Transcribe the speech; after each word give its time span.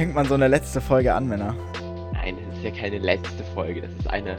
fängt 0.00 0.14
man 0.14 0.24
so 0.24 0.32
eine 0.32 0.48
letzte 0.48 0.80
Folge 0.80 1.12
an, 1.12 1.28
Männer? 1.28 1.54
Nein, 2.14 2.38
das 2.48 2.56
ist 2.56 2.64
ja 2.64 2.70
keine 2.70 2.96
letzte 2.96 3.44
Folge, 3.52 3.82
das 3.82 3.90
ist 3.98 4.08
eine 4.08 4.38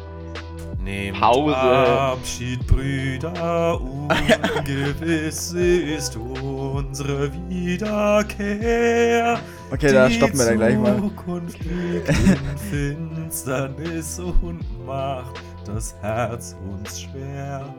Nehmt 0.84 1.20
Pause. 1.20 1.56
Abschied, 1.56 2.66
Brüder, 2.66 3.80
ungewiss 3.80 5.54
ist 5.54 6.18
unsere 6.18 7.32
Wiederkehr. 7.48 9.40
Okay, 9.72 9.94
da 9.94 10.10
stoppen 10.10 10.40
wir 10.40 10.46
dann 10.46 10.58
gleich 10.58 10.78
mal. 10.80 10.98
Zukunft 10.98 11.60
liegt 11.60 12.10
in 12.10 12.58
Finsternis 12.72 14.18
und 14.20 14.66
macht 14.88 15.40
das 15.68 15.94
Herz 16.02 16.56
uns 16.72 17.02
schwer. 17.02 17.72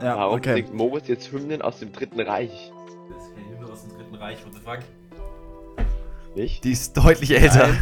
Ja, 0.00 0.16
Warum 0.16 0.38
okay. 0.38 0.54
singt 0.54 0.72
Moritz 0.72 1.08
jetzt 1.08 1.30
Hymnen 1.30 1.60
aus 1.60 1.78
dem 1.78 1.92
Dritten 1.92 2.20
Reich? 2.20 2.72
Das 3.10 3.22
ist 3.22 3.34
keine 3.34 3.50
Hymne 3.50 3.70
aus 3.70 3.82
dem 3.82 3.98
Dritten 3.98 4.14
Reich, 4.14 4.38
what 4.46 4.54
the 4.54 4.60
fuck? 4.60 4.78
Nicht? 6.34 6.64
Die 6.64 6.72
ist 6.72 6.96
deutlich 6.96 7.30
älter. 7.32 7.76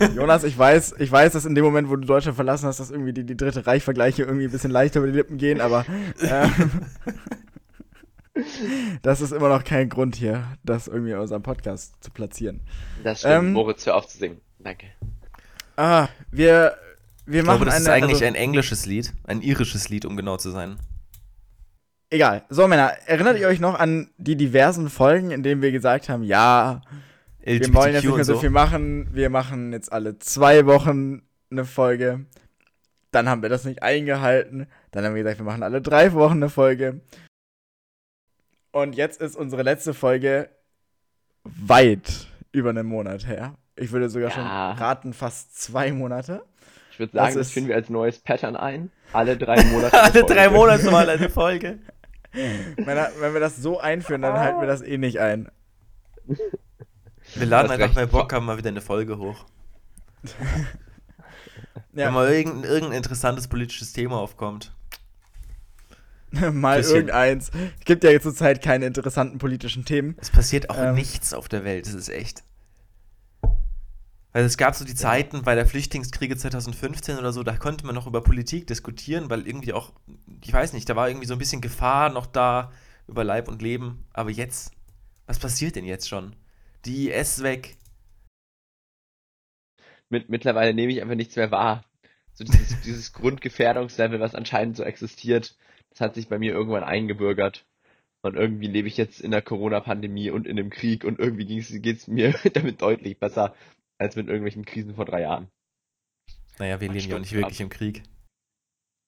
Jonas, 0.14 0.44
ich 0.44 0.58
weiß, 0.58 0.94
ich 0.98 1.10
weiß, 1.10 1.32
dass 1.32 1.44
in 1.44 1.54
dem 1.54 1.64
Moment, 1.64 1.88
wo 1.88 1.96
du 1.96 2.06
Deutschland 2.06 2.36
verlassen 2.36 2.66
hast, 2.66 2.80
dass 2.80 2.90
irgendwie 2.90 3.12
die, 3.12 3.24
die 3.24 3.36
dritte 3.36 3.66
Reich-Vergleiche 3.66 4.22
irgendwie 4.22 4.46
ein 4.46 4.50
bisschen 4.50 4.70
leichter 4.70 5.00
über 5.00 5.06
die 5.08 5.16
Lippen 5.16 5.38
gehen, 5.38 5.60
aber 5.60 5.86
ähm, 6.22 6.82
das 9.02 9.20
ist 9.20 9.32
immer 9.32 9.48
noch 9.48 9.64
kein 9.64 9.88
Grund 9.88 10.16
hier, 10.16 10.44
das 10.64 10.88
irgendwie 10.88 11.12
in 11.12 11.18
unserem 11.18 11.42
Podcast 11.42 11.94
zu 12.02 12.10
platzieren. 12.10 12.60
Das 13.04 13.20
stimmt, 13.20 13.34
Ähm, 13.34 13.52
Moritz, 13.52 13.86
hör 13.86 13.96
auf 13.96 14.08
zu 14.08 14.18
singen. 14.18 14.40
Danke. 14.58 14.86
Ah, 15.76 16.08
wir, 16.30 16.76
wir 17.26 17.40
Ich 17.40 17.46
machen 17.46 17.58
glaube, 17.58 17.64
das 17.66 17.74
eine, 17.76 17.82
ist 17.84 17.88
eigentlich 17.90 18.22
also, 18.22 18.24
ein 18.24 18.34
englisches 18.34 18.86
Lied. 18.86 19.12
Ein 19.24 19.40
irisches 19.40 19.88
Lied, 19.88 20.04
um 20.04 20.16
genau 20.16 20.36
zu 20.36 20.50
sein. 20.50 20.78
Egal. 22.10 22.42
So, 22.48 22.66
Männer, 22.66 22.92
erinnert 23.06 23.38
ihr 23.38 23.46
euch 23.46 23.60
noch 23.60 23.78
an 23.78 24.10
die 24.18 24.36
diversen 24.36 24.90
Folgen, 24.90 25.30
in 25.30 25.42
denen 25.44 25.62
wir 25.62 25.70
gesagt 25.70 26.08
haben, 26.08 26.24
ja, 26.24 26.80
wir 27.40 27.72
wollen 27.72 27.94
jetzt 27.94 28.04
nicht 28.04 28.14
mehr 28.14 28.24
so 28.24 28.38
viel 28.38 28.50
machen, 28.50 29.08
wir 29.14 29.30
machen 29.30 29.72
jetzt 29.72 29.92
alle 29.92 30.18
zwei 30.18 30.66
Wochen 30.66 31.22
eine 31.50 31.64
Folge. 31.64 32.26
Dann 33.12 33.28
haben 33.28 33.42
wir 33.42 33.48
das 33.48 33.64
nicht 33.64 33.82
eingehalten. 33.82 34.66
Dann 34.90 35.04
haben 35.04 35.14
wir 35.14 35.22
gesagt, 35.22 35.38
wir 35.40 35.44
machen 35.46 35.62
alle 35.62 35.80
drei 35.80 36.12
Wochen 36.12 36.34
eine 36.34 36.48
Folge. 36.48 37.00
Und 38.72 38.94
jetzt 38.94 39.20
ist 39.20 39.36
unsere 39.36 39.62
letzte 39.62 39.94
Folge 39.94 40.48
weit 41.44 42.26
über 42.52 42.70
einen 42.70 42.86
Monat 42.86 43.26
her. 43.26 43.54
Ich 43.76 43.90
würde 43.92 44.08
sogar 44.10 44.28
Ja. 44.30 44.34
schon 44.34 44.44
raten, 44.44 45.12
fast 45.12 45.60
zwei 45.60 45.90
Monate. 45.92 46.42
Ich 46.92 46.98
würde 46.98 47.12
das 47.14 47.22
sagen, 47.26 47.36
das, 47.38 47.46
ist- 47.46 47.52
finden 47.52 47.68
wir 47.70 47.76
als 47.76 47.88
neues 47.88 48.18
Pattern 48.18 48.54
ein. 48.56 48.90
Alle 49.12 49.36
drei 49.36 49.64
Monate. 49.72 49.92
eine 50.00 50.12
Alle 50.12 50.24
drei. 50.24 50.48
Monate 50.50 50.90
mal 50.90 51.08
eine 51.08 51.30
Folge. 51.30 51.78
Wenn 52.32 53.34
wir 53.34 53.40
das 53.40 53.56
so 53.56 53.80
einführen, 53.80 54.22
dann 54.22 54.38
halten 54.38 54.60
wir 54.60 54.66
das 54.68 54.82
eh 54.82 54.98
nicht 54.98 55.18
ein. 55.18 55.48
Wir 57.34 57.46
laden 57.46 57.70
einfach, 57.70 57.88
wenn 57.96 58.02
wir 58.02 58.06
Bock 58.06 58.32
haben, 58.32 58.46
mal 58.46 58.56
wieder 58.58 58.68
eine 58.68 58.80
Folge 58.80 59.18
hoch. 59.18 59.44
Wenn 61.92 62.04
Ja, 62.04 62.10
mal 62.12 62.30
irgendein, 62.32 62.70
irgendein 62.70 62.98
interessantes 62.98 63.48
politisches 63.48 63.92
Thema 63.92 64.18
aufkommt. 64.18 64.72
mal 66.30 66.78
bisschen- 66.78 66.94
irgendeins. 66.96 67.50
Es 67.80 67.84
gibt 67.84 68.04
ja 68.04 68.10
jetzt 68.10 68.22
zurzeit 68.22 68.62
keine 68.62 68.86
interessanten 68.86 69.38
politischen 69.38 69.84
Themen. 69.84 70.16
Es 70.20 70.30
passiert 70.30 70.70
auch 70.70 70.78
Ähm. 70.78 70.94
nichts 70.94 71.34
auf 71.34 71.48
der 71.48 71.64
Welt, 71.64 71.86
das 71.86 71.94
ist 71.94 72.08
echt. 72.08 72.44
Weil 74.32 74.44
es 74.44 74.56
gab 74.56 74.76
so 74.76 74.84
die 74.84 74.94
Zeiten 74.94 75.42
bei 75.42 75.56
der 75.56 75.66
Flüchtlingskriege 75.66 76.36
2015 76.36 77.18
oder 77.18 77.32
so, 77.32 77.42
da 77.42 77.56
konnte 77.56 77.84
man 77.84 77.96
noch 77.96 78.06
über 78.06 78.22
Politik 78.22 78.66
diskutieren, 78.66 79.28
weil 79.28 79.46
irgendwie 79.46 79.72
auch, 79.72 79.92
ich 80.42 80.52
weiß 80.52 80.72
nicht, 80.72 80.88
da 80.88 80.94
war 80.94 81.08
irgendwie 81.08 81.26
so 81.26 81.34
ein 81.34 81.38
bisschen 81.38 81.60
Gefahr 81.60 82.10
noch 82.10 82.26
da 82.26 82.72
über 83.08 83.24
Leib 83.24 83.48
und 83.48 83.60
Leben. 83.60 84.04
Aber 84.12 84.30
jetzt, 84.30 84.72
was 85.26 85.40
passiert 85.40 85.74
denn 85.74 85.84
jetzt 85.84 86.08
schon? 86.08 86.36
Die 86.84 87.10
IS 87.10 87.42
weg. 87.42 87.76
Mit, 90.08 90.28
mittlerweile 90.28 90.74
nehme 90.74 90.92
ich 90.92 91.02
einfach 91.02 91.16
nichts 91.16 91.34
mehr 91.34 91.50
wahr. 91.50 91.84
So 92.32 92.44
dieses, 92.44 92.80
dieses 92.84 93.12
Grundgefährdungslevel, 93.12 94.20
was 94.20 94.36
anscheinend 94.36 94.76
so 94.76 94.84
existiert, 94.84 95.56
das 95.90 96.00
hat 96.00 96.14
sich 96.14 96.28
bei 96.28 96.38
mir 96.38 96.52
irgendwann 96.52 96.84
eingebürgert. 96.84 97.66
Und 98.22 98.36
irgendwie 98.36 98.68
lebe 98.68 98.86
ich 98.86 98.96
jetzt 98.96 99.20
in 99.20 99.30
der 99.30 99.42
Corona-Pandemie 99.42 100.30
und 100.30 100.46
in 100.46 100.58
einem 100.58 100.70
Krieg 100.70 101.04
und 101.04 101.18
irgendwie 101.18 101.46
geht 101.80 101.96
es 101.96 102.06
mir 102.06 102.34
damit 102.52 102.80
deutlich 102.80 103.18
besser 103.18 103.54
als 104.00 104.16
mit 104.16 104.26
irgendwelchen 104.28 104.64
Krisen 104.64 104.94
vor 104.94 105.04
drei 105.04 105.20
Jahren. 105.22 105.50
Naja, 106.58 106.80
wir 106.80 106.90
Ach, 106.90 106.94
leben 106.94 107.10
ja 107.10 107.18
nicht 107.18 107.32
wirklich 107.32 107.60
im 107.60 107.68
Krieg. 107.68 108.02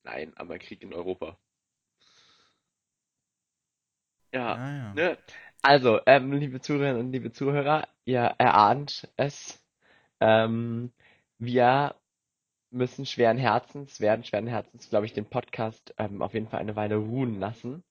Nein, 0.04 0.32
aber 0.36 0.58
Krieg 0.58 0.82
in 0.82 0.92
Europa. 0.92 1.38
Ja, 4.32 4.54
Ah, 4.54 4.72
ja. 4.76 4.94
ne? 4.94 5.18
Also, 5.62 6.00
ähm, 6.06 6.32
liebe 6.32 6.60
Zuhörerinnen 6.60 7.00
und 7.06 7.12
liebe 7.12 7.32
Zuhörer, 7.32 7.88
ihr 8.04 8.34
erahnt 8.38 9.08
es. 9.16 9.62
Ähm, 10.20 10.92
wir 11.38 11.94
müssen 12.70 13.06
schweren 13.06 13.38
Herzens, 13.38 14.00
werden 14.00 14.24
schweren 14.24 14.46
Herzens, 14.46 14.88
glaube 14.88 15.06
ich, 15.06 15.12
den 15.12 15.26
Podcast 15.28 15.94
ähm, 15.98 16.22
auf 16.22 16.34
jeden 16.34 16.48
Fall 16.48 16.60
eine 16.60 16.76
Weile 16.76 16.96
ruhen 16.96 17.38
lassen. 17.38 17.84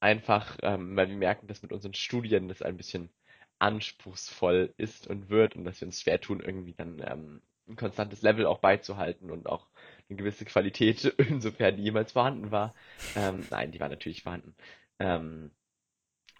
Einfach, 0.00 0.58
ähm, 0.62 0.96
weil 0.96 1.08
wir 1.08 1.16
merken, 1.16 1.46
dass 1.46 1.62
mit 1.62 1.72
unseren 1.72 1.94
Studien 1.94 2.48
das 2.48 2.62
ein 2.62 2.76
bisschen 2.76 3.10
anspruchsvoll 3.60 4.74
ist 4.78 5.08
und 5.08 5.30
wird 5.30 5.56
und 5.56 5.64
dass 5.64 5.80
wir 5.82 5.88
uns 5.88 6.02
schwer 6.02 6.20
tun, 6.20 6.40
irgendwie 6.40 6.74
dann 6.74 7.02
ähm, 7.06 7.42
ein 7.68 7.76
konstantes 7.76 8.22
Level 8.22 8.46
auch 8.46 8.60
beizuhalten 8.60 9.30
und 9.30 9.48
auch 9.48 9.68
eine 10.10 10.18
gewisse 10.18 10.46
Qualität, 10.46 11.04
insofern 11.18 11.76
die 11.76 11.84
jemals 11.84 12.12
vorhanden 12.12 12.52
war. 12.52 12.74
Ähm, 13.14 13.46
nein, 13.50 13.72
die 13.72 13.80
war 13.80 13.90
natürlich 13.90 14.24
vorhanden. 14.24 14.56
Ähm, 15.00 15.52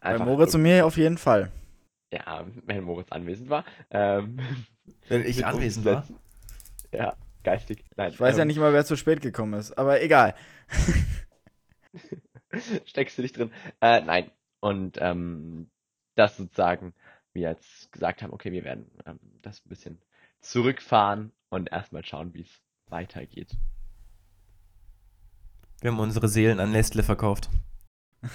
Bei 0.02 0.18
Moritz 0.18 0.54
und 0.54 0.62
mir 0.62 0.86
auf 0.86 0.98
jeden 0.98 1.18
Fall. 1.18 1.52
ja, 2.12 2.46
wenn 2.66 2.84
Moritz 2.84 3.12
anwesend 3.12 3.50
war. 3.50 3.66
Ähm, 3.90 4.40
Wenn 5.08 5.26
ich 5.26 5.46
anwesend 5.46 5.86
war. 5.86 6.08
Ja, 6.92 7.16
geistig. 7.44 7.84
Nein, 7.96 8.12
Ich 8.12 8.20
weiß 8.20 8.36
ja 8.36 8.42
ähm, 8.42 8.44
nicht 8.44 8.58
mal, 8.58 8.72
wer 8.72 8.84
zu 8.84 8.96
spät 8.96 9.20
gekommen 9.20 9.54
ist, 9.54 9.76
aber 9.78 10.02
egal. 10.02 10.34
steckst 12.86 13.18
du 13.18 13.22
dich 13.22 13.32
drin. 13.32 13.52
Äh, 13.80 14.00
nein. 14.02 14.30
Und 14.60 14.98
ähm, 15.00 15.70
das 16.16 16.36
sozusagen, 16.36 16.94
wir 17.32 17.50
jetzt 17.50 17.92
gesagt 17.92 18.22
haben, 18.22 18.32
okay, 18.32 18.52
wir 18.52 18.64
werden 18.64 18.90
ähm, 19.06 19.18
das 19.42 19.64
ein 19.64 19.68
bisschen 19.68 20.02
zurückfahren 20.40 21.32
und 21.48 21.70
erstmal 21.70 22.04
schauen, 22.04 22.34
wie 22.34 22.42
es 22.42 22.60
weitergeht. 22.86 23.56
Wir 25.80 25.90
haben 25.90 25.98
unsere 25.98 26.28
Seelen 26.28 26.60
an 26.60 26.72
Nestle 26.72 27.02
verkauft. 27.02 27.50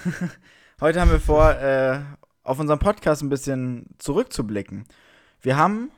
Heute 0.80 1.00
haben 1.00 1.10
wir 1.10 1.20
vor, 1.20 1.52
äh, 1.52 2.00
auf 2.42 2.58
unseren 2.58 2.78
Podcast 2.78 3.22
ein 3.22 3.28
bisschen 3.28 3.86
zurückzublicken. 3.98 4.84
Wir 5.40 5.56
haben, 5.56 5.90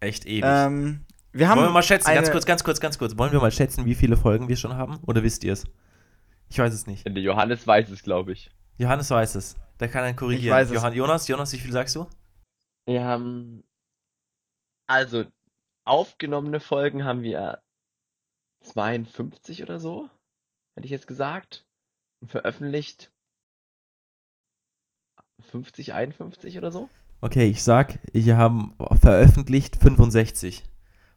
Echt 0.00 0.26
ewig. 0.26 0.44
ähm, 0.44 1.04
wir 1.32 1.48
haben 1.48 1.58
Wollen 1.58 1.68
wir 1.68 1.72
mal 1.74 1.82
schätzen, 1.82 2.12
ganz 2.14 2.30
kurz, 2.30 2.46
ganz 2.46 2.64
kurz, 2.64 2.80
ganz 2.80 2.98
kurz. 2.98 3.16
Wollen 3.18 3.32
wir 3.32 3.40
mal 3.40 3.50
schätzen, 3.52 3.84
wie 3.84 3.94
viele 3.94 4.16
Folgen 4.16 4.48
wir 4.48 4.56
schon 4.56 4.74
haben? 4.74 4.98
Oder 5.06 5.22
wisst 5.22 5.44
ihr 5.44 5.52
es? 5.52 5.64
Ich 6.48 6.58
weiß 6.58 6.72
es 6.72 6.86
nicht. 6.86 7.06
Der 7.06 7.12
Johannes 7.22 7.66
weiß 7.66 7.90
es, 7.90 8.02
glaube 8.02 8.32
ich. 8.32 8.50
Johannes 8.78 9.10
weiß 9.10 9.34
es. 9.34 9.56
Der 9.80 9.88
kann 9.88 10.04
einen 10.04 10.16
korrigieren. 10.16 10.46
Ich 10.46 10.50
weiß 10.50 10.68
es. 10.68 10.74
Johann, 10.74 10.94
Jonas, 10.94 11.28
Jonas, 11.28 11.52
wie 11.52 11.58
viel 11.58 11.72
sagst 11.72 11.96
du? 11.96 12.06
Wir 12.86 13.04
haben, 13.04 13.64
also, 14.88 15.24
aufgenommene 15.84 16.60
Folgen 16.60 17.04
haben 17.04 17.22
wir 17.22 17.62
52 18.62 19.62
oder 19.62 19.78
so, 19.78 20.08
hätte 20.74 20.86
ich 20.86 20.92
jetzt 20.92 21.06
gesagt. 21.06 21.66
Und 22.20 22.30
veröffentlicht 22.30 23.12
50, 25.40 25.92
51 25.92 26.56
oder 26.58 26.72
so. 26.72 26.88
Okay, 27.20 27.48
ich 27.48 27.62
sag, 27.62 27.98
wir 28.12 28.36
haben 28.36 28.74
veröffentlicht 29.00 29.76
65. 29.76 30.64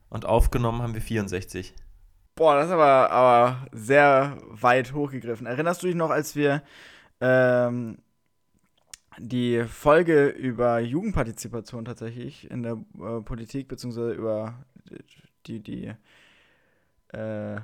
Und 0.09 0.25
aufgenommen 0.25 0.81
haben 0.81 0.93
wir 0.93 1.01
64. 1.01 1.73
Boah, 2.35 2.55
das 2.55 2.67
ist 2.67 2.71
aber, 2.71 3.11
aber 3.11 3.67
sehr 3.71 4.37
weit 4.47 4.93
hochgegriffen. 4.93 5.45
Erinnerst 5.45 5.83
du 5.83 5.87
dich 5.87 5.95
noch, 5.95 6.09
als 6.09 6.35
wir 6.35 6.63
ähm, 7.21 7.97
die 9.19 9.63
Folge 9.65 10.27
über 10.27 10.79
Jugendpartizipation 10.79 11.85
tatsächlich 11.85 12.49
in 12.49 12.63
der 12.63 12.73
äh, 12.99 13.21
Politik, 13.21 13.67
beziehungsweise 13.67 14.13
über 14.13 14.55
die, 15.47 15.59
die, 15.59 15.93
äh, 17.13 17.55
jetzt 17.55 17.63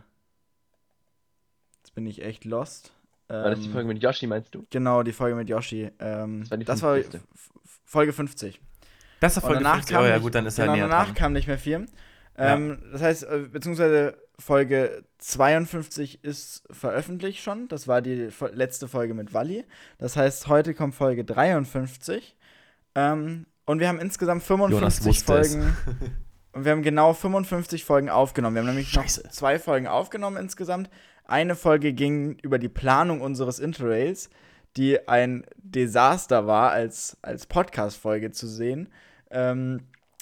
bin 1.96 2.06
ich 2.06 2.24
echt 2.24 2.46
lost. 2.46 2.92
War 3.28 3.50
das 3.50 3.60
die 3.60 3.66
Ähm, 3.68 3.72
Folge 3.72 3.88
mit 3.88 4.04
Yoshi, 4.04 4.28
meinst 4.28 4.54
du? 4.54 4.66
Genau, 4.70 5.02
die 5.04 5.14
Folge 5.14 5.36
mit 5.36 5.50
Yoshi. 5.50 5.90
Ähm, 6.00 6.42
Das 6.42 6.52
war 6.52 6.58
die 6.58 6.66
das 6.66 6.82
war 6.84 6.94
50.. 6.96 7.22
F- 7.22 7.50
F- 7.64 7.80
Folge 7.86 8.14
50. 8.14 8.62
Das 9.20 9.36
Und 9.38 9.42
Folge 9.42 9.58
danach 9.64 9.76
50. 9.78 9.96
kam 9.96 10.04
Oh 10.04 10.08
ja, 10.08 10.14
nicht- 10.16 10.24
gut, 10.24 10.36
dann 10.36 10.46
ist 10.46 10.60
er 10.60 10.66
genau, 10.66 10.76
näher 10.76 10.88
danach 10.88 11.06
dran. 11.06 11.16
kam 11.16 11.34
nicht 11.34 11.48
mehr 11.48 11.58
viel. 11.58 11.88
Ähm, 12.38 12.80
Das 12.92 13.02
heißt, 13.02 13.24
äh, 13.24 13.48
beziehungsweise 13.52 14.18
Folge 14.38 15.04
52 15.20 16.24
ist 16.24 16.64
veröffentlicht 16.70 17.42
schon. 17.42 17.68
Das 17.68 17.88
war 17.88 18.02
die 18.02 18.30
letzte 18.54 18.88
Folge 18.88 19.14
mit 19.14 19.34
Wally. 19.34 19.66
Das 19.98 20.18
heißt, 20.18 20.48
heute 20.48 20.74
kommt 20.74 20.96
Folge 20.96 21.24
53. 21.24 22.36
Ähm, 22.96 23.46
und 23.66 23.80
wir 23.80 23.88
haben 23.88 24.00
insgesamt 24.00 24.44
55 24.44 25.06
wusste 25.06 25.34
es. 25.40 25.54
Folgen. 25.54 25.78
Und 26.54 26.64
wir 26.64 26.72
haben 26.72 26.84
genau 26.84 27.14
55 27.14 27.84
Folgen 27.84 28.10
aufgenommen. 28.10 28.56
Wir 28.56 28.62
haben 28.62 28.70
nämlich 28.70 28.90
Scheiße. 28.90 29.24
noch 29.24 29.32
zwei 29.32 29.60
Folgen 29.60 29.88
aufgenommen 29.88 30.38
insgesamt. 30.38 30.90
Eine 31.26 31.56
Folge 31.56 31.92
ging 31.92 32.38
über 32.44 32.60
die 32.60 32.70
Planung 32.70 33.22
unseres 33.22 33.60
Interrails. 33.60 34.30
die 34.78 35.08
ein 35.08 35.46
Desaster 35.58 36.48
war, 36.48 36.72
als, 36.72 37.18
als 37.22 37.46
Podcast-Folge 37.46 38.32
zu 38.32 38.46
sehen. 38.48 38.90
Ähm, 39.32 39.82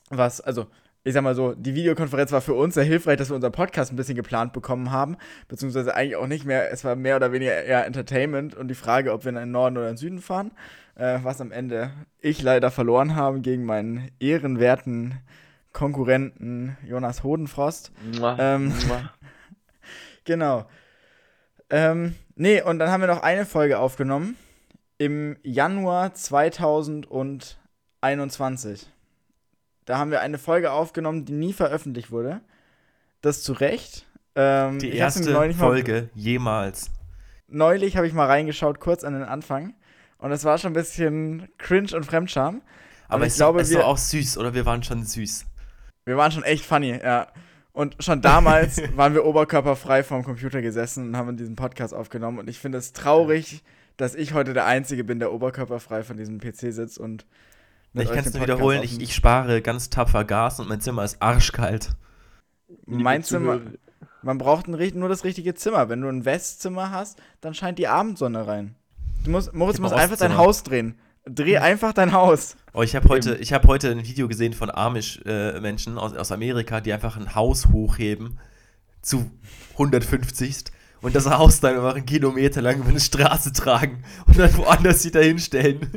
was, 0.10 0.42
also, 0.42 0.68
ich 1.06 1.14
sag 1.14 1.22
mal 1.22 1.36
so, 1.36 1.54
die 1.54 1.76
Videokonferenz 1.76 2.32
war 2.32 2.40
für 2.42 2.54
uns 2.54 2.76
sehr 2.76 2.84
hilfreich, 2.86 3.18
dass 3.18 3.30
wir 3.30 3.36
unseren 3.36 3.52
Podcast 3.52 3.92
ein 3.92 3.98
bisschen 3.98 4.16
geplant 4.16 4.54
bekommen 4.54 4.90
haben, 4.92 5.18
beziehungsweise 5.50 5.94
eigentlich 5.96 6.16
auch 6.16 6.28
nicht 6.28 6.46
mehr, 6.46 6.72
es 6.72 6.86
war 6.86 6.96
mehr 6.96 7.18
oder 7.18 7.32
weniger 7.34 7.62
eher 7.64 7.86
Entertainment 7.86 8.56
und 8.56 8.70
die 8.70 8.76
Frage, 8.76 9.12
ob 9.12 9.26
wir 9.26 9.30
in 9.30 9.36
den 9.36 9.52
Norden 9.52 9.78
oder 9.78 9.90
in 9.90 9.96
den 9.96 9.98
Süden 9.98 10.22
fahren, 10.22 10.52
äh, 10.96 11.20
was 11.24 11.42
am 11.42 11.52
Ende 11.52 11.92
ich 12.22 12.42
leider 12.42 12.72
verloren 12.72 13.16
habe 13.16 13.42
gegen 13.42 13.66
meinen 13.66 14.12
ehrenwerten 14.20 15.16
Konkurrenten 15.74 16.78
Jonas 16.88 17.24
Hodenfrost. 17.24 17.92
Mua, 18.18 18.38
Ähm, 18.40 18.72
mua. 18.88 19.12
Genau. 20.26 20.66
Ähm, 21.70 22.16
nee, 22.36 22.62
und 22.62 22.80
dann 22.80 22.90
haben 22.90 23.02
wir 23.02 23.08
noch 23.08 23.24
eine 23.24 23.46
Folge 23.46 23.78
aufgenommen 23.78 24.38
im 24.98 25.36
Januar 25.44 26.14
2021. 26.14 28.90
Da 29.86 29.98
haben 29.98 30.12
wir 30.12 30.22
eine 30.22 30.38
Folge 30.38 30.72
aufgenommen, 30.72 31.26
die 31.26 31.34
nie 31.34 31.54
veröffentlicht 31.54 32.12
wurde. 32.12 32.42
Das 33.22 33.44
zu 33.44 33.54
Recht. 33.54 34.06
Ähm, 34.36 34.80
Die 34.80 34.94
erste 34.94 35.34
Folge 35.54 36.10
jemals. 36.16 36.90
Neulich 37.48 37.98
habe 37.98 38.08
ich 38.08 38.14
mal 38.14 38.26
reingeschaut, 38.28 38.80
kurz 38.80 39.04
an 39.04 39.14
den 39.14 39.24
Anfang. 39.24 39.76
Und 40.18 40.32
es 40.32 40.44
war 40.46 40.58
schon 40.58 40.72
ein 40.72 40.76
bisschen 40.76 41.50
cringe 41.58 41.96
und 41.96 42.06
Fremdscham. 42.06 42.62
Aber 43.10 43.26
ich 43.26 43.34
es 43.34 43.36
glaube, 43.38 43.62
ist 43.62 43.70
wir- 43.72 43.80
doch 43.80 43.88
auch 43.88 43.98
süß, 43.98 44.38
oder? 44.38 44.54
Wir 44.54 44.66
waren 44.66 44.82
schon 44.84 45.04
süß. 45.06 45.46
Wir 46.06 46.18
waren 46.18 46.32
schon 46.32 46.44
echt 46.44 46.66
funny, 46.66 46.98
ja. 47.02 47.28
Und 47.74 48.02
schon 48.04 48.22
damals 48.22 48.82
waren 48.96 49.14
wir 49.14 49.26
oberkörperfrei 49.26 50.04
vorm 50.04 50.24
Computer 50.24 50.62
gesessen 50.62 51.10
und 51.10 51.18
haben 51.18 51.36
diesen 51.38 51.56
Podcast 51.56 51.94
aufgenommen. 51.94 52.40
Und 52.40 52.50
ich 52.50 52.60
finde 52.60 52.78
es 52.78 52.94
traurig, 52.94 53.64
dass 53.98 54.16
ich 54.16 54.34
heute 54.34 54.54
der 54.54 54.66
Einzige 54.66 55.04
bin, 55.04 55.20
der 55.20 55.32
oberkörperfrei 55.34 56.04
von 56.04 56.18
diesem 56.18 56.40
PC 56.40 56.72
sitzt 56.74 56.98
und. 56.98 57.26
Ich 57.94 58.10
kann 58.10 58.26
es 58.26 58.34
nur 58.34 58.42
wiederholen, 58.42 58.82
ich, 58.84 59.00
ich 59.00 59.14
spare 59.14 59.62
ganz 59.62 59.90
tapfer 59.90 60.24
Gas 60.24 60.60
und 60.60 60.68
mein 60.68 60.82
Zimmer 60.82 61.04
ist 61.04 61.22
arschkalt. 61.22 61.92
Mein 62.86 63.24
Zimmer. 63.24 63.62
Man 64.24 64.38
braucht 64.38 64.68
ein, 64.68 65.00
nur 65.00 65.10
das 65.10 65.24
richtige 65.24 65.54
Zimmer. 65.54 65.90
Wenn 65.90 66.02
du 66.02 66.08
ein 66.08 66.26
Westzimmer 66.26 66.92
hast, 66.92 67.22
dann 67.42 67.54
scheint 67.54 67.78
die 67.78 67.88
Abendsonne 67.88 68.48
rein. 68.48 68.76
Du 69.24 69.32
musst, 69.32 69.54
Moritz 69.54 69.80
muss 69.80 69.92
einfach 69.92 70.18
dein. 70.18 70.38
Haus 70.38 70.64
drehen. 70.64 70.96
Dreh 71.26 71.58
einfach 71.58 71.94
dein 71.94 72.12
Haus. 72.12 72.58
Oh, 72.74 72.82
ich 72.82 72.96
habe 72.96 73.08
heute, 73.10 73.36
ich 73.36 73.54
hab 73.54 73.66
heute 73.68 73.92
ein 73.92 74.06
Video 74.06 74.28
gesehen 74.28 74.54
von 74.54 74.70
Amish-Menschen 74.70 75.98
aus, 75.98 76.14
aus 76.14 76.32
Amerika, 76.32 76.82
die 76.82 76.92
einfach 76.92 77.16
ein 77.16 77.36
Haus 77.36 77.68
hochheben 77.68 78.40
zu 79.02 79.30
150. 79.74 80.66
Und 81.02 81.16
das 81.16 81.30
Haus 81.30 81.60
dann 81.60 81.76
einfach 81.76 81.96
einen 81.96 82.06
Kilometer 82.06 82.62
lang 82.62 82.80
über 82.80 82.90
eine 82.90 83.00
Straße 83.00 83.52
tragen 83.54 84.04
und 84.26 84.40
dann 84.40 84.56
woanders 84.58 85.06
wieder 85.06 85.22
hinstellen. 85.22 85.92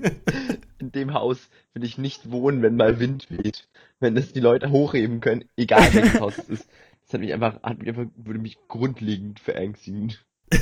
In 0.79 0.93
dem 0.93 1.15
Haus 1.15 1.39
will 1.77 1.85
ich 1.85 1.99
nicht 1.99 2.31
wohnen, 2.31 2.63
wenn 2.63 2.75
mal 2.75 2.99
Wind 2.99 3.31
weht. 3.31 3.69
Wenn 4.01 4.15
das 4.17 4.33
die 4.33 4.41
Leute 4.41 4.71
hochheben 4.71 5.21
können, 5.21 5.45
egal 5.57 5.95
welches 5.95 6.21
Haus 6.21 6.39
es 6.39 6.49
ist. 6.49 6.69
Das 7.05 7.13
hat 7.15 7.21
mich 7.21 7.33
einfach, 7.33 7.63
hat 7.63 7.79
mich 7.79 7.89
einfach, 7.89 8.07
würde 8.17 8.41
mich 8.41 8.59
grundlegend 8.67 9.39
verängstigen. 9.39 10.15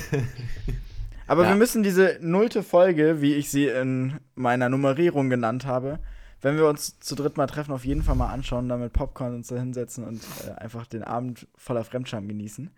Aber 1.27 1.45
Ja. 1.45 1.51
wir 1.51 1.57
müssen 1.57 1.83
diese 1.83 2.19
nullte 2.21 2.63
Folge, 2.63 3.23
wie 3.23 3.35
ich 3.35 3.51
sie 3.51 3.67
in 3.67 4.19
meiner 4.35 4.69
Nummerierung 4.69 5.31
genannt 5.31 5.65
habe, 5.65 6.01
wenn 6.43 6.57
wir 6.57 6.69
uns 6.69 6.99
zu 7.01 7.15
dritt 7.15 7.39
mal 7.39 7.47
treffen, 7.47 7.73
auf 7.73 7.87
jeden 7.87 8.03
Fall 8.03 8.15
mal 8.17 8.29
anschauen, 8.31 8.69
dann 8.69 8.81
mit 8.81 8.93
Popcorn 8.93 9.35
uns 9.35 9.49
da 9.49 9.57
hinsetzen 9.57 10.05
und 10.05 10.21
äh, 10.47 10.51
einfach 10.61 10.87
den 10.87 11.03
Abend 11.03 11.49
voller 11.57 11.85
Fremdscham 11.85 12.29
genießen. 12.29 12.71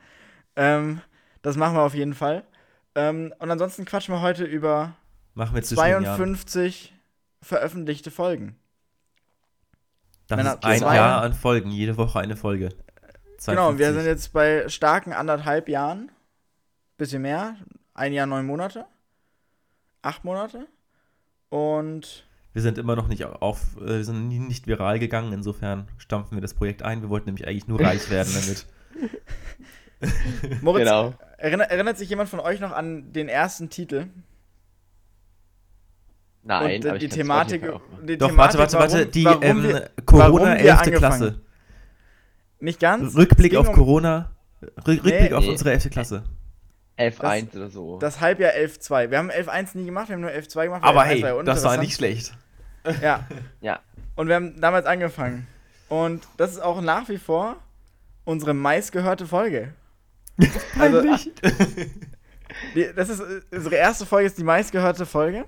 Ähm, 0.54 1.00
das 1.42 1.56
machen 1.56 1.74
wir 1.74 1.82
auf 1.82 1.94
jeden 1.94 2.14
Fall. 2.14 2.44
Ähm, 2.94 3.34
und 3.40 3.50
ansonsten 3.50 3.84
quatschen 3.84 4.14
wir 4.14 4.20
heute 4.20 4.44
über 4.44 4.94
Machen 5.34 5.56
wir 5.56 5.62
zwischen 5.62 5.82
den 5.82 6.02
Jahren. 6.04 6.16
52 6.16 6.94
veröffentlichte 7.46 8.10
Folgen. 8.10 8.56
Das 10.28 10.40
ist 10.40 10.64
ein 10.64 10.78
zwei- 10.80 10.96
Jahr 10.96 11.22
an 11.22 11.32
Folgen, 11.34 11.70
jede 11.70 11.96
Woche 11.96 12.18
eine 12.18 12.36
Folge. 12.36 12.70
Genau, 13.44 13.78
wir 13.78 13.86
52. 13.88 13.94
sind 13.94 14.04
jetzt 14.06 14.32
bei 14.32 14.68
starken 14.68 15.12
anderthalb 15.12 15.68
Jahren. 15.68 16.10
Bisschen 16.96 17.22
mehr. 17.22 17.56
Ein 17.94 18.12
Jahr, 18.12 18.26
neun 18.26 18.46
Monate. 18.46 18.86
Acht 20.02 20.24
Monate. 20.24 20.66
Und 21.48 22.26
Wir 22.54 22.62
sind 22.62 22.78
immer 22.78 22.96
noch 22.96 23.06
nicht 23.06 23.24
auf, 23.24 23.76
äh, 23.76 23.86
wir 23.86 24.04
sind 24.04 24.28
nie- 24.28 24.38
nicht 24.40 24.66
viral 24.66 24.98
gegangen, 24.98 25.32
insofern 25.32 25.86
stampfen 25.98 26.36
wir 26.36 26.42
das 26.42 26.54
Projekt 26.54 26.82
ein. 26.82 27.02
Wir 27.02 27.10
wollten 27.10 27.26
nämlich 27.26 27.46
eigentlich 27.46 27.68
nur 27.68 27.80
reich 27.80 28.10
werden 28.10 28.32
damit. 28.34 28.66
Moritz, 30.62 30.84
Genau. 30.84 31.14
erinnert, 31.38 31.70
erinnert 31.70 31.98
sich 31.98 32.08
jemand 32.08 32.28
von 32.28 32.40
euch 32.40 32.60
noch 32.60 32.72
an 32.72 33.12
den 33.12 33.28
ersten 33.28 33.70
Titel? 33.70 34.06
Nein, 36.46 36.76
und 36.82 36.86
aber 36.86 36.98
die 36.98 37.08
Thematik, 37.08 37.62
die 38.06 38.16
Doch, 38.16 38.28
Thematik, 38.28 38.58
warte, 38.60 38.78
warte, 38.78 38.78
warte, 38.78 38.98
warum- 39.00 39.10
die 39.10 39.24
warum 39.24 39.42
ähm, 39.42 39.62
wir, 39.64 39.90
Corona 40.04 40.44
wir 40.54 40.58
11. 40.60 40.70
angefangen- 40.78 40.98
Klasse. 40.98 41.40
Nicht 42.60 42.80
ganz. 42.80 43.16
Rückblick 43.16 43.56
auf 43.56 43.68
um 43.68 43.74
Corona. 43.74 44.30
Rück, 44.62 45.04
Rückblick 45.04 45.32
auf 45.32 45.44
Nee. 45.44 45.50
unsere 45.50 45.72
11. 45.72 45.90
Klasse. 45.90 46.22
11.1 46.96 47.54
oder 47.56 47.68
so. 47.68 47.98
Das 47.98 48.20
Halbjahr 48.20 48.52
11.2. 48.54 49.10
Wir 49.10 49.18
haben 49.18 49.28
11.1 49.30 49.74
nie 49.76 49.84
gemacht, 49.84 50.08
wir 50.08 50.14
haben 50.14 50.22
nur 50.22 50.30
11.2 50.30 50.64
gemacht. 50.64 50.82
Aber 50.84 51.04
11.1 51.04 51.08
hey, 51.08 51.22
war 51.36 51.44
das 51.44 51.64
war 51.64 51.76
nicht 51.76 51.94
schlecht. 51.94 52.32
Ja. 53.02 53.26
Ja. 53.60 53.80
Und 54.14 54.28
wir 54.28 54.36
haben 54.36 54.58
damals 54.60 54.86
angefangen. 54.86 55.46
Und 55.88 56.26
das 56.38 56.52
ist 56.52 56.60
auch 56.60 56.80
nach 56.80 57.08
wie 57.08 57.18
vor 57.18 57.56
unsere 58.24 58.54
meistgehörte 58.54 59.26
Folge. 59.26 59.74
Also, 60.78 61.02
die, 62.74 62.88
das 62.94 63.08
ist 63.08 63.22
unsere 63.50 63.74
erste 63.76 64.06
Folge, 64.06 64.26
ist 64.26 64.38
die 64.38 64.44
meistgehörte 64.44 65.04
Folge. 65.06 65.44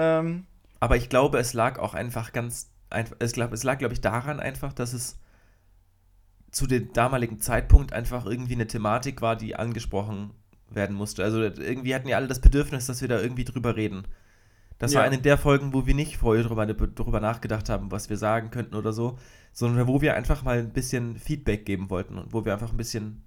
Ähm, 0.00 0.46
Aber 0.80 0.96
ich 0.96 1.08
glaube, 1.08 1.38
es 1.38 1.52
lag 1.52 1.78
auch 1.78 1.94
einfach 1.94 2.32
ganz, 2.32 2.70
einfach, 2.88 3.16
es, 3.18 3.32
glaub, 3.32 3.52
es 3.52 3.62
lag, 3.64 3.78
glaube 3.78 3.94
ich, 3.94 4.00
daran 4.00 4.40
einfach, 4.40 4.72
dass 4.72 4.92
es 4.94 5.18
zu 6.50 6.66
dem 6.66 6.92
damaligen 6.92 7.38
Zeitpunkt 7.40 7.92
einfach 7.92 8.26
irgendwie 8.26 8.54
eine 8.54 8.66
Thematik 8.66 9.20
war, 9.22 9.36
die 9.36 9.54
angesprochen 9.56 10.30
werden 10.70 10.96
musste. 10.96 11.22
Also 11.22 11.40
irgendwie 11.42 11.94
hatten 11.94 12.08
ja 12.08 12.16
alle 12.16 12.28
das 12.28 12.40
Bedürfnis, 12.40 12.86
dass 12.86 13.00
wir 13.00 13.08
da 13.08 13.20
irgendwie 13.20 13.44
drüber 13.44 13.76
reden. 13.76 14.04
Das 14.78 14.94
war 14.94 15.02
Ja. 15.02 15.06
eine 15.06 15.18
der 15.18 15.36
Folgen, 15.38 15.72
wo 15.74 15.86
wir 15.86 15.94
nicht 15.94 16.16
vorher 16.16 16.42
drüber, 16.44 16.66
drüber 16.66 17.20
nachgedacht 17.20 17.68
haben, 17.68 17.90
was 17.92 18.08
wir 18.08 18.16
sagen 18.16 18.50
könnten 18.50 18.74
oder 18.74 18.92
so, 18.92 19.18
sondern 19.52 19.86
wo 19.86 20.00
wir 20.00 20.14
einfach 20.16 20.42
mal 20.42 20.58
ein 20.58 20.72
bisschen 20.72 21.16
Feedback 21.18 21.66
geben 21.66 21.90
wollten 21.90 22.18
und 22.18 22.32
wo 22.32 22.44
wir 22.44 22.52
einfach 22.54 22.70
ein 22.72 22.76
bisschen 22.78 23.22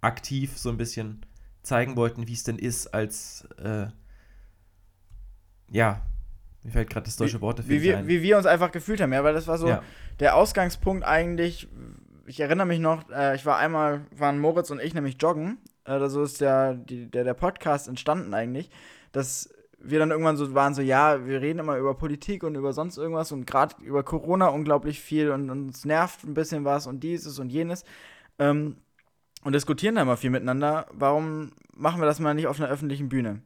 aktiv 0.00 0.58
so 0.58 0.68
ein 0.70 0.76
bisschen 0.76 1.24
zeigen 1.62 1.96
wollten, 1.96 2.26
wie 2.28 2.32
es 2.34 2.42
denn 2.44 2.58
ist, 2.58 2.88
als 2.92 3.46
äh, 3.58 3.86
ja, 5.74 6.00
mir 6.62 6.70
fällt 6.70 6.88
gerade 6.88 7.04
das 7.04 7.16
deutsche 7.16 7.40
Wort 7.40 7.58
dafür 7.58 7.70
wie, 7.70 7.82
wir, 7.82 7.98
ein. 7.98 8.06
wie 8.08 8.22
wir 8.22 8.36
uns 8.38 8.46
einfach 8.46 8.70
gefühlt 8.70 9.00
haben, 9.00 9.12
ja, 9.12 9.22
weil 9.24 9.34
das 9.34 9.46
war 9.46 9.58
so 9.58 9.68
Ja. 9.68 9.82
der 10.20 10.36
Ausgangspunkt 10.36 11.04
eigentlich. 11.04 11.68
Ich 12.26 12.40
erinnere 12.40 12.66
mich 12.66 12.78
noch, 12.78 13.10
äh, 13.10 13.34
ich 13.34 13.44
war 13.44 13.58
einmal, 13.58 14.06
waren 14.16 14.38
Moritz 14.38 14.70
und 14.70 14.80
ich 14.80 14.94
nämlich 14.94 15.16
joggen. 15.20 15.58
Äh, 15.84 16.08
so 16.08 16.22
ist 16.22 16.40
der, 16.40 16.74
die, 16.74 17.10
der, 17.10 17.24
der 17.24 17.34
Podcast 17.34 17.88
entstanden 17.88 18.32
eigentlich, 18.32 18.70
dass 19.12 19.50
wir 19.78 19.98
dann 19.98 20.10
irgendwann 20.10 20.38
so 20.38 20.54
waren, 20.54 20.74
so, 20.74 20.80
ja, 20.80 21.26
wir 21.26 21.42
reden 21.42 21.58
immer 21.58 21.76
über 21.76 21.94
Politik 21.94 22.44
und 22.44 22.54
über 22.54 22.72
sonst 22.72 22.96
irgendwas 22.96 23.32
und 23.32 23.46
gerade 23.46 23.74
über 23.82 24.02
Corona 24.02 24.46
unglaublich 24.48 25.00
viel 25.00 25.30
und, 25.30 25.50
und 25.50 25.66
uns 25.66 25.84
nervt 25.84 26.24
ein 26.24 26.32
bisschen 26.32 26.64
was 26.64 26.86
und 26.86 27.00
dieses 27.00 27.38
und 27.38 27.50
jenes. 27.50 27.84
Ähm, 28.38 28.76
und 29.42 29.52
diskutieren 29.54 29.96
da 29.96 30.02
immer 30.02 30.16
viel 30.16 30.30
miteinander. 30.30 30.86
Warum 30.92 31.52
machen 31.74 32.00
wir 32.00 32.06
das 32.06 32.20
mal 32.20 32.32
nicht 32.32 32.46
auf 32.46 32.58
einer 32.58 32.70
öffentlichen 32.70 33.10
Bühne? 33.10 33.42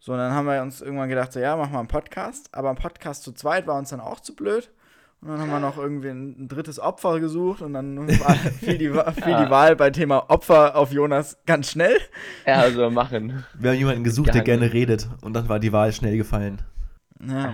So, 0.00 0.12
und 0.12 0.18
dann 0.18 0.32
haben 0.32 0.46
wir 0.46 0.62
uns 0.62 0.80
irgendwann 0.80 1.08
gedacht, 1.10 1.32
so, 1.32 1.40
ja, 1.40 1.56
machen 1.56 1.72
wir 1.72 1.78
einen 1.78 1.88
Podcast. 1.88 2.48
Aber 2.52 2.70
ein 2.70 2.76
Podcast 2.76 3.22
zu 3.22 3.32
zweit 3.32 3.66
war 3.66 3.76
uns 3.78 3.90
dann 3.90 4.00
auch 4.00 4.20
zu 4.20 4.34
blöd. 4.34 4.70
Und 5.20 5.28
dann 5.28 5.38
haben 5.38 5.50
wir 5.50 5.60
noch 5.60 5.76
irgendwie 5.76 6.08
ein, 6.08 6.44
ein 6.44 6.48
drittes 6.48 6.80
Opfer 6.80 7.20
gesucht 7.20 7.60
und 7.60 7.74
dann 7.74 8.08
war, 8.20 8.34
fiel, 8.34 8.78
die, 8.78 8.88
fiel 8.88 9.24
die 9.26 9.30
Ja. 9.30 9.50
Wahl 9.50 9.76
bei 9.76 9.90
Thema 9.90 10.30
Opfer 10.30 10.74
auf 10.76 10.90
Jonas 10.92 11.36
ganz 11.44 11.70
schnell. 11.70 11.98
Ja, 12.46 12.60
also 12.60 12.88
machen. 12.88 13.44
Wir 13.52 13.72
haben 13.72 13.78
jemanden 13.78 14.02
gesucht, 14.04 14.28
der 14.28 14.42
Gehangen. 14.42 14.60
gerne 14.60 14.72
redet 14.72 15.10
und 15.20 15.34
dann 15.34 15.50
war 15.50 15.58
die 15.58 15.72
Wahl 15.72 15.92
schnell 15.92 16.16
gefallen. 16.16 16.62
Ja, 17.22 17.52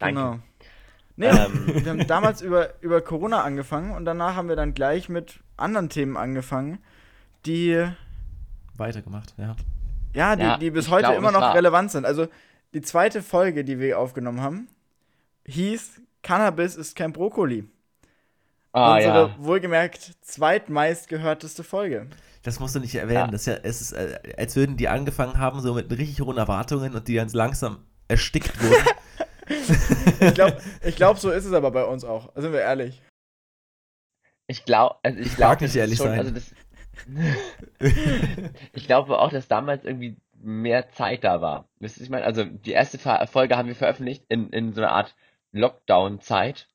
Danke. 0.00 0.20
genau. 0.20 0.38
Nee, 1.14 1.26
Ähm. 1.26 1.84
wir 1.84 1.90
haben 1.92 2.06
damals 2.08 2.42
über, 2.42 2.70
über 2.82 3.00
Corona 3.00 3.42
angefangen 3.44 3.92
und 3.94 4.04
danach 4.04 4.34
haben 4.34 4.48
wir 4.48 4.56
dann 4.56 4.74
gleich 4.74 5.08
mit 5.08 5.38
anderen 5.56 5.88
Themen 5.88 6.16
angefangen, 6.16 6.78
die, 7.46 7.86
Weitergemacht, 8.76 9.34
ja. 9.38 9.54
Ja, 10.14 10.36
die, 10.36 10.42
Ja, 10.42 10.56
die 10.58 10.70
bis 10.70 10.88
heute 10.90 11.04
glaub, 11.08 11.16
immer 11.16 11.32
noch 11.32 11.40
war- 11.40 11.54
relevant 11.54 11.90
sind. 11.90 12.04
Also 12.04 12.28
die 12.74 12.82
zweite 12.82 13.22
Folge, 13.22 13.64
die 13.64 13.78
wir 13.78 13.98
aufgenommen 13.98 14.40
haben, 14.40 14.68
hieß 15.46 16.00
Cannabis 16.22 16.76
ist 16.76 16.94
kein 16.96 17.12
Brokkoli. 17.12 17.64
Ah, 18.72 18.94
Unsere 18.96 19.14
ja. 19.28 19.34
wohlgemerkt 19.38 20.12
zweitmeistgehörteste 20.22 21.62
Folge. 21.64 22.06
Das 22.42 22.58
musst 22.58 22.74
du 22.74 22.80
nicht 22.80 22.94
erwähnen. 22.94 23.26
Ja. 23.26 23.26
Das 23.26 23.42
ist 23.42 23.46
ja, 23.46 23.54
es 23.62 23.80
ist, 23.80 23.92
äh, 23.92 24.18
als 24.38 24.56
würden 24.56 24.76
die 24.76 24.88
angefangen 24.88 25.38
haben, 25.38 25.60
so 25.60 25.74
mit 25.74 25.90
richtig 25.90 26.20
hohen 26.20 26.38
Erwartungen 26.38 26.94
und 26.94 27.06
die 27.06 27.14
ganz 27.14 27.34
langsam 27.34 27.84
erstickt 28.08 28.60
wurden. 28.62 28.86
Ich 30.20 30.34
glaube, 30.34 30.56
ich 30.84 30.94
glaub, 30.96 31.18
so 31.18 31.30
ist 31.30 31.44
es 31.44 31.52
aber 31.52 31.72
bei 31.72 31.84
uns 31.84 32.04
auch. 32.04 32.30
Sind 32.36 32.52
wir 32.52 32.60
ehrlich. 32.60 33.02
Ich 34.46 34.64
glaube, 34.64 34.96
also 35.02 35.18
ich 35.18 35.26
Ich 35.26 35.36
glaube, 35.36 35.50
mag 35.52 35.60
nicht 35.60 35.76
ehrlich 35.76 35.98
sein. 35.98 36.18
Also 36.18 36.30
das, 36.30 36.44
ich 38.72 38.86
glaube 38.86 39.18
auch, 39.18 39.30
dass 39.30 39.48
damals 39.48 39.84
irgendwie 39.84 40.16
mehr 40.40 40.90
Zeit 40.90 41.24
da 41.24 41.40
war. 41.40 41.66
Wisst 41.78 41.96
ihr, 41.96 42.00
was 42.00 42.04
ich 42.04 42.10
meine? 42.10 42.24
Also 42.24 42.44
die 42.44 42.72
erste 42.72 42.98
Folge 42.98 43.56
haben 43.56 43.68
wir 43.68 43.76
veröffentlicht 43.76 44.24
in, 44.28 44.50
in 44.50 44.72
so 44.72 44.80
einer 44.82 44.92
Art 44.92 45.14
Lockdown-Zeit. 45.52 46.68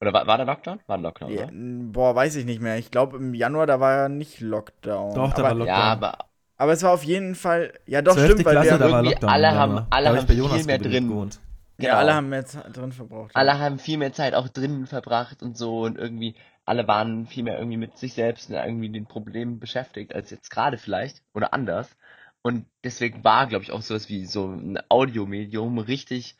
Oder 0.00 0.12
war, 0.12 0.26
war 0.26 0.36
der 0.38 0.46
Lockdown? 0.46 0.80
War 0.86 0.96
ein 0.96 1.02
Lockdown, 1.02 1.30
Ja, 1.30 1.48
boah, 1.52 2.14
weiß 2.14 2.36
ich 2.36 2.44
nicht 2.46 2.62
mehr. 2.62 2.78
Ich 2.78 2.90
glaube, 2.90 3.16
im 3.18 3.34
Januar, 3.34 3.66
da 3.66 3.80
war 3.80 3.96
ja 3.96 4.08
nicht 4.08 4.40
Lockdown. 4.40 5.14
Doch, 5.14 5.32
da 5.32 5.38
aber, 5.38 5.48
war 5.48 5.54
Lockdown. 5.54 5.66
Ja, 5.66 5.82
aber 5.92 6.18
aber 6.56 6.72
es 6.72 6.82
war 6.82 6.92
auf 6.92 7.04
jeden 7.04 7.34
Fall. 7.36 7.72
Ja, 7.86 8.02
doch, 8.02 8.12
12. 8.12 8.26
stimmt, 8.32 8.44
weil 8.44 8.52
Klasse, 8.52 8.70
wir, 8.72 8.78
da 8.78 8.84
war 8.84 8.90
irgendwie 8.98 9.10
Lockdown. 9.12 9.30
alle 9.30 9.54
haben- 9.54 9.70
Januar. 9.76 9.86
alle 9.88 10.08
haben 10.10 10.16
bei 10.16 10.26
viel 10.26 10.36
Jonas 10.38 10.66
mehr 10.66 10.78
drin. 10.78 11.08
gewohnt. 11.08 11.40
Ja, 11.82 11.98
alle 11.98 12.14
haben 12.14 12.28
mehr 12.28 12.44
Zeit 12.46 12.76
drin 12.76 12.92
verbraucht. 12.92 13.34
alle 13.34 13.58
haben 13.58 13.78
viel 13.78 13.98
mehr 13.98 14.12
Zeit 14.12 14.34
auch 14.34 14.48
drinnen 14.48 14.86
verbracht 14.86 15.42
und 15.42 15.56
so 15.56 15.82
und 15.82 15.98
irgendwie 15.98 16.34
alle 16.64 16.86
waren 16.86 17.26
viel 17.26 17.42
mehr 17.42 17.58
irgendwie 17.58 17.76
mit 17.76 17.98
sich 17.98 18.14
selbst 18.14 18.50
und 18.50 18.56
irgendwie 18.56 18.90
den 18.90 19.06
Problemen 19.06 19.58
beschäftigt 19.58 20.14
als 20.14 20.30
jetzt 20.30 20.50
gerade 20.50 20.78
vielleicht 20.78 21.22
oder 21.34 21.52
anders. 21.52 21.96
Und 22.42 22.66
deswegen 22.84 23.24
war, 23.24 23.46
glaube 23.46 23.64
ich, 23.64 23.72
auch 23.72 23.82
sowas 23.82 24.08
wie 24.08 24.24
so 24.24 24.46
ein 24.46 24.78
Audiomedium 24.88 25.78
richtig, 25.78 26.36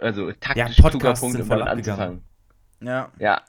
also 0.00 0.32
taktisch 0.32 0.76
kluger 0.76 0.90
Podcasts 0.90 1.20
Punkt, 1.20 1.40
um 1.40 1.48
damit 1.48 1.68
anzufangen. 1.68 2.24
Ja. 2.80 3.12
Ja, 3.18 3.42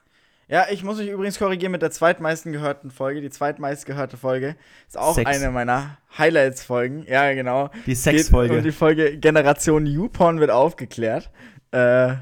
Ja, 0.50 0.66
ich 0.68 0.82
muss 0.82 0.98
mich 0.98 1.08
übrigens 1.08 1.38
korrigieren 1.38 1.70
mit 1.70 1.80
der 1.80 1.92
zweitmeisten 1.92 2.50
gehörten 2.50 2.90
Folge. 2.90 3.20
Die 3.20 3.30
zweitmeist 3.30 3.86
gehörte 3.86 4.16
Folge 4.16 4.56
ist 4.88 4.98
auch 4.98 5.14
Sex. 5.14 5.30
eine 5.30 5.52
meiner 5.52 5.98
Highlights-Folgen. 6.18 7.04
Ja, 7.06 7.32
genau. 7.34 7.70
Die 7.86 7.94
Sexfolge. 7.94 8.56
Um 8.56 8.62
die 8.64 8.72
Folge 8.72 9.16
Generation 9.16 9.86
YouPorn 9.86 10.40
wird 10.40 10.50
aufgeklärt. 10.50 11.30
Äh, 11.70 12.14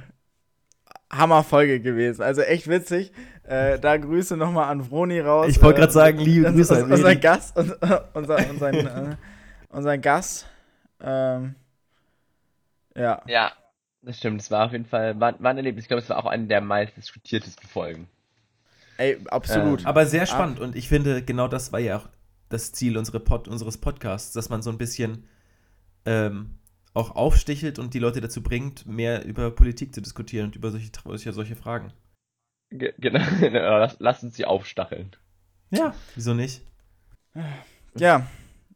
Hammer-Folge 1.11 1.81
gewesen. 1.81 2.21
Also 2.21 2.43
echt 2.43 2.69
witzig. 2.69 3.13
Äh, 3.45 3.79
da 3.79 3.97
Grüße 3.97 4.37
nochmal 4.37 4.69
an 4.71 4.91
Vroni 4.91 5.21
raus. 5.21 5.47
Ich 5.49 5.63
wollte 5.63 5.79
Äh, 5.79 5.81
gerade 5.81 5.93
sagen, 5.95 6.19
liebe 6.19 6.45
das 6.45 6.55
Grüße 6.55 6.75
ist 6.75 6.83
an 6.83 6.93
Unser. 6.93 7.17
Gast, 7.17 7.57
und, 7.57 7.77
unser, 8.13 8.51
unseren, 8.51 8.75
äh, 8.75 9.17
unseren 9.71 10.01
Gast. 10.03 10.47
Ähm, 11.01 11.55
ja. 12.95 13.23
ja, 13.27 13.53
das 14.03 14.19
stimmt. 14.19 14.43
Es 14.43 14.51
war 14.51 14.67
auf 14.67 14.73
jeden 14.73 14.85
Fall, 14.85 15.19
war, 15.19 15.35
war 15.43 15.51
ein 15.51 15.57
Erlebnis. 15.57 15.85
Ich 15.85 15.89
glaube, 15.89 16.03
es 16.03 16.11
war 16.11 16.19
auch 16.19 16.27
eine 16.27 16.47
der 16.47 16.61
meist 16.61 16.95
diskutiertesten 16.95 17.67
Folgen. 17.67 18.07
Ey, 18.99 19.19
absolut. 19.29 19.81
Ähm, 19.81 19.87
Aber 19.87 20.07
sehr 20.07 20.27
spannend 20.27 20.61
und 20.61 20.77
ich 20.77 20.89
finde, 20.89 21.23
genau 21.23 21.49
das 21.49 21.73
war 21.73 21.81
ja 21.81 21.99
auch 21.99 22.09
das 22.49 22.73
Ziel 22.73 22.99
unsere 22.99 23.21
Pod 23.21 23.49
unseres 23.49 23.79
Podcasts, 23.79 24.33
dass 24.33 24.49
man 24.49 24.61
so 24.61 24.71
ein 24.71 24.79
bisschen 24.79 25.25
ähm, 26.05 26.59
auch 26.95 27.15
aufstichelt 27.15 27.79
und 27.79 27.95
die 27.95 28.01
Leute 28.01 28.21
dazu 28.21 28.43
bringt, 28.43 28.87
mehr 28.87 29.25
über 29.25 29.51
Politik 29.51 29.95
zu 29.95 30.03
diskutieren 30.03 30.47
und 30.47 30.57
über 30.57 30.71
solche, 30.71 30.91
solche, 31.05 31.33
solche 31.33 31.57
Fragen. 31.57 31.93
Ge 32.71 32.93
genau, 32.99 33.79
lass, 33.79 33.97
lass 34.01 34.23
uns 34.23 34.37
sie 34.37 34.45
aufstacheln. 34.45 35.13
Ja, 35.71 35.95
wieso 36.15 36.35
nicht? 36.35 36.63
Ja, 37.95 38.27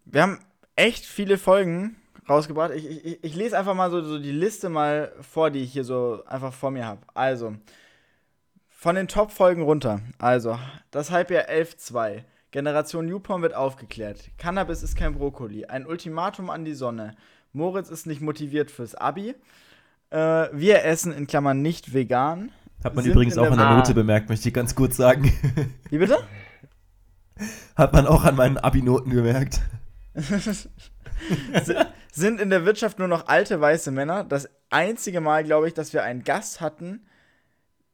wir 0.04 0.22
haben 0.22 0.38
echt 0.76 1.04
viele 1.04 1.36
Folgen 1.36 1.96
rausgebracht. 2.28 2.72
Ich, 2.74 2.86
ich, 2.86 3.24
ich 3.24 3.34
lese 3.34 3.58
einfach 3.58 3.74
mal 3.74 3.90
so, 3.90 4.02
so 4.02 4.18
die 4.18 4.32
Liste 4.32 4.68
mal 4.68 5.12
vor, 5.20 5.50
die 5.50 5.60
ich 5.60 5.72
hier 5.72 5.84
so 5.84 6.22
einfach 6.26 6.52
vor 6.52 6.70
mir 6.70 6.86
habe. 6.86 7.00
Also, 7.14 7.56
von 8.82 8.96
den 8.96 9.06
Top-Folgen 9.06 9.62
runter. 9.62 10.00
Also, 10.18 10.58
das 10.90 11.12
Halbjahr 11.12 11.44
11.2. 11.44 12.24
Generation 12.50 13.06
Newporn 13.06 13.40
wird 13.40 13.54
aufgeklärt. 13.54 14.30
Cannabis 14.38 14.82
ist 14.82 14.96
kein 14.96 15.14
Brokkoli. 15.14 15.66
Ein 15.66 15.86
Ultimatum 15.86 16.50
an 16.50 16.64
die 16.64 16.74
Sonne. 16.74 17.14
Moritz 17.52 17.90
ist 17.90 18.08
nicht 18.08 18.20
motiviert 18.20 18.72
fürs 18.72 18.96
Abi. 18.96 19.36
Äh, 20.10 20.16
wir 20.52 20.84
essen 20.84 21.12
in 21.12 21.28
Klammern 21.28 21.62
nicht 21.62 21.94
vegan. 21.94 22.50
Hat 22.82 22.96
man 22.96 23.04
übrigens 23.04 23.38
auch 23.38 23.52
an 23.52 23.58
der. 23.58 23.70
Note 23.70 23.94
bemerkt, 23.94 24.28
möchte 24.28 24.48
ich 24.48 24.54
ganz 24.54 24.74
kurz 24.74 24.96
sagen. 24.96 25.32
Wie 25.88 25.98
bitte? 25.98 26.18
Hat 27.76 27.92
man 27.92 28.08
auch 28.08 28.24
an 28.24 28.34
meinen 28.34 28.58
Abi-Noten 28.58 29.10
gemerkt. 29.10 29.60
sind 32.12 32.40
in 32.40 32.50
der 32.50 32.64
Wirtschaft 32.64 32.98
nur 32.98 33.06
noch 33.06 33.28
alte 33.28 33.60
weiße 33.60 33.92
Männer. 33.92 34.24
Das 34.24 34.48
einzige 34.70 35.20
Mal, 35.20 35.44
glaube 35.44 35.68
ich, 35.68 35.74
dass 35.74 35.92
wir 35.92 36.02
einen 36.02 36.24
Gast 36.24 36.60
hatten, 36.60 37.06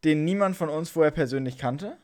den 0.04 0.24
niemand 0.24 0.56
von 0.56 0.68
uns 0.68 0.90
vorher 0.90 1.10
persönlich 1.10 1.58
kannte. 1.58 1.96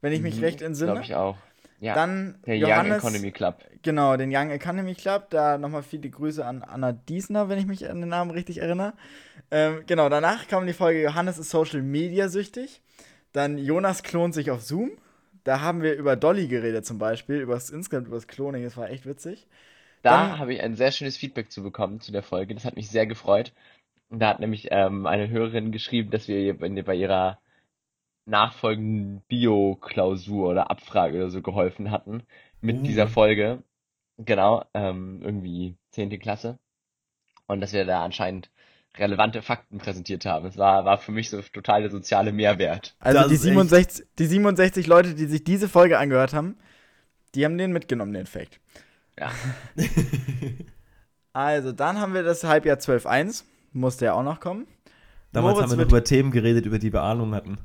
Wenn 0.00 0.12
ich 0.12 0.22
mich 0.22 0.36
Mhm, 0.36 0.44
recht 0.44 0.62
entsinne. 0.62 0.92
Glaube 0.92 1.04
ich 1.04 1.14
auch. 1.14 1.36
Ja, 1.80 1.94
Dann 1.94 2.38
der 2.46 2.56
Young 2.56 2.68
Johannes, 2.68 2.98
Economy 2.98 3.32
Club. 3.32 3.64
genau, 3.82 4.16
den 4.16 4.34
Young 4.34 4.50
Economy 4.50 4.94
Club. 4.94 5.30
Da 5.30 5.58
nochmal 5.58 5.82
viele 5.82 6.08
Grüße 6.08 6.44
an 6.44 6.62
Anna 6.62 6.92
Diesner, 6.92 7.48
wenn 7.48 7.58
ich 7.58 7.66
mich 7.66 7.88
an 7.88 8.00
den 8.00 8.08
Namen 8.08 8.30
richtig 8.30 8.58
erinnere. 8.58 8.94
Ähm, 9.50 9.84
genau, 9.86 10.08
danach 10.08 10.48
kam 10.48 10.66
die 10.66 10.72
Folge 10.72 11.02
Johannes 11.02 11.38
ist 11.38 11.50
Social 11.50 11.82
Media 11.82 12.28
süchtig. 12.28 12.80
Dann 13.32 13.58
Jonas 13.58 14.02
klont 14.02 14.34
sich 14.34 14.50
auf 14.50 14.62
Zoom. 14.62 14.92
Da 15.44 15.60
haben 15.60 15.82
wir 15.82 15.94
über 15.94 16.16
Dolly 16.16 16.48
geredet 16.48 16.86
zum 16.86 16.98
Beispiel, 16.98 17.36
über 17.36 17.54
das 17.54 17.70
insgesamt 17.70 18.08
über 18.08 18.16
das 18.16 18.26
Kloning. 18.26 18.64
Das 18.64 18.76
war 18.76 18.90
echt 18.90 19.06
witzig. 19.06 19.46
Da 20.02 20.38
habe 20.38 20.54
ich 20.54 20.62
ein 20.62 20.74
sehr 20.76 20.92
schönes 20.92 21.16
Feedback 21.16 21.50
zu 21.50 21.62
bekommen 21.62 22.00
zu 22.00 22.12
der 22.12 22.22
Folge. 22.22 22.54
Das 22.54 22.64
hat 22.64 22.76
mich 22.76 22.88
sehr 22.88 23.06
gefreut. 23.06 23.52
Und 24.08 24.20
Da 24.20 24.28
hat 24.28 24.40
nämlich 24.40 24.68
ähm, 24.70 25.06
eine 25.06 25.28
Hörerin 25.28 25.72
geschrieben, 25.72 26.10
dass 26.10 26.28
wir 26.28 26.38
ihr 26.38 26.56
bei 26.84 26.94
ihrer 26.94 27.38
nachfolgenden 28.24 29.22
Bio-Klausur 29.28 30.48
oder 30.50 30.70
Abfrage 30.70 31.16
oder 31.18 31.30
so 31.30 31.42
geholfen 31.42 31.90
hatten 31.90 32.22
mit 32.60 32.78
Uh. 32.78 32.82
dieser 32.82 33.06
Folge. 33.08 33.62
Genau, 34.18 34.64
ähm, 34.74 35.20
irgendwie 35.22 35.76
zehnte 35.90 36.18
Klasse. 36.18 36.58
Und 37.46 37.60
dass 37.60 37.72
wir 37.72 37.84
da 37.84 38.04
anscheinend 38.04 38.50
relevante 38.96 39.42
Fakten 39.42 39.78
präsentiert 39.78 40.24
haben. 40.24 40.46
Es 40.46 40.56
war, 40.56 40.84
war 40.84 40.98
für 40.98 41.12
mich 41.12 41.28
so 41.28 41.42
total 41.42 41.82
der 41.82 41.90
soziale 41.90 42.32
Mehrwert. 42.32 42.96
Also 42.98 43.28
die 43.28 43.34
ist 43.34 43.44
echt- 43.44 43.52
67, 43.52 44.06
die 44.18 44.26
67 44.26 44.86
Leute, 44.86 45.14
die 45.14 45.26
sich 45.26 45.44
diese 45.44 45.68
Folge 45.68 45.98
angehört 45.98 46.32
haben, 46.32 46.56
die 47.34 47.44
haben 47.44 47.58
den 47.58 47.72
mitgenommen, 47.72 48.14
den 48.14 48.26
Fact. 48.26 48.58
Ja. 49.18 49.30
Also, 51.32 51.72
dann 51.72 52.00
haben 52.00 52.14
wir 52.14 52.22
das 52.22 52.44
Halbjahr 52.44 52.78
12.1. 52.78 53.44
Musste 53.76 54.06
ja 54.06 54.14
auch 54.14 54.22
noch 54.22 54.40
kommen. 54.40 54.66
Damals 55.32 55.56
Moritz 55.56 55.70
haben 55.70 55.78
wir 55.78 55.84
noch 55.84 55.92
über 55.92 56.02
Themen 56.04 56.30
geredet, 56.30 56.64
über 56.64 56.78
die 56.78 56.92
wir 56.92 57.02
Ahnung 57.02 57.34
hatten. 57.34 57.58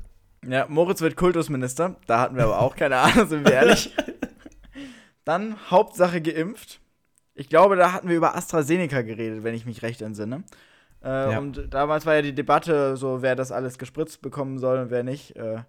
Ja, 0.46 0.66
Moritz 0.68 1.00
wird 1.00 1.16
Kultusminister. 1.16 1.96
Da 2.06 2.20
hatten 2.20 2.36
wir 2.36 2.44
aber 2.44 2.60
auch 2.60 2.76
keine 2.76 2.96
Ahnung, 2.98 3.26
sind 3.28 3.46
wir 3.46 3.52
ehrlich. 3.54 3.94
Dann 5.24 5.56
Hauptsache 5.70 6.20
geimpft. 6.20 6.80
Ich 7.34 7.48
glaube, 7.48 7.76
da 7.76 7.92
hatten 7.92 8.08
wir 8.08 8.16
über 8.16 8.36
AstraZeneca 8.36 9.00
geredet, 9.02 9.42
wenn 9.42 9.54
ich 9.54 9.64
mich 9.64 9.80
recht 9.82 10.02
entsinne. 10.02 10.42
Äh, 11.02 11.32
Ja. 11.32 11.38
Und 11.38 11.72
damals 11.72 12.04
war 12.04 12.14
ja 12.16 12.22
die 12.22 12.34
Debatte, 12.34 12.96
so 12.96 13.22
wer 13.22 13.34
das 13.34 13.50
alles 13.52 13.78
gespritzt 13.78 14.20
bekommen 14.20 14.58
soll 14.58 14.78
und 14.78 14.90
wer 14.90 15.04
nicht. 15.04 15.36
Äh, 15.36 15.62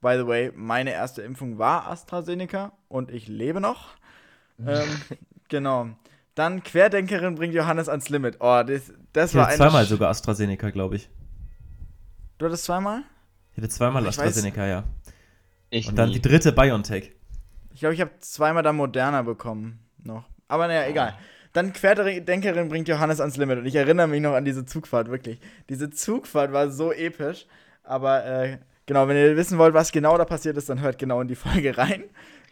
by 0.00 0.14
the 0.16 0.26
way, 0.26 0.52
meine 0.54 0.92
erste 0.92 1.20
Impfung 1.20 1.58
war 1.58 1.90
AstraZeneca 1.90 2.72
und 2.88 3.10
ich 3.10 3.28
lebe 3.28 3.60
noch. 3.60 3.88
ähm, 4.66 4.88
genau. 5.48 5.88
Dann 6.34 6.62
Querdenkerin 6.62 7.34
bringt 7.34 7.52
Johannes 7.54 7.88
ans 7.88 8.08
Limit. 8.08 8.36
Oh, 8.40 8.62
das, 8.66 8.92
das 9.12 9.30
Ich 9.30 9.36
war 9.36 9.46
hatte 9.46 9.56
zweimal 9.56 9.84
Sch- 9.84 9.88
sogar 9.88 10.10
AstraZeneca, 10.10 10.70
glaube 10.70 10.96
ich. 10.96 11.08
Du 12.38 12.46
hattest 12.46 12.64
zweimal? 12.64 13.02
Ich 13.52 13.58
hatte 13.58 13.68
zweimal 13.68 14.02
Ich 14.02 14.08
weiß- 14.08 14.10
AstraZeneca, 14.10 14.66
ja. 14.66 14.84
Ich 15.70 15.88
Und 15.88 15.96
dann 15.96 16.08
nie. 16.08 16.14
die 16.14 16.22
dritte 16.22 16.52
BioNTech. 16.52 17.12
Ich 17.72 17.80
glaube, 17.80 17.94
ich 17.94 18.00
habe 18.00 18.10
zweimal 18.20 18.62
dann 18.62 18.76
Moderna 18.76 19.22
bekommen 19.22 19.78
noch. 20.02 20.24
Aber 20.48 20.66
naja, 20.66 20.88
egal. 20.88 21.14
Dann 21.52 21.72
Querdenkerin 21.72 22.68
bringt 22.68 22.88
Johannes 22.88 23.20
ans 23.20 23.36
Limit. 23.36 23.58
Und 23.58 23.66
ich 23.66 23.74
erinnere 23.76 24.06
mich 24.08 24.20
noch 24.20 24.34
an 24.34 24.44
diese 24.44 24.64
Zugfahrt, 24.64 25.08
wirklich. 25.10 25.40
Diese 25.68 25.90
Zugfahrt 25.90 26.52
war 26.52 26.70
so 26.70 26.92
episch. 26.92 27.46
Aber 27.82 28.24
äh, 28.24 28.58
genau, 28.86 29.06
wenn 29.08 29.16
ihr 29.16 29.36
wissen 29.36 29.58
wollt, 29.58 29.74
was 29.74 29.92
genau 29.92 30.16
da 30.18 30.24
passiert 30.24 30.56
ist, 30.56 30.68
dann 30.68 30.80
hört 30.80 30.98
genau 30.98 31.20
in 31.20 31.28
die 31.28 31.34
Folge 31.36 31.76
rein. 31.76 32.04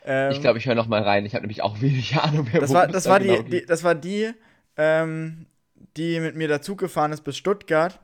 Ähm, 0.04 0.32
Ich 0.32 0.40
glaube, 0.40 0.58
ich 0.58 0.66
höre 0.66 0.74
noch 0.74 0.88
mal 0.88 1.02
rein. 1.02 1.24
Ich 1.26 1.34
habe 1.34 1.42
nämlich 1.42 1.62
auch 1.62 1.80
wenig 1.80 2.16
Ahnung 2.16 2.46
mehr, 2.50 2.60
das 2.60 2.72
war, 2.72 2.86
das 2.86 3.04
da 3.04 3.10
war 3.10 3.20
genau 3.20 3.42
die, 3.42 3.50
die, 3.60 3.66
das 3.66 3.82
war 3.84 3.94
die, 3.94 4.30
ähm, 4.76 5.46
die 5.96 6.20
mit 6.20 6.36
mir 6.36 6.48
da 6.48 6.60
Zug 6.60 6.78
gefahren 6.78 7.12
ist 7.12 7.22
bis 7.24 7.36
Stuttgart 7.36 7.98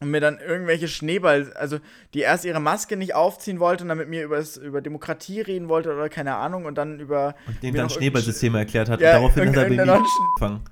und 0.00 0.10
mir 0.10 0.20
dann 0.20 0.38
irgendwelche 0.38 0.88
Schneeball, 0.88 1.52
also 1.54 1.78
die 2.14 2.20
erst 2.20 2.44
ihre 2.44 2.60
Maske 2.60 2.96
nicht 2.96 3.14
aufziehen 3.14 3.60
wollte 3.60 3.84
und 3.84 3.88
dann 3.88 3.98
mit 3.98 4.08
mir 4.08 4.24
übers, 4.24 4.56
über 4.56 4.80
Demokratie 4.80 5.40
reden 5.40 5.68
wollte 5.68 5.92
oder 5.92 6.08
keine 6.08 6.34
Ahnung 6.36 6.64
und 6.64 6.76
dann 6.76 6.98
über 7.00 7.34
Und 7.46 7.62
denen 7.62 7.76
dann 7.76 7.90
Schneeballsysteme 7.90 8.58
erklärt 8.58 8.88
hat. 8.88 9.00
Ja, 9.00 9.08
und 9.10 9.14
daraufhin 9.36 9.48
hat 9.50 9.56
er 9.56 9.62
irgendein- 9.70 9.90
angefangen. 9.90 10.64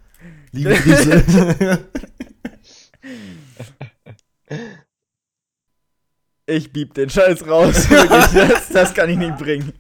Liebe 0.52 0.74
Grüße. 0.74 1.78
Ich 6.46 6.72
bieb 6.72 6.94
den 6.94 7.10
Scheiß 7.10 7.46
raus. 7.46 7.86
Das, 8.32 8.68
das 8.68 8.94
kann 8.94 9.08
ich 9.10 9.16
nicht 9.16 9.36
bringen. 9.38 9.72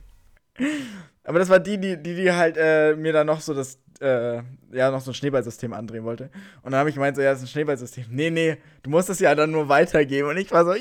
Aber 1.24 1.38
das 1.38 1.48
war 1.48 1.58
die, 1.60 1.78
die, 1.78 2.00
die, 2.00 2.14
die 2.14 2.32
halt 2.32 2.56
äh, 2.58 2.94
mir 2.94 3.12
dann 3.12 3.26
noch 3.26 3.40
so 3.40 3.54
das, 3.54 3.78
äh, 4.00 4.42
ja, 4.72 4.90
noch 4.90 5.00
so 5.00 5.10
ein 5.10 5.14
Schneeballsystem 5.14 5.72
andrehen 5.72 6.04
wollte. 6.04 6.30
Und 6.62 6.72
dann 6.72 6.80
habe 6.80 6.88
ich 6.88 6.94
gemeint, 6.94 7.16
so, 7.16 7.22
ja, 7.22 7.30
das 7.30 7.40
ist 7.40 7.44
ein 7.44 7.48
Schneeballsystem. 7.52 8.06
Nee, 8.10 8.30
nee, 8.30 8.56
du 8.82 8.90
musst 8.90 9.10
es 9.10 9.18
ja 9.20 9.34
dann 9.34 9.50
nur 9.50 9.68
weitergeben. 9.68 10.28
Und 10.28 10.36
ich 10.38 10.50
war 10.50 10.64
so, 10.64 10.74
ja, 10.74 10.80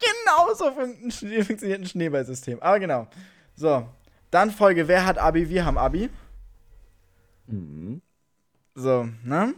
genau 0.00 0.54
so 0.54 0.72
funktioniert 1.44 1.48
ein 1.74 1.86
Schneeballsystem. 1.86 2.60
Aber 2.60 2.78
genau. 2.78 3.08
So, 3.54 3.88
dann 4.30 4.50
Folge, 4.50 4.88
wer 4.88 5.06
hat 5.06 5.18
Abi? 5.18 5.48
Wir 5.48 5.64
haben 5.64 5.78
Abi. 5.78 6.10
Mhm. 7.46 8.00
So, 8.74 9.08
ne? 9.24 9.54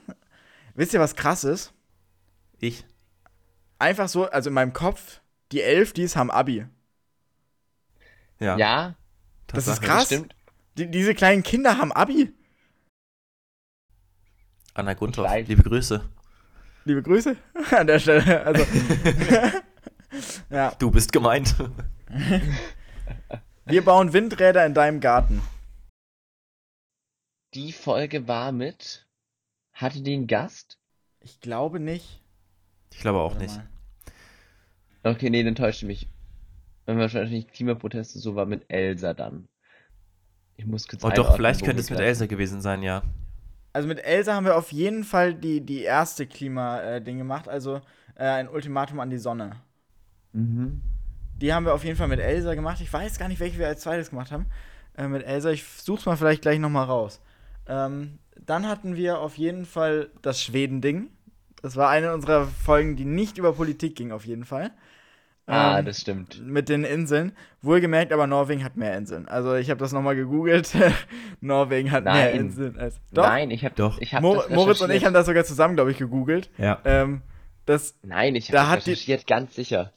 Wisst 0.74 0.94
ihr, 0.94 1.00
was 1.00 1.14
krass 1.14 1.44
ist? 1.44 1.72
Ich. 2.58 2.84
Einfach 3.78 4.08
so, 4.08 4.26
also 4.30 4.48
in 4.48 4.54
meinem 4.54 4.72
Kopf, 4.72 5.20
die 5.50 5.60
elf, 5.60 5.92
die 5.92 6.06
haben 6.08 6.30
Abi. 6.30 6.66
Ja. 8.38 8.56
Ja, 8.56 8.94
Das 9.48 9.66
ist 9.66 9.74
Tatsache. 9.76 9.86
krass. 9.86 10.06
stimmt. 10.06 10.34
Die, 10.78 10.90
diese 10.90 11.14
kleinen 11.14 11.42
Kinder 11.42 11.78
haben 11.78 11.92
Abi. 11.92 12.32
Anna 14.74 14.94
Gunther, 14.94 15.22
weiß. 15.24 15.48
liebe 15.48 15.62
Grüße. 15.62 16.02
Liebe 16.84 17.02
Grüße 17.02 17.36
an 17.76 17.86
der 17.86 17.98
Stelle. 17.98 18.44
Also, 18.44 18.64
ja, 20.50 20.74
Du 20.78 20.90
bist 20.90 21.12
gemeint. 21.12 21.54
wir 23.66 23.84
bauen 23.84 24.12
Windräder 24.12 24.64
in 24.66 24.74
deinem 24.74 25.00
Garten. 25.00 25.42
Die 27.54 27.72
Folge 27.72 28.26
war 28.28 28.52
mit. 28.52 29.06
Hatte 29.72 30.00
die 30.02 30.14
einen 30.14 30.26
Gast? 30.26 30.78
Ich 31.20 31.40
glaube 31.40 31.78
nicht. 31.80 32.22
Ich 32.92 32.98
glaube 33.00 33.20
auch 33.20 33.32
Warte 33.32 33.44
nicht. 33.44 33.56
mal. 33.56 33.68
Okay, 35.12 35.30
nee, 35.30 35.42
dann 35.42 35.54
täuschte 35.54 35.86
mich. 35.86 36.08
Wenn 36.86 36.98
wahrscheinlich 36.98 37.48
Klimaproteste 37.48 38.18
so 38.18 38.34
war 38.34 38.46
mit 38.46 38.64
Elsa 38.68 39.14
dann. 39.14 39.48
Ich 40.56 40.66
muss 40.66 40.88
kurz 40.88 41.04
Oh 41.04 41.10
doch, 41.10 41.36
vielleicht 41.36 41.64
könnte 41.64 41.80
es 41.80 41.90
mit 41.90 42.00
Elsa 42.00 42.26
gewesen 42.26 42.60
sein, 42.60 42.82
ja. 42.82 43.02
Also 43.72 43.88
mit 43.88 44.04
Elsa 44.04 44.34
haben 44.34 44.44
wir 44.44 44.56
auf 44.56 44.72
jeden 44.72 45.04
Fall 45.04 45.34
die, 45.34 45.60
die 45.60 45.82
erste 45.82 46.26
Klima-Ding 46.26 47.18
gemacht, 47.18 47.48
also 47.48 47.80
äh, 48.16 48.24
ein 48.24 48.48
Ultimatum 48.48 49.00
an 49.00 49.10
die 49.10 49.18
Sonne. 49.18 49.56
Mhm. 50.32 50.82
Die 51.36 51.52
haben 51.52 51.64
wir 51.64 51.74
auf 51.74 51.84
jeden 51.84 51.96
Fall 51.96 52.08
mit 52.08 52.20
Elsa 52.20 52.54
gemacht. 52.54 52.80
Ich 52.80 52.92
weiß 52.92 53.18
gar 53.18 53.28
nicht, 53.28 53.40
welche 53.40 53.58
wir 53.58 53.66
als 53.66 53.80
zweites 53.80 54.10
gemacht 54.10 54.30
haben. 54.30 54.46
Äh, 54.96 55.08
mit 55.08 55.24
Elsa, 55.24 55.50
ich 55.50 55.64
such's 55.64 56.06
mal 56.06 56.16
vielleicht 56.16 56.42
gleich 56.42 56.58
nochmal 56.58 56.84
raus. 56.84 57.20
Ähm, 57.66 58.18
dann 58.38 58.68
hatten 58.68 58.96
wir 58.96 59.20
auf 59.20 59.38
jeden 59.38 59.64
Fall 59.64 60.10
das 60.20 60.42
Schweden-Ding. 60.42 61.08
Das 61.62 61.76
war 61.76 61.88
eine 61.88 62.12
unserer 62.12 62.46
Folgen, 62.46 62.96
die 62.96 63.04
nicht 63.04 63.38
über 63.38 63.52
Politik 63.52 63.96
ging, 63.96 64.12
auf 64.12 64.26
jeden 64.26 64.44
Fall. 64.44 64.72
Ah, 65.46 65.78
Ähm, 65.80 65.84
das 65.86 66.00
stimmt. 66.00 66.40
mit 66.46 66.68
den 66.68 66.84
Inseln. 66.84 67.32
Wohlgemerkt, 67.62 68.12
aber 68.12 68.26
Norwegen 68.26 68.62
hat 68.64 68.76
mehr 68.76 68.96
Inseln. 68.96 69.26
Also 69.28 69.54
ich 69.56 69.70
habe 69.70 69.80
das 69.80 69.92
nochmal 69.92 70.14
gegoogelt. 70.16 70.70
Norwegen 71.40 71.90
hat 71.90 72.04
mehr 72.04 72.12
Nein. 72.14 72.36
Inseln 72.36 72.78
als. 72.78 73.00
Doch. 73.12 73.26
Nein, 73.26 73.50
ich 73.50 73.64
habe 73.64 73.74
Doch. 73.74 73.98
ich 74.00 74.14
hab 74.14 74.22
Mor 74.22 74.36
das 74.36 74.50
Moritz 74.50 74.80
und 74.80 74.90
ich 74.90 75.04
haben 75.04 75.14
das 75.14 75.26
sogar 75.26 75.44
zusammen, 75.44 75.74
glaube 75.74 75.90
ich, 75.90 75.98
gegoogelt. 75.98 76.48
Ja. 76.58 76.78
Ähm, 76.84 77.22
das, 77.66 77.94
Nein, 78.02 78.34
ich 78.36 78.48
Da 78.48 78.62
habe 78.62 78.70
hat 78.70 78.76
das 78.78 78.84
die- 78.84 78.90
recherchiert, 78.92 79.26
ganz 79.26 79.54
sicher. 79.54 79.92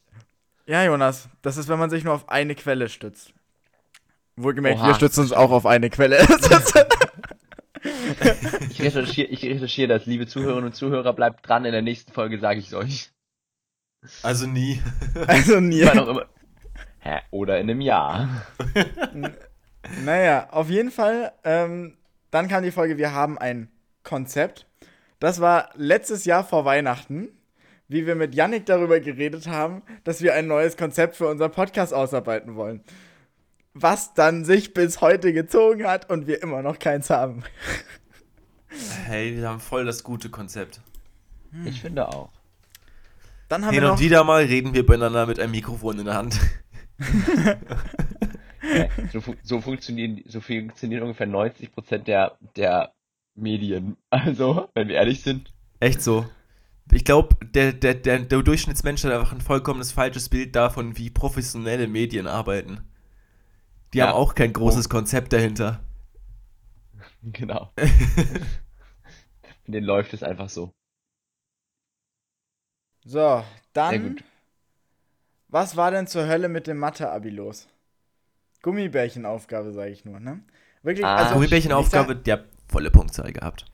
ja, 0.65 0.83
Jonas, 0.83 1.29
das 1.43 1.57
ist, 1.57 1.67
wenn 1.69 1.79
man 1.79 1.89
sich 1.89 2.03
nur 2.03 2.13
auf 2.15 2.27
eine 2.29 2.55
Quelle 2.55 2.89
stützt. 2.89 3.31
Wohlgemerkt, 4.35 4.79
Oha. 4.79 4.87
wir 4.87 4.95
stützen 4.95 5.21
uns 5.21 5.31
auch 5.31 5.51
auf 5.51 5.65
eine 5.65 5.89
Quelle. 5.89 6.17
Ich 8.71 8.81
recherchiere, 8.81 9.27
ich 9.27 9.43
recherchiere 9.43 9.87
das, 9.87 10.05
liebe 10.05 10.25
Zuhörerinnen 10.27 10.65
und 10.65 10.75
Zuhörer, 10.75 11.13
bleibt 11.13 11.47
dran, 11.47 11.65
in 11.65 11.71
der 11.71 11.81
nächsten 11.83 12.11
Folge 12.11 12.39
sage 12.39 12.59
ich 12.59 12.67
es 12.67 12.73
euch. 12.73 13.09
Also 14.23 14.47
nie. 14.47 14.81
also 15.27 15.59
nie. 15.59 15.85
Hä? 16.99 17.19
Oder 17.31 17.59
in 17.59 17.69
einem 17.69 17.81
Jahr. 17.81 18.45
Naja, 20.03 20.47
auf 20.51 20.69
jeden 20.69 20.91
Fall. 20.91 21.31
Ähm, 21.43 21.97
dann 22.31 22.47
kam 22.47 22.63
die 22.63 22.71
Folge, 22.71 22.97
wir 22.97 23.13
haben 23.13 23.37
ein 23.37 23.69
Konzept. 24.03 24.67
Das 25.19 25.39
war 25.39 25.69
letztes 25.75 26.25
Jahr 26.25 26.43
vor 26.43 26.65
Weihnachten, 26.65 27.29
wie 27.87 28.05
wir 28.05 28.15
mit 28.15 28.35
Yannick 28.35 28.65
darüber 28.65 28.99
geredet 28.99 29.47
haben, 29.47 29.83
dass 30.03 30.21
wir 30.21 30.33
ein 30.33 30.47
neues 30.47 30.75
Konzept 30.75 31.15
für 31.15 31.27
unseren 31.27 31.51
Podcast 31.51 31.93
ausarbeiten 31.93 32.55
wollen. 32.55 32.83
Was 33.73 34.13
dann 34.13 34.45
sich 34.45 34.73
bis 34.73 35.01
heute 35.01 35.33
gezogen 35.33 35.85
hat 35.85 36.09
und 36.09 36.27
wir 36.27 36.41
immer 36.41 36.61
noch 36.61 36.79
keins 36.79 37.09
haben. 37.09 37.43
Hey, 39.05 39.37
wir 39.37 39.47
haben 39.47 39.61
voll 39.61 39.85
das 39.85 40.03
gute 40.03 40.29
Konzept. 40.29 40.81
Ich 41.63 41.79
finde 41.79 42.09
auch. 42.09 42.29
Dann 43.47 43.65
haben 43.65 43.73
Hin 43.73 43.83
wir 43.83 43.89
und 43.89 43.95
noch, 43.95 43.99
wieder 43.99 44.23
mal 44.23 44.43
reden 44.43 44.73
wir 44.73 44.85
beieinander 44.85 45.25
mit 45.27 45.39
einem 45.39 45.51
Mikrofon 45.51 45.99
in 45.99 46.05
der 46.05 46.15
Hand. 46.15 46.39
So, 49.11 49.21
fu 49.21 49.35
so, 49.43 49.61
funktionieren, 49.61 50.23
so 50.25 50.41
funktionieren 50.41 51.03
ungefähr 51.03 51.27
90% 51.27 51.99
der, 51.99 52.37
der 52.55 52.93
Medien. 53.35 53.97
Also, 54.09 54.69
wenn 54.73 54.87
wir 54.87 54.95
ehrlich 54.95 55.21
sind. 55.21 55.53
Echt 55.79 56.01
so. 56.01 56.25
Ich 56.91 57.05
glaube, 57.05 57.35
der, 57.43 57.73
der, 57.73 57.93
der, 57.95 58.19
der 58.19 58.41
Durchschnittsmensch 58.41 59.03
hat 59.03 59.11
einfach 59.11 59.33
ein 59.33 59.41
vollkommenes 59.41 59.91
falsches 59.91 60.29
Bild 60.29 60.55
davon, 60.55 60.97
wie 60.97 61.09
professionelle 61.09 61.87
Medien 61.87 62.27
arbeiten. 62.27 62.81
Die 63.93 63.99
Ja. 63.99 64.07
haben 64.07 64.13
auch 64.15 64.35
kein 64.35 64.53
großes 64.53 64.89
Konzept 64.89 65.33
dahinter. 65.33 65.81
Genau. 67.23 67.71
Für 69.65 69.71
den 69.71 69.83
läuft 69.83 70.13
es 70.13 70.23
einfach 70.23 70.49
so. 70.49 70.73
So, 73.05 73.43
dann. 73.73 74.03
gut. 74.15 74.23
Was 75.47 75.77
war 75.77 75.91
denn 75.91 76.07
zur 76.07 76.27
Hölle 76.27 76.49
mit 76.49 76.67
dem 76.67 76.77
Mathe-Abi 76.77 77.29
los? 77.29 77.67
Gummibärchenaufgabe, 78.63 79.71
sage 79.71 79.91
ich 79.91 80.05
nur, 80.05 80.19
ne? 80.19 80.41
Wirklich, 80.81 81.05
Ah, 81.05 81.17
also. 81.17 81.35
Gummibärchenaufgabe, 81.35 82.15
der 82.15 82.33
hat 82.39 82.45
volle 82.67 82.91
Punktzahl 82.91 83.31
gehabt. 83.31 83.65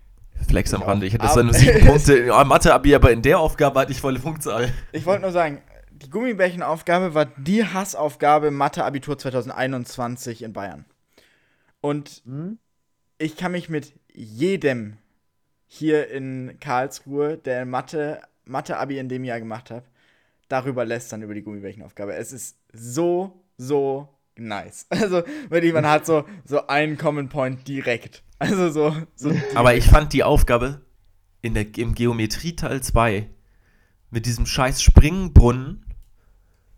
Flex 0.47 0.73
am 0.73 0.81
Rande. 0.81 1.05
Ich 1.05 1.13
hatte 1.13 1.27
zwar 1.27 1.43
nur 1.43 1.53
sieben 1.53 1.85
Punkte 1.85 2.25
ja, 2.25 2.43
Mathe-Abi, 2.43 2.93
aber 2.95 3.11
in 3.11 3.21
der 3.21 3.39
Aufgabe 3.39 3.79
hatte 3.79 3.91
ich 3.91 4.01
volle 4.01 4.19
Punktzahl. 4.19 4.73
Ich 4.91 5.05
wollte 5.05 5.21
nur 5.21 5.31
sagen, 5.31 5.61
die 5.91 6.09
Gummibärchenaufgabe 6.09 7.13
war 7.13 7.25
die 7.25 7.63
Hassaufgabe 7.63 8.51
Mathe-Abitur 8.51 9.17
2021 9.17 10.41
in 10.43 10.51
Bayern. 10.53 10.85
Und 11.79 12.21
Hm? 12.25 12.57
ich 13.17 13.37
kann 13.37 13.51
mich 13.53 13.69
mit 13.69 13.93
jedem 14.13 14.97
hier 15.67 16.09
in 16.09 16.57
Karlsruhe, 16.59 17.37
der 17.37 17.65
Mathe, 17.65 18.21
Mathe-Abi 18.45 18.97
in 18.99 19.09
dem 19.09 19.23
Jahr 19.23 19.39
gemacht 19.39 19.69
hat, 19.71 19.85
darüber 20.47 20.85
lästern 20.85 21.21
über 21.21 21.33
die 21.33 21.43
Gummibärchenaufgabe. 21.43 22.13
Es 22.15 22.31
ist 22.31 22.57
so, 22.73 23.43
so 23.57 24.09
nice. 24.35 24.87
Also, 24.89 25.23
wirklich, 25.49 25.73
man 25.73 25.85
hat 25.85 26.05
so, 26.05 26.25
so 26.45 26.67
einen 26.67 26.97
Common 26.97 27.29
Point 27.29 27.67
direkt. 27.67 28.23
Also 28.39 28.69
so, 28.71 28.95
so 29.15 29.31
Aber 29.53 29.75
ich 29.75 29.85
fand 29.85 30.13
die 30.13 30.23
Aufgabe 30.23 30.81
in 31.41 31.53
der, 31.53 31.77
im 31.77 31.93
Geometrie-Teil 31.93 32.81
2 32.81 33.29
mit 34.09 34.25
diesem 34.25 34.45
scheiß 34.45 34.81
Springbrunnen 34.81 35.85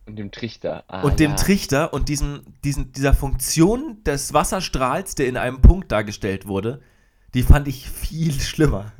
Und 0.05 0.17
dem 0.17 0.31
Trichter. 0.31 0.83
Ah, 0.87 1.03
und 1.03 1.19
dem 1.19 1.31
ja. 1.31 1.37
Trichter 1.37 1.93
und 1.93 2.09
diesen, 2.09 2.41
diesen, 2.63 2.91
dieser 2.91 3.13
Funktion 3.13 4.03
des 4.03 4.33
Wasserstrahls, 4.33 5.15
der 5.15 5.27
in 5.27 5.37
einem 5.37 5.61
Punkt 5.61 5.91
dargestellt 5.91 6.47
wurde, 6.47 6.81
die 7.33 7.43
fand 7.43 7.67
ich 7.67 7.89
viel 7.89 8.33
schlimmer. 8.39 8.91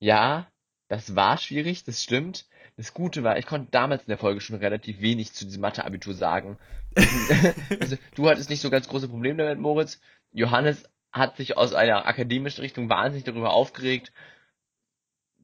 Ja, 0.00 0.48
das 0.90 1.14
war 1.14 1.38
schwierig, 1.38 1.84
das 1.84 2.02
stimmt. 2.02 2.46
Das 2.76 2.94
Gute 2.94 3.22
war, 3.22 3.38
ich 3.38 3.46
konnte 3.46 3.70
damals 3.70 4.02
in 4.02 4.08
der 4.08 4.18
Folge 4.18 4.40
schon 4.40 4.56
relativ 4.56 5.00
wenig 5.00 5.32
zu 5.32 5.44
diesem 5.44 5.60
Mathe-Abitur 5.60 6.14
sagen. 6.14 6.58
also, 7.80 7.96
du 8.16 8.28
hattest 8.28 8.50
nicht 8.50 8.60
so 8.60 8.70
ganz 8.70 8.88
große 8.88 9.08
Probleme 9.08 9.44
damit, 9.44 9.60
Moritz. 9.60 10.00
Johannes 10.32 10.82
hat 11.12 11.36
sich 11.36 11.56
aus 11.56 11.74
einer 11.74 12.06
akademischen 12.06 12.62
Richtung 12.62 12.88
wahnsinnig 12.88 13.22
darüber 13.22 13.52
aufgeregt. 13.52 14.12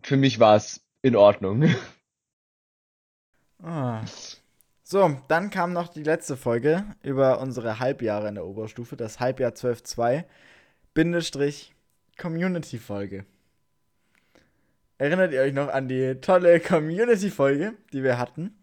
Für 0.02 0.16
mich 0.16 0.40
war 0.40 0.56
es 0.56 0.84
in 1.02 1.14
Ordnung. 1.14 1.72
Ah. 3.62 4.04
So, 4.82 5.16
dann 5.28 5.50
kam 5.50 5.72
noch 5.72 5.88
die 5.88 6.02
letzte 6.02 6.36
Folge 6.36 6.84
über 7.04 7.40
unsere 7.40 7.78
Halbjahre 7.78 8.28
in 8.28 8.34
der 8.34 8.46
Oberstufe, 8.46 8.96
das 8.96 9.20
Halbjahr 9.20 9.52
12.2, 9.52 10.24
Bindestrich 10.92 11.72
Community-Folge. 12.18 13.26
Erinnert 14.98 15.32
ihr 15.32 15.42
euch 15.42 15.52
noch 15.52 15.68
an 15.68 15.88
die 15.88 16.14
tolle 16.20 16.58
Community-Folge, 16.58 17.74
die 17.92 18.02
wir 18.02 18.18
hatten? 18.18 18.56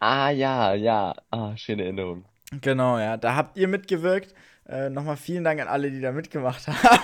Ah, 0.00 0.30
ja, 0.30 0.72
ja. 0.74 1.14
Ah, 1.30 1.56
schöne 1.56 1.84
Erinnerung. 1.84 2.24
Genau, 2.60 2.98
ja, 2.98 3.16
da 3.16 3.36
habt 3.36 3.58
ihr 3.58 3.68
mitgewirkt. 3.68 4.34
Äh, 4.66 4.88
Nochmal 4.88 5.16
vielen 5.16 5.44
Dank 5.44 5.60
an 5.60 5.68
alle, 5.68 5.90
die 5.90 6.00
da 6.00 6.12
mitgemacht 6.12 6.66
haben. 6.68 6.98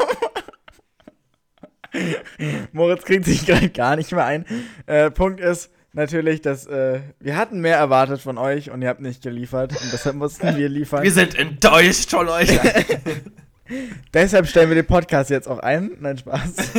Moritz 2.72 3.04
kriegt 3.04 3.24
sich 3.26 3.44
gerade 3.46 3.68
gar 3.68 3.96
nicht 3.96 4.12
mehr 4.12 4.24
ein. 4.24 4.46
Äh, 4.86 5.10
Punkt 5.10 5.40
ist 5.40 5.70
natürlich, 5.92 6.40
dass 6.40 6.66
äh, 6.66 7.00
wir 7.18 7.36
hatten 7.36 7.60
mehr 7.60 7.76
erwartet 7.76 8.20
von 8.20 8.38
euch 8.38 8.70
und 8.70 8.80
ihr 8.80 8.88
habt 8.88 9.00
nicht 9.00 9.22
geliefert 9.22 9.72
und 9.72 9.92
deshalb 9.92 10.16
mussten 10.16 10.56
wir 10.56 10.68
liefern. 10.68 11.02
Wir 11.02 11.12
sind 11.12 11.34
enttäuscht 11.34 12.10
von 12.10 12.28
euch. 12.28 12.48
Deshalb 14.12 14.48
stellen 14.48 14.68
wir 14.68 14.74
den 14.74 14.86
Podcast 14.86 15.30
jetzt 15.30 15.46
auch 15.46 15.60
ein. 15.60 15.92
Nein, 16.00 16.18
Spaß. 16.18 16.54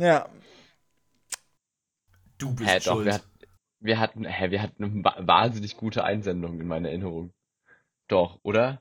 ja, 0.00 0.28
Du 2.38 2.54
bist 2.54 2.70
Hä, 2.70 2.78
doch, 2.78 2.94
schuld. 2.94 3.06
wir, 3.06 3.12
hat, 3.14 3.22
wir 3.80 3.98
hatten, 4.00 4.24
hä, 4.24 4.50
wir 4.50 4.62
hatten 4.62 4.82
eine 4.84 5.04
wa- 5.04 5.16
wahnsinnig 5.18 5.76
gute 5.76 6.04
Einsendung 6.04 6.58
in 6.60 6.66
meiner 6.66 6.88
Erinnerung. 6.88 7.32
Doch, 8.08 8.38
oder? 8.42 8.80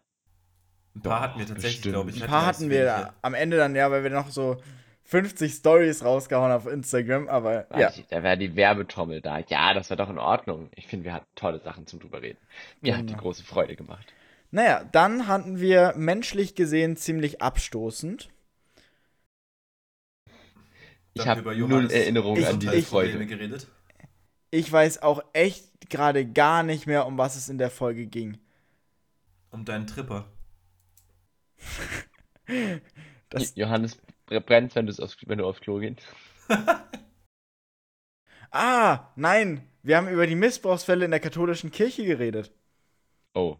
Ein 0.95 1.01
paar 1.01 1.21
hatten 1.21 1.39
wir 1.39 1.45
tatsächlich, 1.45 1.81
glaube 1.81 2.09
ich. 2.09 2.21
ein 2.23 2.27
paar 2.29 2.45
hatten 2.45 2.69
wir 2.69 2.85
wenige. 2.95 3.13
am 3.21 3.33
Ende 3.33 3.57
dann 3.57 3.75
ja, 3.75 3.91
weil 3.91 4.03
wir 4.03 4.09
noch 4.11 4.29
so 4.29 4.61
50 5.03 5.53
Stories 5.53 6.03
rausgehauen 6.05 6.51
auf 6.51 6.67
Instagram, 6.67 7.27
aber 7.27 7.67
ja. 7.77 7.91
Da 8.09 8.23
wäre 8.23 8.37
die 8.37 8.55
Werbetrommel 8.55 9.21
da. 9.21 9.39
Ja, 9.39 9.73
das 9.73 9.89
war 9.89 9.97
doch 9.97 10.09
in 10.09 10.17
Ordnung. 10.19 10.69
Ich 10.75 10.87
finde, 10.87 11.05
wir 11.05 11.13
hatten 11.13 11.27
tolle 11.35 11.59
Sachen 11.59 11.85
zum 11.85 11.99
drüber 11.99 12.21
reden. 12.21 12.39
Mir 12.81 12.93
hat 12.95 13.03
die 13.03 13.07
Genau. 13.07 13.23
große 13.23 13.43
Freude 13.43 13.75
gemacht. 13.75 14.13
Naja, 14.51 14.83
dann 14.91 15.27
hatten 15.27 15.59
wir 15.59 15.93
menschlich 15.97 16.55
gesehen 16.55 16.95
ziemlich 16.95 17.41
abstoßend. 17.41 18.29
Ich 21.19 21.27
habe 21.27 21.41
über 21.41 21.51
null 21.55 21.69
Johannes 21.69 21.91
Erinnerung 21.91 22.37
Ich- 22.37 22.47
an 22.47 22.59
diese 22.59 22.81
Freude. 22.81 23.11
Probleme 23.11 23.27
geredet. 23.27 23.67
Ich 24.51 24.71
weiß 24.71 25.03
auch 25.03 25.21
echt 25.33 25.89
gerade 25.89 26.25
gar 26.25 26.63
nicht 26.63 26.87
mehr, 26.87 27.05
um 27.05 27.17
was 27.17 27.35
es 27.35 27.49
in 27.49 27.57
der 27.57 27.69
Folge 27.69 28.07
ging. 28.07 28.37
Um 29.51 29.65
deinen 29.65 29.87
Tripper. 29.87 30.25
Das, 33.29 33.55
Johannes 33.55 33.95
brennt, 34.25 34.73
wenn, 34.73 34.89
aufs, 34.89 35.17
wenn 35.27 35.37
du 35.37 35.45
aufs 35.45 35.61
Klo 35.61 35.77
gehst. 35.77 35.99
ah, 38.51 39.07
nein, 39.15 39.61
wir 39.83 39.97
haben 39.97 40.07
über 40.07 40.25
die 40.25 40.33
Missbrauchsfälle 40.33 41.05
in 41.05 41.11
der 41.11 41.19
katholischen 41.19 41.69
Kirche 41.69 42.05
geredet. 42.05 42.51
Oh. 43.35 43.57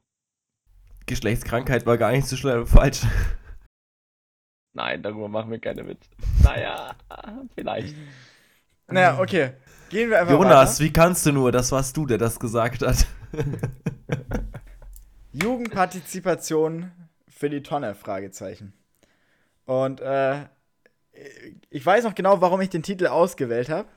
Geschlechtskrankheit 1.06 1.86
war 1.86 2.00
gar 2.00 2.12
nicht 2.12 2.28
so 2.28 2.36
schnell 2.36 2.66
falsch. 2.66 3.02
Nein, 4.74 5.02
darüber 5.02 5.28
machen 5.28 5.52
wir 5.52 5.60
keine 5.60 5.88
Witze. 5.88 6.10
Naja, 6.44 6.96
vielleicht. 7.56 7.96
Naja, 8.92 9.20
okay. 9.20 9.52
Gehen 9.90 10.10
wir 10.10 10.20
einfach 10.20 10.34
Jonas, 10.34 10.80
weiter. 10.80 10.84
wie 10.90 10.94
kannst 10.94 11.26
du 11.26 11.32
nur? 11.32 11.52
Das 11.52 11.72
warst 11.72 11.96
du, 11.96 12.08
der 12.08 12.18
das 12.18 12.40
gesagt 12.40 12.82
hat. 12.82 13.06
Jugendpartizipation 15.34 16.92
für 17.28 17.52
die 17.52 17.62
Tonne, 17.62 17.94
Fragezeichen. 17.94 18.74
Und 19.66 20.02
äh, 20.02 20.46
ich 21.70 21.86
weiß 21.86 22.04
noch 22.04 22.16
genau, 22.16 22.42
warum 22.42 22.62
ich 22.62 22.70
den 22.70 22.82
Titel 22.82 23.08
ausgewählt 23.08 23.70
habe. 23.70 23.88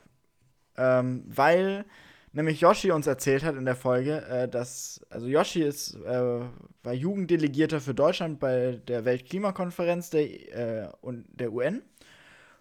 Ähm, 0.77 1.23
weil 1.27 1.85
nämlich 2.33 2.61
Yoshi 2.61 2.91
uns 2.91 3.07
erzählt 3.07 3.43
hat 3.43 3.55
in 3.55 3.65
der 3.65 3.75
Folge, 3.75 4.25
äh, 4.25 4.47
dass, 4.47 5.01
also 5.09 5.27
Yoshi 5.27 5.61
ist, 5.61 5.95
äh, 5.95 6.41
war 6.83 6.93
Jugenddelegierter 6.93 7.79
für 7.79 7.93
Deutschland 7.93 8.39
bei 8.39 8.81
der 8.87 9.05
Weltklimakonferenz 9.05 10.09
der, 10.09 10.23
äh, 10.83 10.89
und 11.01 11.25
der 11.29 11.53
UN 11.53 11.81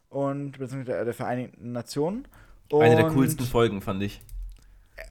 und 0.08 0.58
beziehungsweise 0.58 1.04
der 1.04 1.14
Vereinigten 1.14 1.72
Nationen. 1.72 2.28
Eine 2.72 2.96
der 2.96 3.06
Und 3.06 3.14
coolsten 3.14 3.44
Folgen, 3.44 3.82
fand 3.82 4.02
ich. 4.02 4.22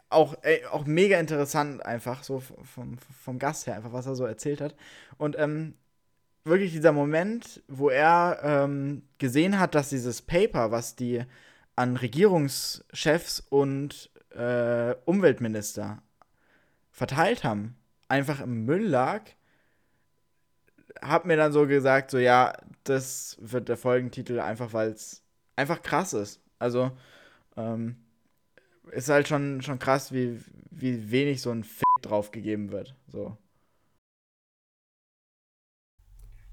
auch, 0.10 0.36
ey, 0.42 0.66
auch 0.66 0.86
mega 0.86 1.20
interessant 1.20 1.86
einfach, 1.86 2.24
so 2.24 2.40
vom, 2.40 2.98
vom 3.24 3.40
Gast 3.40 3.68
her, 3.68 3.76
einfach, 3.76 3.94
was 3.94 4.06
er 4.06 4.16
so 4.16 4.26
erzählt 4.26 4.62
hat. 4.62 4.76
Und 5.18 5.38
ähm, 5.38 5.76
wirklich 6.44 6.72
dieser 6.72 6.92
Moment, 6.92 7.62
wo 7.68 7.90
er 7.90 8.40
ähm, 8.44 9.04
gesehen 9.18 9.60
hat, 9.60 9.76
dass 9.76 9.90
dieses 9.90 10.22
Paper, 10.22 10.72
was 10.72 10.96
die 10.96 11.24
an 11.76 11.98
Regierungschefs 11.98 13.44
und 13.50 14.12
äh, 14.36 14.96
Umweltminister 15.06 16.02
verteilt 16.92 17.44
haben, 17.44 17.76
einfach 18.08 18.42
im 18.42 18.66
Müll 18.66 18.86
lag, 18.86 19.24
hat 21.02 21.26
mir 21.26 21.38
dann 21.38 21.54
so 21.54 21.68
gesagt, 21.68 22.12
so 22.12 22.18
ja, 22.18 22.54
das 22.84 23.38
wird 23.40 23.70
der 23.70 23.78
Folgentitel, 23.78 24.40
einfach 24.40 24.74
weil 24.74 24.90
es 24.92 25.24
einfach 25.56 25.82
krass 25.82 26.14
ist. 26.14 26.42
Also, 26.60 26.92
ähm, 27.58 27.98
ist 28.92 29.10
halt 29.10 29.28
schon, 29.28 29.62
schon 29.62 29.80
krass, 29.80 30.12
wie, 30.12 30.40
wie 30.70 31.12
wenig 31.12 31.42
so 31.42 31.52
ein 31.52 31.64
Fick 31.64 31.84
drauf 32.02 32.32
gegeben 32.32 32.72
wird. 32.72 32.96
So. 33.08 33.38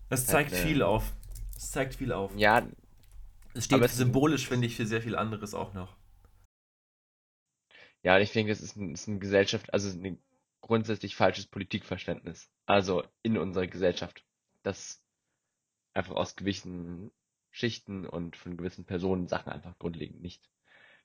Das 0.09 0.27
zeigt 0.27 0.53
äh, 0.53 0.57
viel 0.57 0.83
auf. 0.83 1.13
Es 1.57 1.71
zeigt 1.71 1.97
viel 1.97 2.13
auf. 2.13 2.35
Ja, 2.37 2.67
Es 3.55 3.65
steht 3.65 3.89
symbolisch, 3.91 4.49
finde 4.49 4.67
ich, 4.67 4.77
für 4.77 4.87
sehr 4.87 5.03
viel 5.03 5.17
anderes 5.17 5.55
auch 5.55 5.75
noch. 5.75 5.98
Ja, 8.09 8.17
und 8.17 8.23
ich 8.23 8.33
denke, 8.33 8.51
das 8.51 8.63
ist, 8.63 8.75
ein, 8.75 8.95
ist 8.95 9.07
eine 9.07 9.19
Gesellschaft, 9.19 9.71
also 9.75 9.91
ein 9.91 10.19
grundsätzlich 10.63 11.15
falsches 11.15 11.47
Politikverständnis. 11.47 12.51
Also 12.65 13.05
in 13.23 13.37
unserer 13.37 13.67
Gesellschaft. 13.67 14.25
Das 14.63 15.05
einfach 15.93 16.15
aus 16.15 16.35
gewissen 16.35 17.11
Schichten 17.51 18.07
und 18.07 18.35
von 18.35 18.57
gewissen 18.57 18.87
Personen 18.87 19.29
Sachen 19.29 19.53
einfach 19.53 19.79
grundlegend 19.79 20.23
nicht 20.23 20.49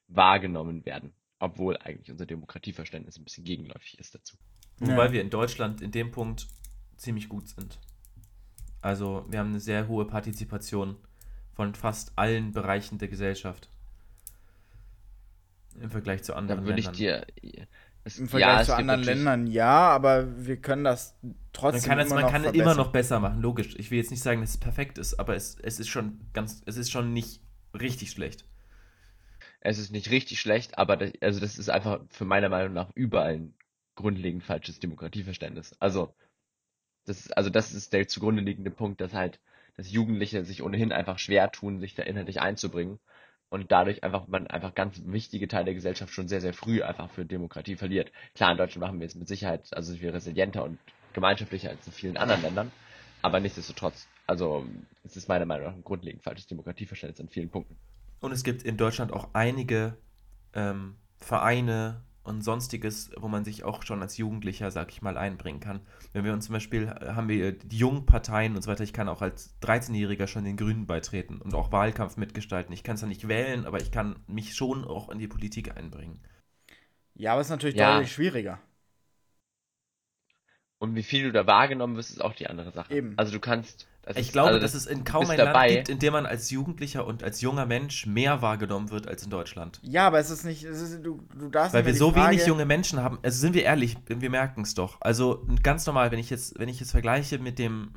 wahrgenommen 0.07 0.85
werden. 0.85 1.13
Obwohl 1.39 1.75
eigentlich 1.75 2.09
unser 2.09 2.25
Demokratieverständnis 2.25 3.17
ein 3.17 3.25
bisschen 3.25 3.43
gegenläufig 3.43 3.99
ist 3.99 4.15
dazu. 4.15 4.37
Wobei 4.77 5.07
Ja. 5.07 5.11
wir 5.11 5.19
in 5.19 5.29
Deutschland 5.29 5.81
in 5.81 5.91
dem 5.91 6.11
Punkt 6.11 6.47
ziemlich 6.95 7.27
gut 7.27 7.49
sind. 7.49 7.81
Also 8.79 9.25
wir 9.27 9.39
haben 9.39 9.49
eine 9.49 9.59
sehr 9.59 9.89
hohe 9.89 10.07
Partizipation 10.07 10.95
von 11.51 11.75
fast 11.75 12.17
allen 12.17 12.53
Bereichen 12.53 12.97
der 12.97 13.09
Gesellschaft. 13.09 13.69
Im 15.79 15.89
Vergleich 15.91 16.23
zu 16.23 16.35
anderen 16.35 16.61
Da 16.61 16.65
würde 16.65 16.79
ich 16.79 16.87
Ländern. 16.87 16.93
dir. 16.93 17.25
Es, 18.03 18.19
Im 18.19 18.27
ja, 18.33 18.57
Vergleich 18.57 18.61
es 18.61 18.67
zu 18.67 18.75
anderen 18.75 19.03
Ländern 19.03 19.47
ja, 19.47 19.89
aber 19.89 20.45
wir 20.45 20.57
können 20.57 20.83
das 20.83 21.17
trotzdem 21.53 21.95
Man 21.95 21.97
kann 21.97 21.99
es 21.99 22.11
immer 22.11 22.15
man 22.15 22.21
noch 22.21 22.31
kann 22.31 22.43
immer 22.53 22.75
verbessern. 22.75 22.77
noch 22.77 22.91
besser 22.91 23.19
machen, 23.19 23.41
logisch. 23.41 23.75
Ich 23.77 23.91
will 23.91 23.97
jetzt 23.97 24.11
nicht 24.11 24.23
sagen, 24.23 24.41
dass 24.41 24.51
es 24.51 24.57
perfekt 24.57 24.97
ist, 24.97 25.19
aber 25.19 25.35
es, 25.35 25.57
es 25.59 25.79
ist 25.79 25.89
schon 25.89 26.19
ganz, 26.33 26.61
es 26.65 26.77
ist 26.77 26.91
schon 26.91 27.13
nicht 27.13 27.41
richtig 27.79 28.11
schlecht. 28.11 28.45
Es 29.61 29.77
ist 29.79 29.91
nicht 29.91 30.09
richtig 30.11 30.39
schlecht, 30.39 30.77
aber 30.77 30.97
das, 30.97 31.11
also 31.21 31.39
das 31.39 31.57
ist 31.57 31.69
einfach 31.69 32.01
für 32.09 32.25
meiner 32.25 32.49
Meinung 32.49 32.73
nach 32.73 32.91
überall 32.95 33.33
ein 33.35 33.55
grundlegend 33.95 34.43
falsches 34.43 34.79
Demokratieverständnis. 34.79 35.75
Also 35.79 36.13
das 37.05 37.19
ist, 37.21 37.37
also 37.37 37.49
das 37.49 37.73
ist 37.73 37.93
der 37.93 38.07
zugrunde 38.07 38.41
liegende 38.41 38.71
Punkt, 38.71 39.01
dass 39.01 39.13
halt, 39.13 39.39
dass 39.75 39.91
Jugendliche 39.91 40.45
sich 40.45 40.63
ohnehin 40.63 40.91
einfach 40.91 41.19
schwer 41.19 41.51
tun, 41.51 41.79
sich 41.79 41.95
da 41.95 42.03
inhaltlich 42.03 42.41
einzubringen 42.41 42.99
und 43.53 43.71
dadurch 43.71 44.03
einfach 44.03 44.27
man 44.27 44.47
einfach 44.47 44.73
ganz 44.73 44.99
wichtige 45.05 45.47
Teile 45.47 45.65
der 45.65 45.73
Gesellschaft 45.75 46.11
schon 46.11 46.27
sehr, 46.27 46.41
sehr 46.41 46.53
früh 46.53 46.81
einfach 46.81 47.11
für 47.11 47.23
Demokratie 47.23 47.75
verliert. 47.75 48.11
Klar, 48.33 48.51
in 48.51 48.57
Deutschland 48.57 48.81
machen 48.81 48.99
wir 48.99 49.05
es 49.05 49.13
mit 49.13 49.27
Sicherheit, 49.27 49.71
also 49.75 49.91
sind 49.91 50.01
wir 50.01 50.11
resilienter 50.11 50.63
und 50.63 50.79
gemeinschaftlicher 51.13 51.69
als 51.69 51.85
in 51.85 51.93
vielen 51.93 52.17
anderen 52.17 52.41
Ländern, 52.41 52.71
aber 53.21 53.39
nichtsdestotrotz, 53.39 54.07
also 54.25 54.65
es 55.03 55.15
ist 55.15 55.29
meiner 55.29 55.45
Meinung 55.45 55.67
nach 55.67 55.75
ein 55.75 55.83
grundlegend 55.83 56.23
falsches 56.23 56.47
Demokratieverständnis 56.47 57.19
an 57.19 57.29
vielen 57.29 57.49
Punkten. 57.49 57.77
Und 58.21 58.31
es 58.31 58.43
gibt 58.43 58.63
in 58.63 58.75
Deutschland 58.75 59.13
auch 59.13 59.29
einige 59.33 59.97
ähm, 60.55 60.95
Vereine 61.19 62.01
und 62.23 62.41
sonstiges, 62.41 63.11
wo 63.17 63.27
man 63.27 63.43
sich 63.43 63.63
auch 63.63 63.83
schon 63.83 64.01
als 64.01 64.17
Jugendlicher, 64.17 64.71
sag 64.71 64.91
ich 64.91 65.01
mal, 65.01 65.17
einbringen 65.17 65.59
kann. 65.59 65.81
Wenn 66.13 66.23
wir 66.23 66.33
uns 66.33 66.45
zum 66.45 66.53
Beispiel, 66.53 66.83
äh, 66.83 67.13
haben 67.13 67.27
wir 67.27 67.51
die 67.51 67.77
jungen 67.77 68.05
Parteien 68.05 68.55
und 68.55 68.61
so 68.61 68.71
weiter, 68.71 68.83
ich 68.83 68.93
kann 68.93 69.09
auch 69.09 69.21
als 69.21 69.55
13-Jähriger 69.61 70.27
schon 70.27 70.45
den 70.45 70.57
Grünen 70.57 70.87
beitreten 70.87 71.41
und 71.41 71.53
auch 71.53 71.71
Wahlkampf 71.71 72.17
mitgestalten. 72.17 72.73
Ich 72.73 72.83
kann 72.83 72.97
zwar 72.97 73.09
nicht 73.09 73.27
wählen, 73.27 73.65
aber 73.65 73.81
ich 73.81 73.91
kann 73.91 74.15
mich 74.27 74.55
schon 74.55 74.85
auch 74.85 75.09
in 75.09 75.19
die 75.19 75.27
Politik 75.27 75.75
einbringen. 75.75 76.21
Ja, 77.15 77.33
aber 77.33 77.41
es 77.41 77.47
ist 77.47 77.51
natürlich 77.51 77.75
Ja. 77.75 77.93
deutlich 77.93 78.11
schwieriger. 78.13 78.59
Und 80.79 80.95
wie 80.95 81.03
viel 81.03 81.23
du 81.23 81.31
da 81.31 81.47
wahrgenommen 81.47 81.95
wirst, 81.95 82.11
ist 82.11 82.21
auch 82.21 82.33
die 82.33 82.47
andere 82.47 82.71
Sache. 82.71 82.93
Eben. 82.93 83.13
Also 83.17 83.31
du 83.31 83.39
kannst. 83.39 83.87
Das 84.05 84.17
Ich 84.17 84.27
ist- 84.27 84.33
glaube, 84.33 84.49
also 84.49 84.59
dass 84.59 84.73
das- 84.73 84.81
es 84.81 84.87
in 84.87 85.03
kaum 85.05 85.29
ein 85.29 85.37
Land 85.37 85.49
dabei. 85.49 85.75
gibt, 85.75 85.89
in 85.89 85.99
dem 85.99 86.11
man 86.13 86.25
als 86.25 86.49
Jugendlicher 86.51 87.07
und 87.07 87.23
als 87.23 87.39
junger 87.41 87.65
Mensch 87.65 88.05
mehr 88.05 88.41
wahrgenommen 88.41 88.89
wird 88.91 89.07
als 89.07 89.23
in 89.23 89.29
Deutschland. 89.29 89.79
Ja, 89.81 90.07
aber 90.07 90.19
es 90.19 90.29
ist 90.29 90.43
nicht, 90.43 90.63
es 90.63 90.81
ist, 90.81 91.03
du, 91.05 91.21
du 91.37 91.49
darfst 91.49 91.73
Weil 91.73 91.85
wir 91.85 91.95
so 91.95 92.11
Frage, 92.11 92.31
wenig 92.33 92.45
junge 92.47 92.65
Menschen 92.65 92.99
haben. 93.01 93.17
Also 93.23 93.39
sind 93.39 93.53
wir 93.53 93.63
ehrlich, 93.63 93.95
wir 94.07 94.29
merken 94.29 94.61
es 94.61 94.73
doch. 94.73 94.97
Also 95.01 95.47
ganz 95.63 95.85
normal, 95.85 96.11
wenn 96.11 96.19
ich 96.19 96.29
jetzt, 96.29 96.59
wenn 96.59 96.67
ich 96.69 96.79
jetzt 96.79 96.91
vergleiche 96.91 97.39
mit 97.39 97.57
dem, 97.59 97.91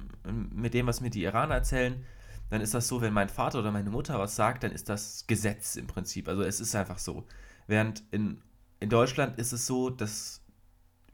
mit 0.55 0.75
dem, 0.75 0.87
was 0.87 1.01
mir 1.01 1.11
die 1.11 1.23
Iraner 1.25 1.55
erzählen, 1.57 2.05
dann 2.51 2.61
ist 2.61 2.75
das 2.75 2.87
so, 2.87 3.01
wenn 3.01 3.12
mein 3.12 3.29
Vater 3.29 3.59
oder 3.59 3.73
meine 3.73 3.90
Mutter 3.90 4.19
was 4.21 4.37
sagt, 4.37 4.62
dann 4.62 4.71
ist 4.71 4.88
das 4.88 5.25
Gesetz 5.27 5.75
im 5.75 5.88
Prinzip. 5.88 6.29
Also 6.29 6.42
es 6.42 6.61
ist 6.61 6.75
einfach 6.77 6.99
so. 7.01 7.25
Während 7.66 8.05
in, 8.12 8.40
in 8.79 8.88
Deutschland 8.88 9.38
ist 9.40 9.53
es 9.53 9.66
so, 9.66 9.90
dass 9.90 10.40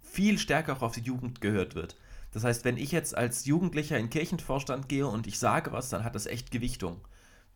viel 0.03 0.39
stärker 0.39 0.75
auch 0.77 0.83
auf 0.83 0.93
die 0.93 1.01
Jugend 1.01 1.41
gehört 1.41 1.75
wird. 1.75 1.97
Das 2.33 2.45
heißt, 2.45 2.65
wenn 2.65 2.79
ich 2.79 2.93
jetzt 2.93 3.17
als 3.17 3.45
Jugendlicher 3.45 3.99
in 3.99 4.11
Kirchenvorstand 4.11 4.89
gehe 4.89 5.07
und 5.07 5.27
ich 5.27 5.39
sage 5.39 5.71
was, 5.71 5.91
dann 5.91 6.03
hat 6.03 6.15
das 6.15 6.27
echt 6.27 6.51
Gewichtung. 6.51 7.01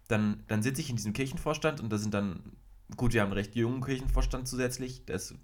Dann, 0.09 0.45
dann 0.47 0.63
sitze 0.63 0.83
ich 0.83 0.91
in 0.91 0.97
diesem 0.97 1.15
Kirchenvorstand 1.15 1.81
und 1.81 1.91
da 1.91 1.99
sind 1.99 2.15
dann, 2.15 2.53
gut, 2.97 3.13
wir 3.13 3.23
haben 3.23 3.29
einen 3.29 3.39
recht 3.39 3.57
jungen 3.57 3.83
Kirchenvorstand 3.83 4.47
zusätzlich, 4.47 5.05
der 5.07 5.17
ist 5.17 5.35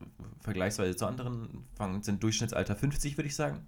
vergleichsweise 0.40 0.94
zu 0.94 1.06
anderen, 1.06 1.64
sind 2.02 2.22
Durchschnittsalter 2.22 2.76
50, 2.76 3.16
würde 3.16 3.28
ich 3.28 3.34
sagen. 3.34 3.64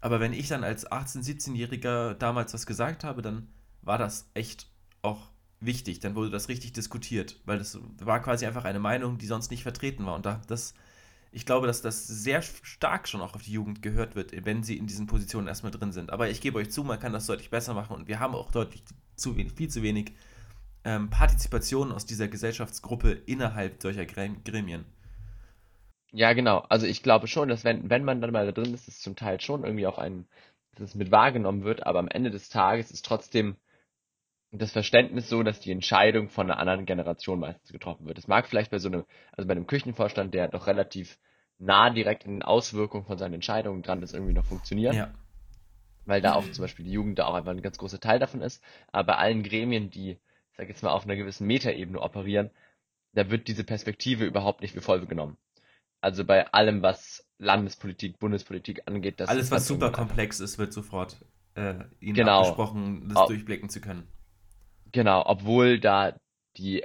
Aber 0.00 0.20
wenn 0.20 0.32
ich 0.32 0.48
dann 0.48 0.64
als 0.64 0.90
18-, 0.90 1.24
17-Jähriger 1.24 2.14
damals 2.14 2.54
was 2.54 2.66
gesagt 2.66 3.04
habe, 3.04 3.20
dann 3.20 3.48
war 3.82 3.98
das 3.98 4.30
echt 4.34 4.68
auch 5.02 5.28
wichtig. 5.60 6.00
Dann 6.00 6.14
wurde 6.14 6.30
das 6.30 6.48
richtig 6.48 6.72
diskutiert, 6.72 7.40
weil 7.46 7.58
das 7.58 7.78
war 8.00 8.20
quasi 8.22 8.46
einfach 8.46 8.64
eine 8.64 8.80
Meinung, 8.80 9.18
die 9.18 9.26
sonst 9.26 9.50
nicht 9.50 9.62
vertreten 9.62 10.06
war. 10.06 10.14
Und 10.14 10.26
da, 10.26 10.40
das, 10.46 10.74
ich 11.34 11.46
glaube, 11.46 11.66
dass 11.66 11.82
das 11.82 12.06
sehr 12.06 12.42
stark 12.42 13.08
schon 13.08 13.20
auch 13.20 13.34
auf 13.34 13.42
die 13.42 13.52
Jugend 13.52 13.82
gehört 13.82 14.16
wird, 14.16 14.32
wenn 14.46 14.62
sie 14.62 14.78
in 14.78 14.86
diesen 14.86 15.06
Positionen 15.06 15.48
erstmal 15.48 15.72
drin 15.72 15.92
sind. 15.92 16.10
Aber 16.12 16.30
ich 16.30 16.40
gebe 16.40 16.58
euch 16.58 16.70
zu, 16.70 16.84
man 16.84 17.00
kann 17.00 17.12
das 17.12 17.26
deutlich 17.26 17.50
besser 17.50 17.74
machen 17.74 17.96
und 17.96 18.08
wir 18.08 18.20
haben 18.20 18.34
auch 18.34 18.52
deutlich 18.52 18.84
zu 19.16 19.36
wenig, 19.36 19.52
viel 19.54 19.68
zu 19.68 19.82
wenig 19.82 20.12
ähm, 20.84 21.10
Partizipation 21.10 21.92
aus 21.92 22.06
dieser 22.06 22.28
Gesellschaftsgruppe 22.28 23.12
innerhalb 23.26 23.82
solcher 23.82 24.06
Grem- 24.06 24.44
Gremien. 24.44 24.86
Ja, 26.12 26.32
genau. 26.32 26.60
Also 26.70 26.86
ich 26.86 27.02
glaube 27.02 27.26
schon, 27.26 27.48
dass 27.48 27.64
wenn, 27.64 27.90
wenn 27.90 28.04
man 28.04 28.20
dann 28.20 28.30
mal 28.32 28.46
da 28.46 28.52
drin 28.52 28.72
ist, 28.74 28.88
es 28.88 29.00
zum 29.00 29.16
Teil 29.16 29.40
schon 29.40 29.64
irgendwie 29.64 29.86
auf 29.86 29.98
einen, 29.98 30.26
dass 30.76 30.90
es 30.90 30.94
mit 30.94 31.10
wahrgenommen 31.10 31.64
wird, 31.64 31.84
aber 31.86 31.98
am 31.98 32.08
Ende 32.08 32.30
des 32.30 32.48
Tages 32.48 32.90
ist 32.90 33.04
trotzdem 33.04 33.56
das 34.58 34.72
Verständnis 34.72 35.28
so, 35.28 35.42
dass 35.42 35.60
die 35.60 35.72
Entscheidung 35.72 36.28
von 36.28 36.50
einer 36.50 36.58
anderen 36.60 36.86
Generation 36.86 37.40
meistens 37.40 37.72
getroffen 37.72 38.06
wird. 38.06 38.18
Es 38.18 38.28
mag 38.28 38.46
vielleicht 38.46 38.70
bei 38.70 38.78
so 38.78 38.88
einem, 38.88 39.04
also 39.32 39.46
bei 39.48 39.52
einem 39.52 39.66
Küchenvorstand, 39.66 40.32
der 40.34 40.48
doch 40.48 40.66
relativ 40.66 41.18
nah 41.58 41.90
direkt 41.90 42.24
in 42.24 42.32
den 42.32 42.42
Auswirkungen 42.42 43.04
von 43.04 43.18
seinen 43.18 43.34
Entscheidungen 43.34 43.82
dran 43.82 44.02
ist, 44.02 44.14
irgendwie 44.14 44.32
noch 44.32 44.44
funktionieren. 44.44 44.94
Ja. 44.96 45.14
weil 46.06 46.20
da 46.20 46.34
auch 46.34 46.48
zum 46.50 46.62
Beispiel 46.62 46.84
die 46.84 46.92
Jugend 46.92 47.18
da 47.18 47.26
auch 47.26 47.34
einfach 47.34 47.52
ein 47.52 47.62
ganz 47.62 47.78
großer 47.78 47.98
Teil 48.00 48.18
davon 48.18 48.42
ist. 48.42 48.62
Aber 48.92 49.12
bei 49.12 49.16
allen 49.16 49.42
Gremien, 49.42 49.90
die, 49.90 50.10
ich 50.50 50.56
sag 50.56 50.68
jetzt 50.68 50.82
mal, 50.82 50.90
auf 50.90 51.04
einer 51.04 51.16
gewissen 51.16 51.46
Metaebene 51.46 52.00
operieren, 52.00 52.50
da 53.14 53.30
wird 53.30 53.48
diese 53.48 53.64
Perspektive 53.64 54.24
überhaupt 54.24 54.60
nicht 54.60 54.74
für 54.74 54.82
voll 54.82 55.06
genommen. 55.06 55.38
Also 56.00 56.24
bei 56.24 56.52
allem, 56.52 56.82
was 56.82 57.26
Landespolitik, 57.38 58.18
Bundespolitik 58.18 58.82
angeht, 58.86 59.20
das 59.20 59.30
Alles, 59.30 59.50
was 59.50 59.66
dann 59.66 59.78
super 59.78 59.90
komplex 59.92 60.40
ist, 60.40 60.58
wird 60.58 60.72
sofort 60.74 61.16
äh, 61.54 61.76
ihnen 62.00 62.14
Genau. 62.14 62.40
abgesprochen, 62.40 63.08
das 63.08 63.26
durchblicken 63.26 63.70
zu 63.70 63.80
können. 63.80 64.06
Genau, 64.94 65.24
obwohl 65.26 65.80
da 65.80 66.20
die 66.56 66.84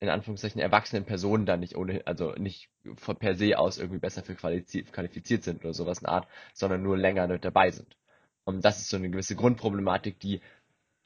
in 0.00 0.08
Anführungszeichen 0.08 0.62
erwachsenen 0.62 1.04
Personen 1.04 1.44
da 1.44 1.58
nicht 1.58 1.76
ohne, 1.76 2.00
also 2.06 2.32
nicht 2.32 2.70
von 2.96 3.16
per 3.16 3.34
se 3.34 3.58
aus 3.58 3.76
irgendwie 3.76 3.98
besser 3.98 4.22
für 4.22 4.34
qualifiziert, 4.34 5.44
sind 5.44 5.62
oder 5.62 5.74
sowas 5.74 5.98
in 5.98 6.06
Art, 6.06 6.26
sondern 6.54 6.82
nur 6.82 6.96
länger 6.96 7.26
mit 7.26 7.44
dabei 7.44 7.70
sind. 7.70 7.98
Und 8.44 8.64
das 8.64 8.80
ist 8.80 8.88
so 8.88 8.96
eine 8.96 9.10
gewisse 9.10 9.36
Grundproblematik, 9.36 10.18
die 10.20 10.40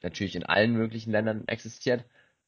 natürlich 0.01 0.37
in 0.37 0.45
allen 0.45 0.71
möglichen 0.71 1.11
Ländern 1.11 1.45
existiert, 1.49 2.05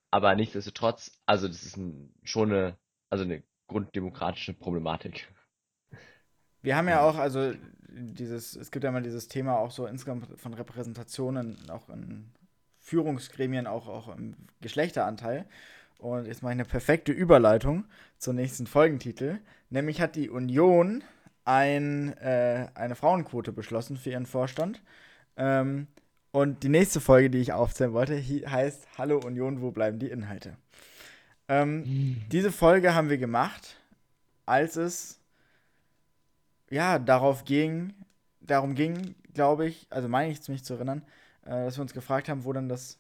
aber 0.10 0.36
nichtsdestotrotz, 0.36 1.12
also 1.26 1.50
das 1.50 1.64
ist 1.64 1.76
ein, 1.76 2.14
schon 2.24 2.54
eine, 2.54 2.78
also 3.10 3.26
eine 3.26 3.44
grunddemokratische 3.68 4.54
Problematik. 4.54 5.28
Wir 6.62 6.78
haben 6.78 6.88
ja 6.88 7.02
auch, 7.02 7.18
also 7.18 7.54
dieses, 7.90 8.56
es 8.56 8.72
gibt 8.72 8.86
ja 8.86 8.92
mal 8.92 9.04
dieses 9.04 9.28
Thema 9.28 9.58
auch 9.58 9.72
so 9.72 9.86
insgesamt 9.86 10.40
von 10.40 10.54
Repräsentationen, 10.54 11.70
auch 11.70 11.90
in 11.90 12.32
Führungsgremien, 12.82 13.68
auch, 13.68 13.88
auch 13.88 14.16
im 14.16 14.36
Geschlechteranteil. 14.60 15.46
Und 16.00 16.26
jetzt 16.26 16.42
mache 16.42 16.54
ich 16.54 16.60
eine 16.60 16.66
perfekte 16.66 17.12
Überleitung 17.12 17.86
zum 18.18 18.36
nächsten 18.36 18.68
Folgentitel. 18.68 19.40
Nämlich 19.70 20.02
hat 20.02 20.16
die 20.16 20.30
Union 20.30 21.04
ein, 21.46 22.18
äh, 22.18 22.68
eine 22.74 22.96
Frauenquote 22.96 23.52
beschlossen 23.52 23.98
für 23.98 24.10
ihren 24.10 24.26
Vorstand. 24.26 24.82
Ähm, 25.38 25.88
und 26.32 26.64
die 26.64 26.70
nächste 26.70 27.00
Folge, 27.00 27.30
die 27.30 27.40
ich 27.40 27.54
aufzählen 27.54 27.94
wollte, 27.94 28.18
heißt 28.18 28.88
Hallo 28.98 29.20
Union, 29.20 29.62
wo 29.62 29.72
bleiben 29.72 30.00
die 30.00 30.10
Inhalte? 30.10 30.58
Ähm, 31.48 32.24
diese 32.32 32.52
Folge 32.52 32.96
haben 32.96 33.10
wir 33.10 33.18
gemacht, 33.18 33.78
als 34.46 34.76
es 34.76 35.20
ja 36.70 36.98
darauf 37.00 37.44
ging, 37.44 37.94
darum 38.40 38.76
ging, 38.76 39.16
glaube 39.34 39.68
ich, 39.68 39.88
also 39.90 40.08
meine 40.08 40.32
ich 40.32 40.48
mich 40.48 40.64
zu 40.64 40.76
erinnern, 40.76 41.04
äh, 41.46 41.66
dass 41.66 41.78
wir 41.78 41.82
uns 41.84 41.94
gefragt 41.94 42.30
haben, 42.30 42.44
wo 42.46 42.54
dann 42.54 42.70
das 42.70 43.00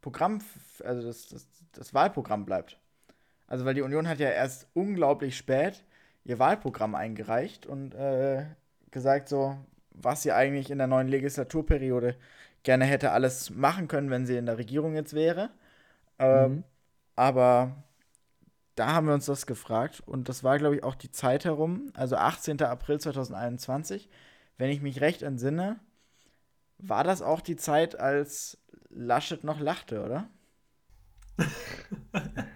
Programm, 0.00 0.40
also 0.84 1.02
das, 1.06 1.28
das, 1.28 1.46
das 1.72 1.94
Wahlprogramm 1.94 2.44
bleibt. 2.44 2.78
Also 3.48 3.64
weil 3.64 3.74
die 3.74 3.82
Union 3.82 4.08
hat 4.08 4.18
ja 4.20 4.30
erst 4.30 4.68
unglaublich 4.74 5.36
spät 5.36 5.84
ihr 6.24 6.38
Wahlprogramm 6.38 6.94
eingereicht 6.94 7.66
und 7.66 7.94
äh, 7.94 8.46
gesagt 8.90 9.28
so, 9.28 9.58
was 9.90 10.22
sie 10.22 10.32
eigentlich 10.32 10.70
in 10.70 10.78
der 10.78 10.86
neuen 10.86 11.08
Legislaturperiode 11.08 12.16
gerne 12.62 12.84
hätte 12.84 13.12
alles 13.12 13.50
machen 13.50 13.88
können, 13.88 14.10
wenn 14.10 14.26
sie 14.26 14.36
in 14.36 14.46
der 14.46 14.58
Regierung 14.58 14.94
jetzt 14.94 15.14
wäre. 15.14 15.50
Ähm, 16.20 16.58
Mhm. 16.58 16.64
aber 17.16 17.84
da 18.74 18.92
haben 18.92 19.06
wir 19.06 19.14
uns 19.14 19.26
das 19.26 19.46
gefragt 19.46 20.02
und 20.06 20.28
das 20.28 20.44
war, 20.44 20.58
glaube 20.58 20.76
ich, 20.76 20.84
auch 20.84 20.94
die 20.94 21.10
Zeit 21.10 21.44
herum, 21.44 21.90
also 21.94 22.16
18. 22.16 22.66
April 22.70 23.00
2021. 23.00 24.08
Wenn 24.58 24.70
ich 24.70 24.80
mich 24.82 25.00
recht 25.00 25.22
entsinne, 25.22 25.78
war 26.82 27.04
das 27.04 27.22
auch 27.22 27.40
die 27.40 27.56
Zeit, 27.56 27.98
als 27.98 28.58
Laschet 28.90 29.44
noch 29.44 29.60
lachte, 29.60 30.02
oder? 30.04 30.28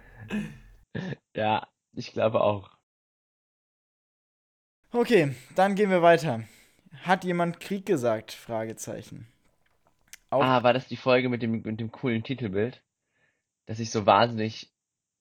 Ja, 1.36 1.68
ich 1.92 2.12
glaube 2.12 2.40
auch. 2.40 2.70
Okay, 4.92 5.34
dann 5.54 5.74
gehen 5.74 5.90
wir 5.90 6.02
weiter. 6.02 6.44
Hat 7.02 7.24
jemand 7.24 7.60
Krieg 7.60 7.84
gesagt? 7.84 8.32
Fragezeichen. 8.32 9.26
Auch 10.30 10.42
Ah, 10.42 10.62
war 10.62 10.72
das 10.72 10.88
die 10.88 10.96
Folge 10.96 11.28
mit 11.28 11.42
dem, 11.42 11.62
mit 11.62 11.78
dem 11.80 11.92
coolen 11.92 12.22
Titelbild? 12.24 12.82
Das 13.66 13.78
ich 13.80 13.90
so 13.90 14.06
wahnsinnig 14.06 14.72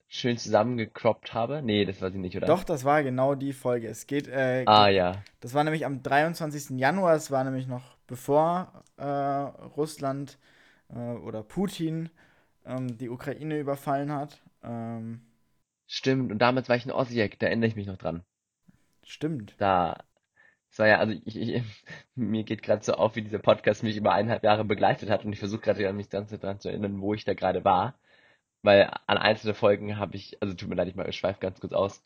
schön 0.07 0.37
zusammengecroppt 0.37 1.33
habe? 1.33 1.61
Nee, 1.61 1.83
das 1.85 2.01
war 2.01 2.11
sie 2.11 2.17
nicht, 2.19 2.37
oder? 2.37 2.47
Doch, 2.47 2.63
das 2.63 2.85
war 2.85 3.03
genau 3.03 3.35
die 3.35 3.53
Folge. 3.53 3.87
Es 3.87 4.07
geht, 4.07 4.27
äh, 4.27 4.63
Ah, 4.65 4.87
ja. 4.87 5.23
das 5.41 5.53
war 5.53 5.63
nämlich 5.63 5.85
am 5.85 6.01
23. 6.01 6.79
Januar, 6.79 7.15
es 7.15 7.31
war 7.31 7.43
nämlich 7.43 7.67
noch 7.67 7.94
bevor 8.07 8.83
äh, 8.97 9.05
Russland 9.05 10.37
äh, 10.89 10.97
oder 10.97 11.43
Putin 11.43 12.09
ähm, 12.65 12.97
die 12.97 13.09
Ukraine 13.09 13.59
überfallen 13.59 14.11
hat. 14.11 14.41
Ähm, 14.63 15.21
Stimmt, 15.87 16.31
und 16.31 16.37
damals 16.39 16.69
war 16.69 16.75
ich 16.75 16.85
in 16.85 16.91
Osijek, 16.91 17.39
da 17.39 17.47
erinnere 17.47 17.67
ich 17.69 17.75
mich 17.75 17.87
noch 17.87 17.97
dran. 17.97 18.23
stimmt. 19.03 19.57
Da, 19.57 20.03
es 20.71 20.79
war 20.79 20.87
ja, 20.87 20.99
also 20.99 21.13
ich, 21.25 21.37
ich, 21.37 21.63
mir 22.15 22.43
geht 22.43 22.63
gerade 22.63 22.83
so 22.83 22.93
auf, 22.95 23.15
wie 23.15 23.21
dieser 23.23 23.39
Podcast 23.39 23.83
mich 23.83 23.97
über 23.97 24.13
eineinhalb 24.13 24.43
Jahre 24.43 24.65
begleitet 24.65 25.09
hat 25.09 25.25
und 25.25 25.33
ich 25.33 25.39
versuche 25.39 25.61
gerade 25.61 25.93
mich 25.93 26.09
ganz 26.09 26.31
daran 26.31 26.59
zu 26.59 26.69
erinnern, 26.69 27.01
wo 27.01 27.13
ich 27.13 27.25
da 27.25 27.33
gerade 27.33 27.63
war. 27.65 27.99
Weil 28.63 28.91
an 29.07 29.17
einzelne 29.17 29.53
Folgen 29.55 29.97
habe 29.99 30.15
ich, 30.17 30.41
also 30.41 30.55
tut 30.55 30.69
mir 30.69 30.75
leid, 30.75 30.87
ich 30.89 30.95
mal, 30.95 31.09
ich 31.09 31.17
schweife 31.17 31.39
ganz 31.39 31.59
kurz 31.61 31.73
aus. 31.73 32.03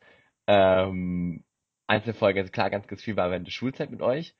Ähm, 0.48 1.44
einzelne 1.88 2.14
Folgen, 2.16 2.40
also 2.40 2.52
klar, 2.52 2.70
ganz, 2.70 2.88
ganz 2.88 3.04
viel 3.04 3.16
war 3.18 3.32
während 3.32 3.48
der 3.48 3.52
Schulzeit 3.54 3.92
mit 3.92 4.02
euch. 4.02 4.36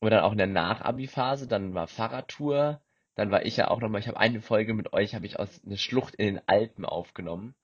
Aber 0.00 0.10
dann 0.10 0.22
auch 0.24 0.32
in 0.32 0.38
der 0.38 0.46
Nach-Abi-Phase, 0.46 1.48
dann 1.48 1.74
war 1.74 1.86
Fahrradtour, 1.88 2.80
dann 3.14 3.30
war 3.30 3.44
ich 3.44 3.56
ja 3.56 3.68
auch 3.68 3.80
nochmal, 3.80 4.00
ich 4.00 4.08
habe 4.08 4.18
eine 4.20 4.40
Folge 4.42 4.74
mit 4.74 4.92
euch, 4.92 5.14
habe 5.14 5.26
ich 5.26 5.38
aus 5.38 5.62
einer 5.64 5.76
Schlucht 5.76 6.14
in 6.16 6.26
den 6.36 6.48
Alpen 6.48 6.84
aufgenommen. 6.84 7.54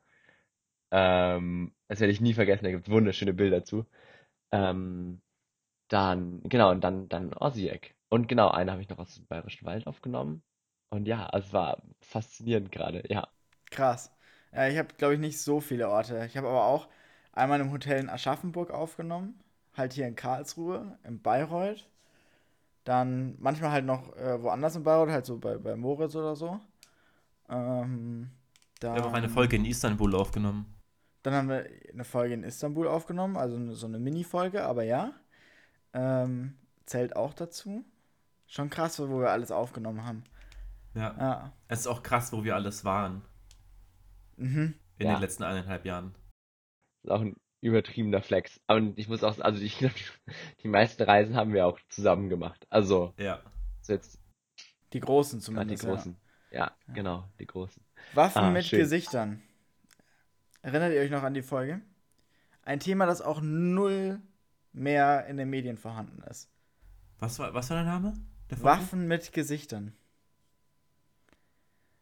Ähm, 0.90 1.74
das 1.88 2.00
werde 2.00 2.12
ich 2.12 2.20
nie 2.20 2.34
vergessen, 2.34 2.64
da 2.64 2.70
gibt 2.70 2.86
es 2.86 2.92
wunderschöne 2.92 3.34
Bilder 3.34 3.64
zu. 3.64 3.86
Ähm, 4.52 5.22
dann, 5.88 6.42
genau, 6.44 6.70
und 6.70 6.82
dann, 6.82 7.08
dann 7.08 7.34
Osijek. 7.34 7.94
Und 8.10 8.28
genau, 8.28 8.50
eine 8.50 8.72
habe 8.72 8.82
ich 8.82 8.88
noch 8.88 8.98
aus 8.98 9.14
dem 9.16 9.26
Bayerischen 9.26 9.66
Wald 9.66 9.86
aufgenommen. 9.86 10.42
Und 10.90 11.06
ja, 11.08 11.28
es 11.32 11.52
war 11.52 11.82
faszinierend 12.00 12.72
gerade, 12.72 13.04
ja. 13.08 13.28
Krass. 13.70 14.10
Ja, 14.52 14.68
ich 14.68 14.78
habe, 14.78 14.94
glaube 14.96 15.14
ich, 15.14 15.20
nicht 15.20 15.40
so 15.40 15.60
viele 15.60 15.88
Orte. 15.90 16.24
Ich 16.26 16.36
habe 16.36 16.48
aber 16.48 16.64
auch 16.64 16.88
einmal 17.32 17.60
im 17.60 17.72
Hotel 17.72 18.00
in 18.00 18.08
Aschaffenburg 18.08 18.70
aufgenommen, 18.70 19.38
halt 19.76 19.92
hier 19.94 20.06
in 20.06 20.16
Karlsruhe, 20.16 20.98
in 21.04 21.20
Bayreuth. 21.20 21.86
Dann 22.84 23.36
manchmal 23.40 23.70
halt 23.72 23.84
noch 23.86 24.14
äh, 24.16 24.42
woanders 24.42 24.76
in 24.76 24.82
Bayreuth, 24.82 25.10
halt 25.10 25.26
so 25.26 25.38
bei, 25.38 25.56
bei 25.58 25.74
Moritz 25.76 26.14
oder 26.16 26.36
so. 26.36 26.60
Ähm, 27.48 28.30
Wir 28.80 28.90
haben 28.90 29.02
auch 29.02 29.12
eine 29.14 29.26
dann, 29.26 29.30
Folge 29.34 29.56
in 29.56 29.64
Istanbul 29.64 30.14
aufgenommen. 30.14 30.66
dann 31.22 31.34
haben 31.34 31.48
wir 31.48 31.66
eine 31.92 32.04
Folge 32.04 32.34
in 32.34 32.44
Istanbul 32.44 32.86
aufgenommen, 32.88 33.36
also 33.36 33.72
so 33.74 33.86
eine 33.86 33.98
Mini-Folge, 33.98 34.64
aber 34.64 34.82
ja. 34.84 35.12
Ähm, 35.94 36.56
zählt 36.86 37.16
auch 37.16 37.32
dazu. 37.34 37.84
Schon 38.46 38.68
krass, 38.68 38.98
wo 39.00 39.20
wir 39.20 39.30
alles 39.30 39.50
aufgenommen 39.50 40.04
haben. 40.04 40.24
Ja. 40.94 41.14
Ja. 41.18 41.52
Es 41.68 41.80
ist 41.80 41.86
auch 41.86 42.02
krass, 42.02 42.32
wo 42.32 42.44
wir 42.44 42.54
alles 42.54 42.84
waren 42.84 43.22
Mhm. 44.36 44.74
in 44.98 45.06
Ja. 45.06 45.14
den 45.14 45.20
letzten 45.20 45.44
eineinhalb 45.44 45.84
Jahren. 45.86 46.14
Ist 47.02 47.10
auch 47.10 47.20
ein 47.22 47.34
übertriebener 47.64 48.22
Flex. 48.22 48.60
Aber 48.66 48.80
ich 48.96 49.08
muss 49.08 49.24
auch, 49.24 49.38
also 49.40 49.60
ich 49.60 49.78
glaube, 49.78 49.94
die, 49.94 50.32
die 50.62 50.68
meisten 50.68 51.02
Reisen 51.02 51.36
haben 51.36 51.52
wir 51.52 51.66
auch 51.66 51.78
zusammen 51.88 52.28
gemacht. 52.28 52.66
Also, 52.70 53.14
Ja. 53.18 53.40
so 53.80 53.92
jetzt 53.92 54.18
Die 54.92 55.00
Großen 55.00 55.40
gerade 55.40 55.66
die 55.66 55.76
zumindest. 55.76 55.84
ja. 55.84 55.90
Großen. 55.94 56.16
Ja, 56.50 56.76
genau, 56.94 57.28
die 57.40 57.46
Großen. 57.46 57.82
Waffen 58.12 58.42
Ah, 58.42 58.50
mit 58.50 58.64
schön. 58.66 58.78
Gesichtern. 58.78 59.42
Erinnert 60.62 60.92
ihr 60.92 61.00
euch 61.00 61.10
noch 61.10 61.22
an 61.24 61.34
die 61.34 61.42
Folge? 61.42 61.80
Ein 62.62 62.80
Thema, 62.80 63.06
das 63.06 63.20
auch 63.20 63.40
null 63.42 64.20
mehr 64.72 65.26
in 65.26 65.36
den 65.36 65.50
Medien 65.50 65.76
vorhanden 65.76 66.22
ist. 66.22 66.48
Was 67.18 67.38
war, 67.38 67.52
was 67.54 67.70
war 67.70 67.78
der 67.78 67.86
Name? 67.86 68.14
Der? 68.50 68.62
Waffen 68.62 69.08
mit 69.08 69.32
Gesichtern. 69.32 69.94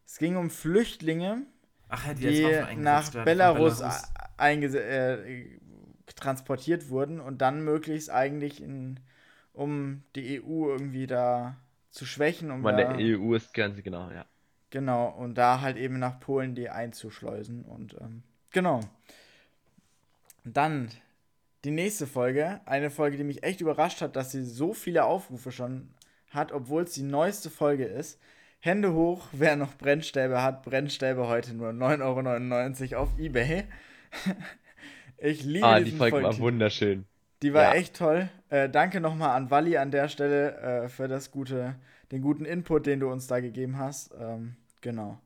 Es 0.06 0.18
ging 0.18 0.36
um 0.36 0.50
Flüchtlinge, 0.50 1.46
Ach, 1.88 2.02
die 2.14 2.44
eingesetzt 2.44 2.78
nach 2.78 3.10
Belarus, 3.24 3.78
Belarus. 3.78 4.12
Äh, 4.38 5.46
transportiert 6.16 6.88
wurden 6.90 7.20
und 7.20 7.42
dann 7.42 7.64
möglichst 7.64 8.10
eigentlich 8.10 8.62
in, 8.62 9.00
um 9.52 10.02
die 10.14 10.42
EU 10.42 10.68
irgendwie 10.68 11.06
da 11.06 11.56
zu 11.90 12.06
schwächen, 12.06 12.50
um 12.50 12.62
da, 12.62 12.72
der 12.72 12.96
EU 12.98 13.34
ist 13.34 13.54
ganz 13.54 13.82
genau, 13.82 14.10
ja. 14.10 14.24
Genau, 14.70 15.08
und 15.08 15.36
da 15.36 15.60
halt 15.60 15.76
eben 15.76 15.98
nach 15.98 16.18
Polen 16.18 16.54
die 16.54 16.70
einzuschleusen. 16.70 17.64
Und 17.64 17.94
ähm, 18.00 18.22
genau. 18.52 18.80
Dann 20.44 20.88
die 21.64 21.70
nächste 21.70 22.06
Folge. 22.06 22.60
Eine 22.64 22.90
Folge, 22.90 23.18
die 23.18 23.24
mich 23.24 23.42
echt 23.42 23.60
überrascht 23.60 24.00
hat, 24.00 24.16
dass 24.16 24.32
sie 24.32 24.42
so 24.42 24.72
viele 24.72 25.04
Aufrufe 25.04 25.52
schon 25.52 25.90
hat, 26.30 26.52
obwohl 26.52 26.84
es 26.84 26.94
die 26.94 27.02
neueste 27.02 27.50
Folge 27.50 27.84
ist. 27.84 28.18
Hände 28.60 28.94
hoch, 28.94 29.28
wer 29.32 29.56
noch 29.56 29.76
Brennstäbe 29.76 30.42
hat. 30.42 30.62
Brennstäbe 30.62 31.28
heute 31.28 31.52
nur 31.52 31.70
9,99 31.70 32.92
Euro 32.94 33.02
auf 33.02 33.18
Ebay. 33.18 33.64
ich 35.18 35.42
liebe 35.44 35.66
Ah, 35.66 35.80
die 35.80 35.90
Folge 35.90 36.22
war 36.22 36.38
wunderschön. 36.38 37.06
Die 37.42 37.52
war 37.54 37.62
Ja. 37.64 37.72
echt 37.74 37.96
toll. 37.96 38.28
Äh, 38.50 38.68
danke 38.68 39.00
nochmal 39.00 39.30
an 39.36 39.50
Wally 39.50 39.76
an 39.76 39.90
der 39.90 40.08
Stelle 40.08 40.56
äh, 40.58 40.88
für 40.88 41.08
das 41.08 41.30
gute, 41.30 41.74
den 42.12 42.22
guten 42.22 42.44
Input, 42.44 42.86
den 42.86 43.00
du 43.00 43.10
uns 43.10 43.26
da 43.26 43.40
gegeben 43.40 43.78
hast. 43.78 44.12
Ähm, 44.18 44.56
genau. 44.80 45.18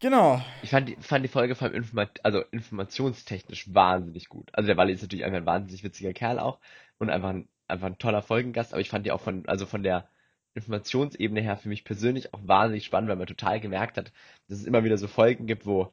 Genau. 0.00 0.42
Ich 0.62 0.70
fand 0.70 0.88
die, 0.88 0.96
fand 1.00 1.24
die 1.24 1.28
Folge 1.28 1.54
vor 1.54 1.68
allem 1.68 1.76
informat 1.76 2.20
also 2.24 2.42
informationstechnisch 2.50 3.72
wahnsinnig 3.72 4.28
gut. 4.28 4.50
Also 4.52 4.66
der 4.66 4.76
Wally 4.76 4.92
ist 4.92 5.02
natürlich 5.02 5.24
einfach 5.24 5.38
ein 5.38 5.46
wahnsinnig 5.46 5.84
witziger 5.84 6.12
Kerl 6.12 6.38
auch 6.40 6.58
und 6.98 7.08
einfach 7.08 7.30
ein, 7.30 7.48
einfach 7.68 7.86
ein 7.86 7.98
toller 7.98 8.22
Folgengast, 8.22 8.72
aber 8.72 8.80
ich 8.80 8.90
fand 8.90 9.06
die 9.06 9.12
auch 9.12 9.20
von, 9.20 9.46
also 9.46 9.64
von 9.64 9.82
der 9.84 10.08
Informationsebene 10.54 11.40
her 11.40 11.56
für 11.56 11.68
mich 11.68 11.84
persönlich 11.84 12.34
auch 12.34 12.40
wahnsinnig 12.44 12.84
spannend, 12.84 13.08
weil 13.10 13.16
man 13.16 13.26
total 13.28 13.60
gemerkt 13.60 13.96
hat, 13.96 14.12
dass 14.48 14.58
es 14.58 14.66
immer 14.66 14.82
wieder 14.84 14.98
so 14.98 15.06
Folgen 15.08 15.46
gibt, 15.46 15.66
wo 15.66 15.92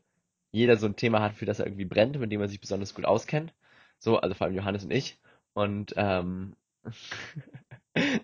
jeder 0.51 0.77
so 0.77 0.87
ein 0.87 0.95
Thema 0.95 1.21
hat, 1.21 1.33
für 1.35 1.45
das 1.45 1.59
er 1.59 1.65
irgendwie 1.67 1.85
brennt, 1.85 2.19
mit 2.19 2.31
dem 2.31 2.41
er 2.41 2.47
sich 2.47 2.59
besonders 2.61 2.93
gut 2.93 3.05
auskennt. 3.05 3.53
So, 3.99 4.19
also 4.19 4.33
vor 4.35 4.47
allem 4.47 4.55
Johannes 4.55 4.83
und 4.83 4.91
ich. 4.91 5.19
Und 5.53 5.93
ähm, 5.97 6.55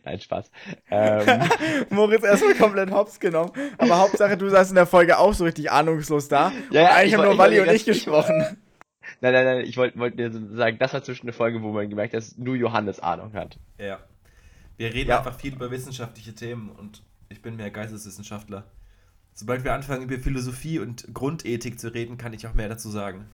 Nein, 0.04 0.20
Spaß. 0.20 0.52
Ähm, 0.90 1.50
Moritz 1.90 2.24
erstmal 2.24 2.56
komplett 2.56 2.92
hops 2.92 3.20
genommen. 3.20 3.52
Aber 3.78 3.98
Hauptsache, 3.98 4.38
du 4.38 4.50
saßt 4.50 4.72
in 4.72 4.76
der 4.76 4.86
Folge 4.86 5.18
auch 5.18 5.34
so 5.34 5.44
richtig 5.44 5.72
ahnungslos 5.72 6.28
da. 6.28 6.52
Ja, 6.72 6.82
ja, 6.82 6.90
und 6.90 6.96
eigentlich 6.96 7.08
ich 7.14 7.18
haben 7.18 7.26
nur 7.26 7.38
Wally 7.38 7.60
und 7.60 7.70
ich 7.72 7.86
gesprochen. 7.86 8.38
nein, 9.22 9.34
nein, 9.34 9.46
nein, 9.46 9.66
ich 9.66 9.76
wollte 9.78 10.00
wollt 10.00 10.18
dir 10.20 10.32
so 10.32 10.56
sagen, 10.56 10.78
das 10.80 10.94
war 10.94 11.04
zwischen 11.04 11.26
eine 11.26 11.34
Folge, 11.34 11.62
wo 11.62 11.72
man 11.72 11.90
gemerkt 11.90 12.14
hat, 12.14 12.20
dass 12.22 12.38
nur 12.38 12.56
Johannes 12.56 13.00
Ahnung 13.00 13.34
hat. 13.34 13.58
Ja. 13.78 14.00
Wir 14.78 14.94
reden 14.94 15.10
Ja. 15.10 15.20
einfach 15.20 15.38
viel 15.40 15.54
über 15.54 15.72
wissenschaftliche 15.72 16.36
Themen 16.36 16.70
und 16.70 17.02
ich 17.30 17.42
bin 17.42 17.56
mehr 17.56 17.72
Geisteswissenschaftler. 17.72 18.66
Sobald 19.38 19.66
wir 19.66 19.74
anfangen, 19.74 20.04
über 20.04 20.18
Philosophie 20.18 20.80
und 20.80 21.14
Grundethik 21.14 21.78
zu 21.78 21.94
reden, 21.94 22.18
kann 22.18 22.34
ich 22.34 22.48
auch 22.48 22.54
mehr 22.54 22.70
dazu 22.70 22.90
sagen. 22.90 23.30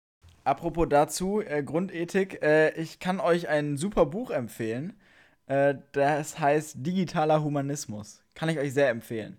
Apropos 0.46 0.88
dazu, 0.90 1.42
äh, 1.42 1.62
Grundethik, 1.62 2.42
äh, 2.42 2.72
ich 2.80 3.00
kann 3.00 3.20
euch 3.20 3.50
ein 3.50 3.76
super 3.76 4.06
Buch 4.06 4.32
empfehlen. 4.32 4.94
Äh, 5.48 5.76
das 5.92 6.40
heißt 6.40 6.78
Digitaler 6.80 7.44
Humanismus. 7.44 8.24
Kann 8.34 8.48
ich 8.48 8.58
euch 8.58 8.74
sehr 8.74 8.90
empfehlen. 8.90 9.38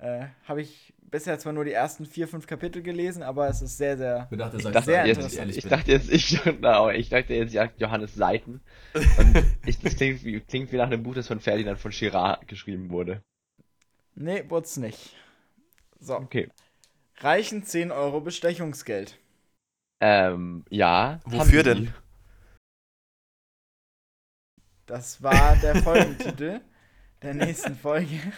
Äh, 0.00 0.26
Habe 0.48 0.62
ich 0.62 0.92
bisher 1.00 1.38
zwar 1.38 1.52
nur 1.52 1.64
die 1.64 1.72
ersten 1.72 2.04
vier, 2.06 2.26
fünf 2.26 2.48
Kapitel 2.48 2.82
gelesen, 2.82 3.22
aber 3.22 3.48
es 3.48 3.62
ist 3.62 3.78
sehr, 3.78 3.96
sehr. 3.96 4.26
Ich 4.32 4.36
dachte, 4.38 4.56
Ich 4.56 4.84
sehr 4.84 5.06
jetzt, 5.06 5.16
interessant. 5.18 5.50
ich 5.56 5.64
dachte 5.64 5.92
jetzt, 5.92 6.10
ich, 6.10 6.44
ich 6.44 7.08
dachte 7.08 7.34
jetzt, 7.34 7.54
ja, 7.54 7.68
Johannes 7.76 8.16
Seiten. 8.16 8.60
Und 8.94 9.44
ich, 9.64 9.78
das 9.78 9.94
klingt 9.94 10.24
wie, 10.24 10.40
klingt 10.40 10.72
wie 10.72 10.76
nach 10.76 10.86
einem 10.86 11.04
Buch, 11.04 11.14
das 11.14 11.28
von 11.28 11.38
Ferdinand 11.38 11.78
von 11.78 11.92
Chirac 11.92 12.48
geschrieben 12.48 12.90
wurde. 12.90 13.22
Nee, 14.16 14.44
wurd's 14.48 14.76
nicht. 14.76 15.14
So. 16.00 16.16
Okay. 16.16 16.50
Reichen 17.18 17.62
10 17.64 17.90
Euro 17.92 18.20
Bestechungsgeld. 18.20 19.18
Ähm, 20.00 20.64
ja. 20.70 21.20
Wofür 21.26 21.62
denn? 21.62 21.92
Das 24.86 25.22
war 25.22 25.56
der 25.56 25.76
Folgentitel 25.76 26.60
der 27.22 27.34
nächsten 27.34 27.76
Folge. 27.76 28.18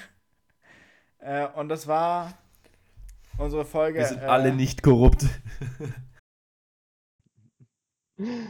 Äh, 1.24 1.46
und 1.54 1.68
das 1.68 1.86
war 1.86 2.36
unsere 3.38 3.64
Folge. 3.64 4.00
Wir 4.00 4.06
sind 4.06 4.22
äh, 4.22 4.26
alle 4.26 4.52
nicht 4.52 4.82
korrupt. 4.82 5.24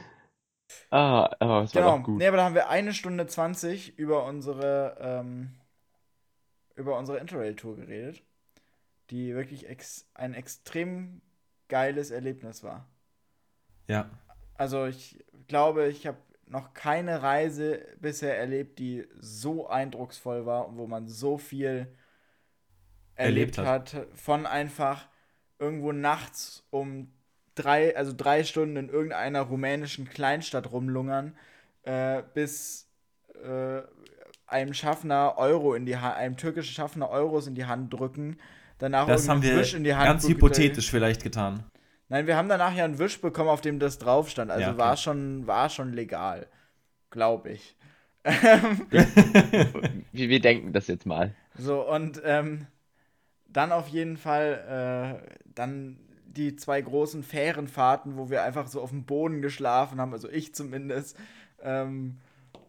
Ah, 0.91 1.31
aber 1.39 1.63
es 1.65 1.75
war 1.75 1.83
Genau, 1.83 1.97
doch 1.99 2.05
gut. 2.05 2.19
nee, 2.19 2.27
aber 2.27 2.39
da 2.39 2.45
haben 2.45 2.55
wir 2.55 2.69
eine 2.71 2.95
Stunde 2.95 3.27
20 3.27 3.99
über 3.99 4.25
unsere, 4.25 4.97
ähm, 5.01 5.51
über 6.75 6.99
unsere 6.99 7.19
Interrail-Tour 7.19 7.77
geredet, 7.77 8.23
die 9.13 9.35
wirklich 9.35 9.69
ex 9.69 10.09
ein 10.15 10.35
extrem 10.35 11.21
geiles 11.69 12.11
Erlebnis 12.11 12.63
war. 12.63 12.89
Ja. 13.89 14.11
Also 14.55 14.87
ich 14.87 15.25
glaube, 15.49 15.89
ich 15.89 16.07
habe 16.07 16.19
noch 16.47 16.75
keine 16.75 17.23
Reise 17.23 17.87
bisher 18.01 18.39
erlebt, 18.39 18.79
die 18.79 19.07
so 19.19 19.69
eindrucksvoll 19.69 20.47
war 20.47 20.69
und 20.69 20.77
wo 20.77 20.87
man 20.87 21.09
so 21.09 21.39
viel 21.39 21.89
erlebt, 23.15 23.59
Erlebt 23.59 23.59
hat. 23.59 24.07
Von 24.15 24.47
einfach 24.47 25.09
irgendwo 25.59 25.93
nachts 25.93 26.67
um 26.71 27.13
drei, 27.55 27.97
also 27.97 28.13
drei 28.17 28.45
Stunden 28.45 28.77
in 28.77 28.89
irgendeiner 28.89 29.43
rumänischen 29.43 30.09
Kleinstadt 30.09 30.73
rumlungern, 30.73 31.37
äh, 31.83 32.23
bis 32.35 32.89
äh, 33.45 33.83
einem 34.47 34.75
Schaffner 34.75 35.35
Euro 35.39 35.75
in 35.75 35.87
die 35.87 35.97
Hand, 35.97 36.17
einem 36.17 36.37
türkischen 36.37 36.73
Schaffner 36.75 37.11
Euros 37.11 37.47
in 37.47 37.55
die 37.55 37.65
Hand 37.65 37.93
drücken, 37.93 38.39
danach 38.83 39.07
Das 39.07 39.29
haben 39.29 39.43
wir 39.43 39.57
Wisch 39.57 39.75
in 39.75 39.85
die 39.85 39.95
Hand 39.95 40.05
ganz 40.07 40.29
hypothetisch 40.29 40.91
vielleicht 40.91 41.23
getan. 41.23 41.65
Nein, 42.09 42.27
wir 42.27 42.37
haben 42.37 42.49
danach 42.49 42.75
ja 42.75 42.85
einen 42.85 42.99
Wisch 42.99 43.21
bekommen, 43.21 43.49
auf 43.49 43.63
dem 43.63 43.79
das 43.79 43.99
drauf 43.99 44.29
stand. 44.29 44.51
Also 44.51 44.63
Ja, 44.63 44.69
okay. 44.71 44.79
war 44.79 44.97
schon, 44.97 45.47
war 45.47 45.71
schon 45.71 45.93
legal. 45.93 46.47
Glaube 47.11 47.51
ich. 47.51 47.77
Wir, 50.13 50.29
wir 50.29 50.41
denken 50.41 50.73
das 50.73 50.87
jetzt 50.87 51.07
mal. 51.07 51.35
so, 51.59 51.81
und 51.89 52.21
ähm, 52.25 52.67
dann 53.49 53.73
auf 53.73 53.89
jeden 53.89 54.17
Fall 54.17 55.19
äh, 55.27 55.33
dann 55.55 55.99
die 56.27 56.55
zwei 56.57 56.81
großen 56.81 57.23
Fährenfahrten, 57.23 58.17
wo 58.17 58.31
wir 58.31 58.43
einfach 58.43 58.69
so 58.69 58.81
auf 58.81 58.91
dem 58.91 59.05
Boden 59.05 59.43
geschlafen 59.43 60.01
haben, 60.01 60.13
also 60.13 60.29
ich 60.29 60.55
zumindest. 60.55 61.17
Ähm, 61.63 62.19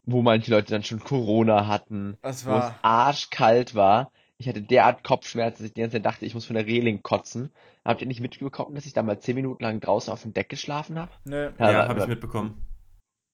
Wo 0.06 0.22
manche 0.22 0.52
Leute 0.52 0.72
dann 0.72 0.84
schon 0.84 1.00
Corona 1.02 1.68
hatten, 1.68 2.18
das 2.22 2.46
wo 2.46 2.50
es 2.52 2.56
war. 2.56 2.80
arschkalt 2.82 3.76
war. 3.76 4.12
Ich 4.44 4.50
hatte 4.50 4.62
derart 4.62 5.06
Kopfschmerzen, 5.06 5.60
dass 5.64 5.68
ich 5.70 5.74
die 5.74 5.80
ganze 5.80 5.96
Zeit 5.96 6.06
dachte, 6.06 6.26
ich 6.26 6.34
muss 6.34 6.44
von 6.44 6.58
der 6.58 6.66
Reling 6.66 7.02
kotzen. 7.02 7.50
Habt 7.86 8.02
ihr 8.02 8.08
nicht 8.08 8.20
mitbekommen, 8.20 8.76
dass 8.76 8.86
ich 8.86 8.92
da 8.92 9.02
mal 9.02 9.18
zehn 9.18 9.36
Minuten 9.36 9.64
lang 9.64 9.80
draußen 9.80 10.12
auf 10.12 10.22
dem 10.24 10.34
Deck 10.34 10.50
geschlafen 10.50 11.00
habe? 11.00 11.14
Nö. 11.24 11.50
Ja, 11.58 11.72
Ja, 11.72 11.88
habe 11.88 12.02
ich 12.02 12.08
mitbekommen. 12.08 12.62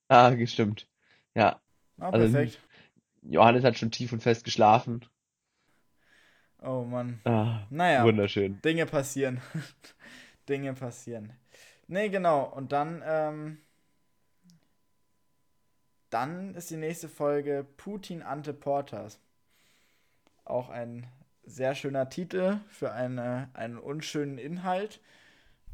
Ah, 0.06 0.30
gestimmt. 0.30 0.86
Ja, 1.34 1.60
Ah, 1.98 2.10
also- 2.10 2.32
perfekt. 2.32 2.60
Johannes 3.22 3.64
hat 3.64 3.76
schon 3.76 3.90
tief 3.90 4.12
und 4.12 4.22
fest 4.22 4.44
geschlafen. 4.44 5.04
Oh 6.62 6.84
Mann. 6.84 7.20
Ah, 7.24 7.66
Naja. 7.70 8.04
wunderschön. 8.04 8.60
Dinge 8.62 8.86
passieren. 8.86 9.40
Dinge 10.48 10.74
passieren. 10.74 11.32
Nee, 11.88 12.08
genau. 12.08 12.44
Und 12.44 12.70
dann, 12.70 13.02
ähm, 13.04 13.58
dann 16.10 16.54
ist 16.54 16.70
die 16.70 16.76
nächste 16.76 17.08
Folge 17.08 17.66
Putin 17.76 18.22
ante 18.22 18.52
Portas. 18.54 19.18
Auch 20.50 20.68
ein 20.68 21.06
sehr 21.44 21.74
schöner 21.74 22.08
Titel 22.08 22.58
für 22.68 22.92
eine, 22.92 23.48
einen 23.54 23.78
unschönen 23.78 24.38
Inhalt. 24.38 25.00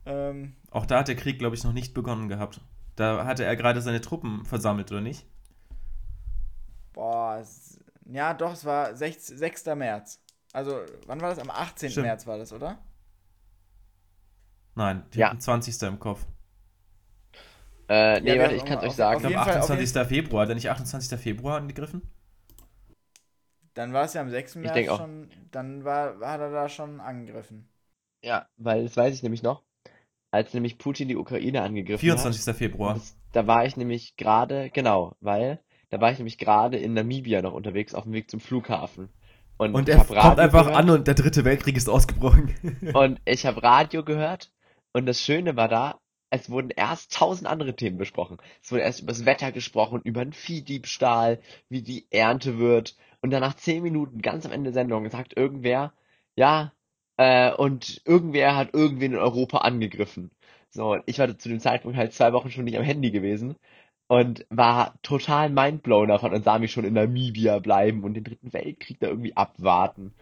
Ähm, 0.05 0.55
Auch 0.71 0.87
da 0.87 0.99
hat 1.01 1.09
der 1.09 1.17
Krieg, 1.17 1.39
glaube 1.39 1.57
ich, 1.57 1.65
noch 1.65 1.73
nicht 1.73 1.95
begonnen 1.95 2.29
gehabt. 2.29 2.61
Da 2.95 3.25
hatte 3.27 3.45
er 3.45 3.57
gerade 3.57 3.83
seine 3.83 4.01
Truppen 4.01 4.45
versammelt, 4.45 4.91
oder 4.93 5.01
nicht? 5.01 5.27
boah, 6.93 7.45
ja, 8.07 8.33
doch, 8.35 8.53
es 8.53 8.65
war 8.65 8.95
6, 8.95 9.27
6. 9.27 9.67
März. 9.75 10.21
Also, 10.53 10.81
wann 11.07 11.21
war 11.21 11.31
das? 11.31 11.39
Am 11.39 11.51
18. 11.51 11.91
Stimmt. 11.91 12.07
März 12.07 12.27
war 12.27 12.39
das, 12.39 12.53
oder? 12.53 12.79
Nein, 14.75 15.05
die 15.13 15.19
Ja. 15.19 15.29
hatten 15.29 15.41
20. 15.41 15.87
im 15.89 15.99
Kopf. 15.99 16.25
Äh, 17.89 18.21
nee, 18.21 18.35
Ja, 18.37 18.43
warte, 18.43 18.55
ich 18.55 18.65
kann 18.65 18.79
es 18.79 18.85
euch 18.85 18.93
sagen. 18.95 19.17
Ich 19.17 19.21
glaube, 19.23 19.35
jeden 19.35 19.45
Fall- 19.45 19.59
auf 19.59 19.71
28. 19.71 20.07
Februar. 20.07 20.43
Hat 20.43 20.49
er 20.49 20.55
nicht 20.55 20.71
28. 20.71 21.19
Februar 21.19 21.59
angegriffen? 21.59 22.03
Dann 23.77 23.93
war 23.93 24.05
es 24.05 24.15
ja 24.15 24.23
am 24.23 24.31
6. 24.31 24.57
März 24.57 24.87
schon. 24.97 25.29
Dann 25.53 25.85
war, 25.85 26.19
hat 26.21 26.41
er 26.41 26.51
da 26.51 26.69
schon 26.69 26.99
angegriffen. 26.99 27.69
Ja, 28.23 28.49
weil 28.57 28.85
das 28.85 28.97
weiß 28.97 29.15
ich 29.15 29.23
nämlich 29.23 29.43
noch. 29.43 29.63
Als 30.31 30.55
nämlich 30.55 30.79
Putin 30.79 31.09
die 31.09 31.17
Ukraine 31.17 31.63
angegriffen 31.63 32.01
24. 32.01 32.47
hat. 32.47 32.57
Februar. 32.57 32.95
Das, 32.95 33.17
da 33.33 33.47
war 33.47 33.67
ich 33.67 33.77
nämlich 33.77 34.17
gerade, 34.17 34.71
genau, 34.71 35.15
weil 35.21 35.61
da 35.91 36.01
war 36.01 36.11
ich 36.11 36.19
nämlich 36.19 36.39
gerade 36.39 36.79
in 36.79 36.95
Namibia 36.95 37.43
noch 37.43 37.53
unterwegs 37.53 37.95
auf 37.95 38.05
dem 38.05 38.15
Weg 38.15 38.31
zum 38.31 38.41
Flughafen. 38.41 39.11
Und, 39.59 39.75
Und 39.75 39.89
er 39.91 39.99
hab 39.99 40.07
kommt 40.07 40.19
Radio 40.19 40.43
einfach 40.43 40.67
gehört, 40.67 40.79
an 40.79 40.91
und 40.91 41.07
der 41.07 41.15
dritte 41.15 41.45
Weltkrieg 41.45 41.77
ist 41.77 41.89
ausgebrochen. 41.89 42.55
Und 42.95 43.21
ich 43.25 43.47
habe 43.47 43.63
Radio 43.63 44.05
gehört 44.05 44.53
und 44.93 45.07
das 45.07 45.21
Schöne 45.21 45.57
war 45.57 45.69
da, 45.69 45.99
es 46.31 46.51
wurden 46.51 46.71
erst 46.71 47.13
tausend 47.13 47.49
andere 47.49 47.77
Themen 47.77 47.99
besprochen. 47.99 48.39
Es 48.63 48.73
wurde 48.73 48.83
erst 48.83 49.01
über 49.01 49.13
das 49.13 49.25
Wetter 49.25 49.53
gesprochen, 49.53 50.03
über 50.03 50.25
den 50.25 50.33
Viehdiebstahl, 50.33 51.41
wie 51.69 51.83
die 51.83 52.07
Ernte 52.11 52.59
wird. 52.59 52.97
Und 53.27 53.31
dann 53.33 53.41
nach 53.43 53.55
zehn 53.57 53.83
Minuten, 53.83 54.23
ganz 54.23 54.47
am 54.47 54.53
Ende 54.53 54.71
der 54.71 54.75
Sendung, 54.75 55.09
sagt 55.11 55.37
irgendwer, 55.37 55.93
ja, 56.37 56.73
äh, 57.17 57.53
und 57.53 58.01
irgendwer 58.05 58.57
hat 58.57 58.73
irgendwen 58.75 59.13
in 59.13 59.19
Europa 59.19 59.59
angegriffen. 59.59 60.31
So, 60.71 60.93
und 60.93 61.03
ich 61.07 61.19
war 61.19 61.37
zu 61.39 61.49
dem 61.49 61.61
Zeitpunkt 61.61 61.97
halt 61.99 62.13
zwei 62.13 62.33
Wochen 62.33 62.51
schon 62.51 62.65
nicht 62.65 62.77
am 62.79 62.85
Handy 62.85 63.11
gewesen 63.11 63.57
und 64.09 64.47
war 64.51 64.95
total 65.03 65.51
mindblown 65.51 66.09
davon 66.09 66.33
und 66.35 66.45
sah 66.45 66.59
mich 66.59 66.73
schon 66.73 66.85
in 66.85 66.95
Namibia 66.95 67.59
bleiben 67.59 68.05
und 68.05 68.15
den 68.15 68.25
dritten 68.25 68.53
Weltkrieg 68.53 69.01
da 69.01 69.09
irgendwie 69.09 69.37
abwarten. 69.37 70.15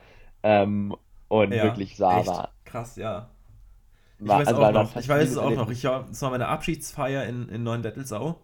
Ähm, 0.42 0.96
und 1.28 1.60
Ja, 1.60 1.62
wirklich 1.62 1.96
sah, 1.96 2.24
echt 2.24 2.26
war, 2.26 2.54
krass, 2.64 2.96
ja. 2.96 3.30
Ich 4.24 4.34
war, 4.34 4.36
weiß 4.36 4.48
also 4.48 4.64
auch 4.64 4.72
noch, 4.72 4.96
ich 4.96 5.08
weiß 5.08 5.30
es 5.30 5.36
auch 5.38 5.54
noch. 5.54 5.70
Ich 5.70 5.84
war, 5.84 6.08
es 6.10 6.20
war 6.22 6.30
meine 6.30 6.48
Abschiedsfeier 6.48 7.24
in, 7.26 7.48
in 7.48 7.62
Neuendettelsau. 7.62 8.40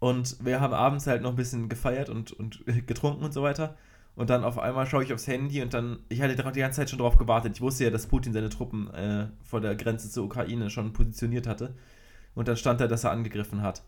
Und 0.00 0.36
wir 0.44 0.60
haben 0.60 0.72
abends 0.74 1.06
halt 1.06 1.22
noch 1.22 1.30
ein 1.30 1.36
bisschen 1.36 1.68
gefeiert 1.68 2.08
und, 2.08 2.32
und 2.32 2.64
getrunken 2.86 3.22
und 3.22 3.32
so 3.32 3.42
weiter. 3.42 3.76
Und 4.16 4.28
dann 4.28 4.42
auf 4.44 4.58
einmal 4.58 4.86
schaue 4.86 5.04
ich 5.04 5.12
aufs 5.14 5.28
Handy 5.28 5.62
und 5.62 5.72
dann, 5.72 6.00
ich 6.08 6.20
hatte 6.20 6.34
die 6.34 6.60
ganze 6.60 6.80
Zeit 6.80 6.90
schon 6.90 6.98
drauf 6.98 7.16
gewartet. 7.16 7.52
Ich 7.54 7.60
wusste 7.60 7.84
ja, 7.84 7.90
dass 7.90 8.06
Putin 8.08 8.32
seine 8.32 8.48
Truppen 8.48 8.92
äh, 8.92 9.28
vor 9.42 9.60
der 9.60 9.76
Grenze 9.76 10.10
zur 10.10 10.24
Ukraine 10.24 10.68
schon 10.68 10.92
positioniert 10.92 11.46
hatte. 11.46 11.74
Und 12.34 12.48
dann 12.48 12.56
stand 12.56 12.80
da, 12.80 12.86
dass 12.88 13.04
er 13.04 13.12
angegriffen 13.12 13.62
hat. 13.62 13.82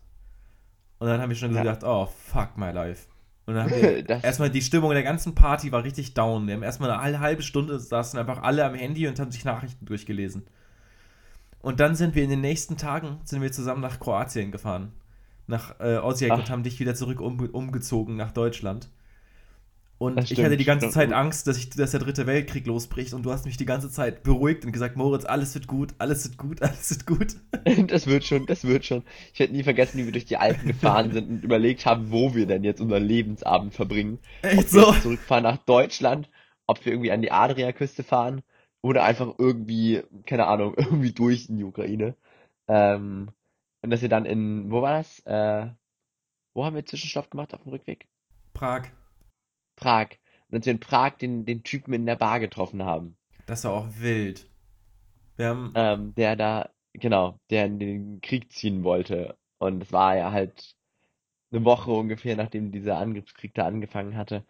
Und 0.99 1.07
dann 1.07 1.19
habe 1.21 1.33
ich 1.33 1.39
schon 1.39 1.53
Ja. 1.53 1.61
gedacht, 1.63 1.83
oh, 1.83 2.05
fuck 2.05 2.57
my 2.57 2.71
life. 2.71 3.07
Und 3.45 3.55
dann 3.55 3.63
haben 3.69 3.81
wir 3.81 4.09
erstmal 4.23 4.49
die 4.49 4.61
Stimmung 4.61 4.91
der 4.91 5.03
ganzen 5.03 5.35
Party 5.35 5.71
war 5.71 5.83
richtig 5.83 6.13
down. 6.13 6.47
Wir 6.47 6.53
haben 6.55 6.63
erstmal 6.63 6.89
eine 6.91 7.01
halbe- 7.01 7.19
halbe 7.19 7.41
Stunde 7.41 7.79
saßen 7.79 8.17
einfach 8.17 8.41
alle 8.41 8.63
am 8.65 8.75
Handy 8.75 9.07
und 9.07 9.19
haben 9.19 9.31
sich 9.31 9.43
Nachrichten 9.45 9.85
durchgelesen. 9.85 10.43
Und 11.59 11.79
dann 11.79 11.95
sind 11.95 12.15
wir 12.15 12.23
in 12.23 12.29
den 12.29 12.41
nächsten 12.41 12.77
Tagen 12.77 13.19
sind 13.23 13.41
wir 13.41 13.51
zusammen 13.51 13.81
nach 13.81 13.99
Kroatien 13.99 14.51
gefahren. 14.51 14.91
Nach 15.47 15.79
äh, 15.79 15.97
Osijek 15.97 16.31
Ach. 16.31 16.39
und 16.39 16.49
haben 16.49 16.63
dich 16.63 16.79
wieder 16.79 16.95
zurück 16.95 17.19
um, 17.21 17.39
umgezogen 17.39 18.15
nach 18.15 18.31
Deutschland. 18.31 18.89
Und 19.97 20.17
Das 20.17 20.31
ich 20.31 20.43
hatte 20.43 20.57
die 20.57 20.63
stimmt. 20.63 20.81
ganze 20.81 20.89
Zeit 20.93 21.13
Angst, 21.13 21.47
dass, 21.47 21.57
ich, 21.57 21.69
dass 21.69 21.91
der 21.91 21.99
dritte 22.01 22.27
Weltkrieg 22.27 22.65
losbricht. 22.65 23.13
Und 23.13 23.23
du 23.23 23.31
hast 23.31 23.45
mich 23.45 23.55
die 23.57 23.65
ganze 23.65 23.89
Zeit 23.89 24.23
beruhigt 24.23 24.65
und 24.65 24.71
gesagt, 24.73 24.97
Moritz, 24.97 25.23
alles 25.23 25.53
wird 25.53 25.67
gut, 25.67 25.93
alles 25.97 26.25
wird 26.25 26.37
gut, 26.37 26.61
alles 26.63 26.89
wird 26.89 27.05
gut. 27.05 27.35
Das 27.87 28.07
wird 28.07 28.25
schon, 28.25 28.45
das 28.45 28.65
wird 28.65 28.85
schon. 28.85 29.03
Ich 29.33 29.39
werde 29.39 29.53
nie 29.53 29.63
vergessen, 29.63 29.97
wie 29.99 30.05
wir 30.05 30.11
durch 30.11 30.25
die 30.25 30.37
Alpen 30.37 30.67
gefahren 30.67 31.11
sind 31.11 31.29
und 31.29 31.43
überlegt 31.43 31.85
haben, 31.85 32.11
wo 32.11 32.35
wir 32.35 32.45
denn 32.47 32.63
jetzt 32.63 32.81
unseren 32.81 33.03
Lebensabend 33.03 33.73
verbringen. 33.73 34.19
Echt 34.41 34.57
ob 34.57 34.73
wir 34.73 34.81
so? 34.81 34.91
jetzt 34.91 35.01
zurückfahren 35.03 35.43
nach 35.43 35.57
Deutschland, 35.57 36.29
ob 36.67 36.83
wir 36.85 36.91
irgendwie 36.91 37.11
an 37.11 37.21
die 37.21 37.31
Adriaküste 37.31 38.03
fahren 38.03 38.41
oder 38.81 39.03
einfach 39.03 39.33
irgendwie, 39.37 40.01
keine 40.25 40.47
Ahnung, 40.47 40.73
irgendwie 40.77 41.13
durch 41.13 41.47
in 41.49 41.57
die 41.57 41.63
Ukraine. 41.63 42.15
Ähm, 42.67 43.31
und 43.83 43.89
dass 43.89 44.01
wir 44.01 44.09
dann 44.09 44.25
in, 44.25 44.71
wo 44.71 44.81
war 44.81 44.97
das? 44.97 45.19
Äh, 45.25 45.67
wo 46.53 46.65
haben 46.65 46.75
wir 46.75 46.85
Zwischenstopp 46.85 47.29
gemacht 47.29 47.53
auf 47.53 47.63
dem 47.63 47.71
Rückweg? 47.71 48.07
Prag. 48.53 48.87
Prag. 49.75 50.07
Und 50.49 50.59
dass 50.59 50.65
wir 50.65 50.73
in 50.73 50.79
Prag 50.79 51.17
den, 51.17 51.45
den 51.45 51.63
Typen 51.63 51.93
in 51.93 52.05
der 52.05 52.15
Bar 52.15 52.39
getroffen 52.39 52.83
haben. 52.83 53.17
Das 53.45 53.63
war 53.65 53.73
auch 53.73 53.87
wild. 53.99 54.49
Wir 55.35 55.49
haben, 55.49 55.71
Ähm, 55.75 56.15
der 56.15 56.35
da, 56.35 56.69
genau, 56.93 57.39
der 57.49 57.65
in 57.65 57.79
den 57.79 58.21
Krieg 58.21 58.51
ziehen 58.51 58.83
wollte. 58.83 59.37
Und 59.57 59.83
es 59.83 59.91
war 59.91 60.15
ja 60.15 60.31
halt 60.31 60.75
eine 61.51 61.65
Woche 61.65 61.91
ungefähr, 61.91 62.35
nachdem 62.35 62.71
dieser 62.71 62.97
Angriffskrieg 62.97 63.53
da 63.53 63.65
angefangen 63.65 64.15
hatte. 64.15 64.45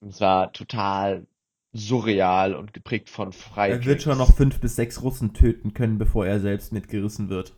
Und 0.00 0.10
es 0.10 0.20
war 0.20 0.52
total 0.52 1.26
surreal 1.72 2.54
und 2.54 2.72
geprägt 2.72 3.10
von 3.10 3.32
er 3.66 3.80
Freidrinks. 3.80 3.86
wird 3.86 4.02
schon 4.02 4.18
noch 4.18 4.34
fünf 4.34 4.60
bis 4.60 4.76
sechs 4.76 5.02
Russen 5.02 5.34
töten 5.34 5.74
können, 5.74 5.98
bevor 5.98 6.26
er 6.26 6.40
selbst 6.40 6.72
mitgerissen 6.72 7.28
wird. 7.28 7.54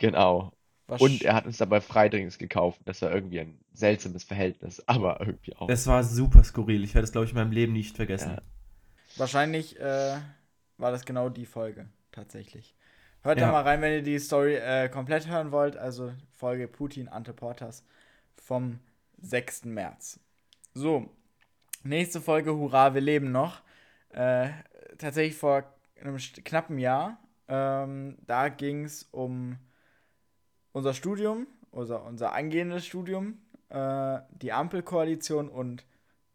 Genau. 0.00 0.52
Was 0.88 1.00
Und 1.00 1.22
er 1.22 1.34
hat 1.34 1.46
uns 1.46 1.58
dabei 1.58 1.80
Freidrinks 1.80 2.36
gekauft. 2.36 2.80
Das 2.84 3.00
war 3.02 3.12
irgendwie 3.14 3.38
ein 3.40 3.60
seltsames 3.72 4.24
Verhältnis, 4.24 4.82
aber 4.88 5.20
irgendwie 5.20 5.54
auch. 5.56 5.68
Es 5.68 5.86
war 5.86 6.02
super 6.02 6.42
skurril. 6.42 6.82
Ich 6.82 6.94
werde 6.94 7.04
es, 7.04 7.12
glaube 7.12 7.26
ich, 7.26 7.30
in 7.30 7.38
meinem 7.38 7.52
Leben 7.52 7.72
nicht 7.72 7.94
vergessen. 7.94 8.32
Ja. 8.32 8.42
Wahrscheinlich 9.16 9.78
äh, 9.78 10.16
war 10.78 10.90
das 10.90 11.04
genau 11.04 11.28
die 11.28 11.46
Folge, 11.46 11.88
tatsächlich. 12.10 12.74
Hört 13.22 13.38
Ja. 13.38 13.46
da 13.46 13.52
mal 13.52 13.62
rein, 13.62 13.82
wenn 13.82 13.92
ihr 13.92 14.02
die 14.02 14.18
Story 14.18 14.56
äh, 14.56 14.88
komplett 14.88 15.28
hören 15.28 15.52
wollt. 15.52 15.76
Also 15.76 16.12
Folge 16.32 16.66
Putin 16.66 17.08
Ante 17.08 17.32
Portas 17.34 17.84
vom 18.36 18.80
6. 19.20 19.66
März. 19.66 20.18
So, 20.74 21.08
nächste 21.84 22.20
Folge 22.20 22.54
Hurra, 22.54 22.94
wir 22.94 23.00
leben 23.00 23.30
noch. 23.30 23.60
Äh, 24.10 24.48
tatsächlich 24.98 25.36
vor 25.36 25.64
einem 26.00 26.16
knappen 26.16 26.78
Jahr. 26.78 27.18
Ähm, 27.48 28.16
da 28.26 28.48
ging 28.48 28.84
es 28.84 29.02
um 29.12 29.58
unser 30.72 30.94
Studium, 30.94 31.46
unser, 31.70 32.04
unser 32.04 32.32
angehendes 32.32 32.86
Studium, 32.86 33.38
äh, 33.70 34.18
die 34.32 34.52
Ampelkoalition 34.52 35.48
und 35.48 35.84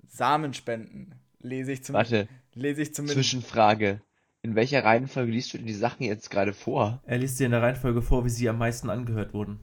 Samenspenden. 0.07 1.15
Lese 1.39 1.71
ich, 1.73 1.83
zum, 1.83 1.93
Warte, 1.95 2.27
lese 2.53 2.81
ich 2.81 2.93
zumindest. 2.93 3.15
Zwischenfrage. 3.19 4.01
In 4.41 4.55
welcher 4.55 4.83
Reihenfolge 4.83 5.31
liest 5.31 5.53
du 5.53 5.57
dir 5.57 5.65
die 5.65 5.73
Sachen 5.73 6.03
jetzt 6.03 6.29
gerade 6.29 6.53
vor? 6.53 7.01
Er 7.05 7.17
liest 7.17 7.39
dir 7.39 7.45
in 7.45 7.51
der 7.51 7.61
Reihenfolge 7.61 8.01
vor, 8.01 8.25
wie 8.25 8.29
sie 8.29 8.47
am 8.49 8.57
meisten 8.59 8.89
angehört 8.89 9.33
wurden. 9.33 9.59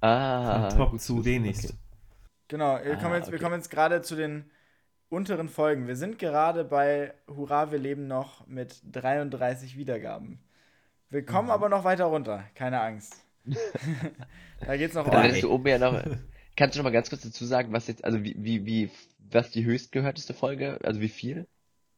Ah, 0.00 0.70
Von 0.70 0.78
top 0.78 1.00
zu 1.00 1.24
wenigst. 1.24 1.64
okay. 1.70 1.74
Genau, 2.48 2.78
wir, 2.82 2.96
Ah, 2.96 2.96
kommen 2.96 3.14
jetzt, 3.14 3.30
wir 3.30 3.34
okay. 3.34 3.44
kommen 3.44 3.54
jetzt 3.56 3.70
gerade 3.70 4.02
zu 4.02 4.16
den 4.16 4.50
unteren 5.08 5.48
Folgen. 5.48 5.86
Wir 5.86 5.96
sind 5.96 6.18
gerade 6.18 6.64
bei 6.64 7.14
Hurra, 7.28 7.70
wir 7.72 7.78
leben 7.78 8.06
noch 8.06 8.46
mit 8.46 8.80
33 8.92 9.76
Wiedergaben. 9.76 10.40
Wir 11.10 11.24
kommen 11.24 11.46
Mhm. 11.48 11.52
aber 11.52 11.68
noch 11.68 11.84
weiter 11.84 12.06
runter, 12.06 12.44
keine 12.54 12.80
Angst. 12.80 13.24
da 14.60 14.76
geht's 14.76 14.94
noch 14.94 15.06
ey. 15.06 15.40
du 15.40 15.50
oben 15.50 15.66
ja 15.68 15.78
noch. 15.78 16.02
Kannst 16.56 16.74
du 16.74 16.80
noch 16.80 16.84
mal 16.84 16.90
ganz 16.90 17.08
kurz 17.08 17.22
dazu 17.22 17.44
sagen, 17.44 17.72
was 17.72 17.86
jetzt, 17.86 18.04
also 18.04 18.22
wie, 18.22 18.34
wie, 18.38 18.66
wie, 18.66 18.90
was 19.30 19.50
die 19.50 19.64
höchstgehörteste 19.64 20.34
Folge, 20.34 20.78
also 20.82 21.00
wie 21.00 21.08
viel? 21.08 21.46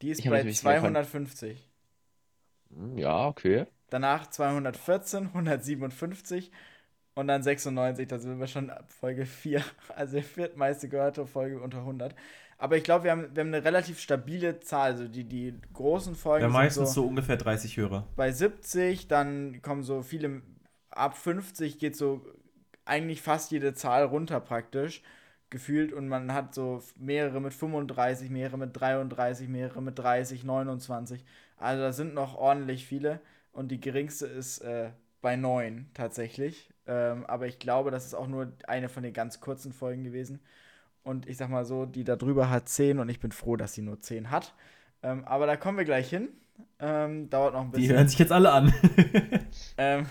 Die 0.02 0.10
ist 0.10 0.18
Ich 0.20 0.24
bei 0.26 0.36
natürlich 0.38 0.60
wieder 0.62 0.74
von- 0.74 0.80
250. 0.92 1.68
Hm, 2.74 2.98
Ja, 2.98 3.26
okay. 3.26 3.66
Danach 3.90 4.28
214, 4.30 5.26
157 5.28 6.50
und 7.14 7.28
dann 7.28 7.42
96. 7.42 8.08
Da 8.08 8.18
sind 8.18 8.38
wir 8.40 8.46
schon 8.46 8.70
ab 8.70 8.90
Folge 8.92 9.26
4. 9.26 9.62
Also 9.96 10.16
die 10.16 10.22
viertmeiste 10.22 10.88
gehörte 10.88 11.26
Folge 11.26 11.60
unter 11.60 11.78
100. 11.78 12.14
Aber 12.58 12.76
ich 12.76 12.84
glaube, 12.84 13.04
wir 13.04 13.10
haben, 13.10 13.34
wir 13.34 13.40
haben 13.40 13.52
eine 13.52 13.64
relativ 13.64 13.98
stabile 13.98 14.60
Zahl. 14.60 14.92
Also 14.92 15.08
die, 15.08 15.24
die 15.24 15.54
großen 15.72 16.14
Folgen 16.14 16.44
Ja, 16.44 16.48
sind 16.48 16.52
meistens 16.54 16.94
so 16.94 17.04
ungefähr 17.06 17.36
30 17.36 17.76
Hörer. 17.76 18.06
bei 18.16 18.30
70, 18.30 19.08
dann 19.08 19.60
kommen 19.62 19.82
so 19.82 20.02
viele, 20.02 20.42
ab 20.92 21.16
50 21.16 21.78
geht 21.78 21.96
so 21.96 22.24
eigentlich 22.84 23.22
fast 23.22 23.50
jede 23.52 23.74
Zahl 23.74 24.04
runter 24.04 24.40
praktisch, 24.40 25.02
gefühlt. 25.50 25.92
Und 25.92 26.08
man 26.08 26.32
hat 26.32 26.54
so 26.54 26.82
mehrere 26.96 27.40
mit 27.40 27.54
35, 27.54 28.30
mehrere 28.30 28.58
mit 28.58 28.70
33, 28.78 29.48
mehrere 29.48 29.82
mit 29.82 29.98
30, 29.98 30.44
29. 30.44 31.24
Also 31.56 31.82
da 31.82 31.92
sind 31.92 32.14
noch 32.14 32.36
ordentlich 32.36 32.86
viele. 32.86 33.20
Und 33.52 33.68
die 33.70 33.80
geringste 33.80 34.26
ist 34.26 34.58
äh, 34.60 34.90
bei 35.20 35.36
9 35.36 35.90
tatsächlich. 35.94 36.70
Ähm, 36.86 37.24
aber 37.26 37.46
ich 37.46 37.58
glaube, 37.58 37.90
das 37.90 38.06
ist 38.06 38.14
auch 38.14 38.26
nur 38.26 38.52
eine 38.66 38.88
von 38.88 39.02
den 39.02 39.12
ganz 39.12 39.40
kurzen 39.40 39.72
Folgen 39.72 40.04
gewesen. 40.04 40.40
Und 41.04 41.28
ich 41.28 41.36
sag 41.36 41.50
mal 41.50 41.64
so, 41.64 41.86
die 41.86 42.04
da 42.04 42.16
drüber 42.16 42.50
hat 42.50 42.68
10 42.68 42.98
und 42.98 43.08
ich 43.08 43.20
bin 43.20 43.32
froh, 43.32 43.56
dass 43.56 43.74
sie 43.74 43.82
nur 43.82 44.00
10 44.00 44.30
hat. 44.30 44.54
Ähm, 45.02 45.24
aber 45.24 45.46
da 45.46 45.56
kommen 45.56 45.78
wir 45.78 45.84
gleich 45.84 46.08
hin. 46.08 46.28
Ähm, 46.78 47.28
dauert 47.30 47.54
noch 47.54 47.62
ein 47.62 47.72
Die 47.72 47.78
bisschen. 47.78 47.96
hören 47.96 48.08
sich 48.08 48.18
jetzt 48.18 48.32
alle 48.32 48.52
an. 48.52 48.72
Ähm, 49.78 50.06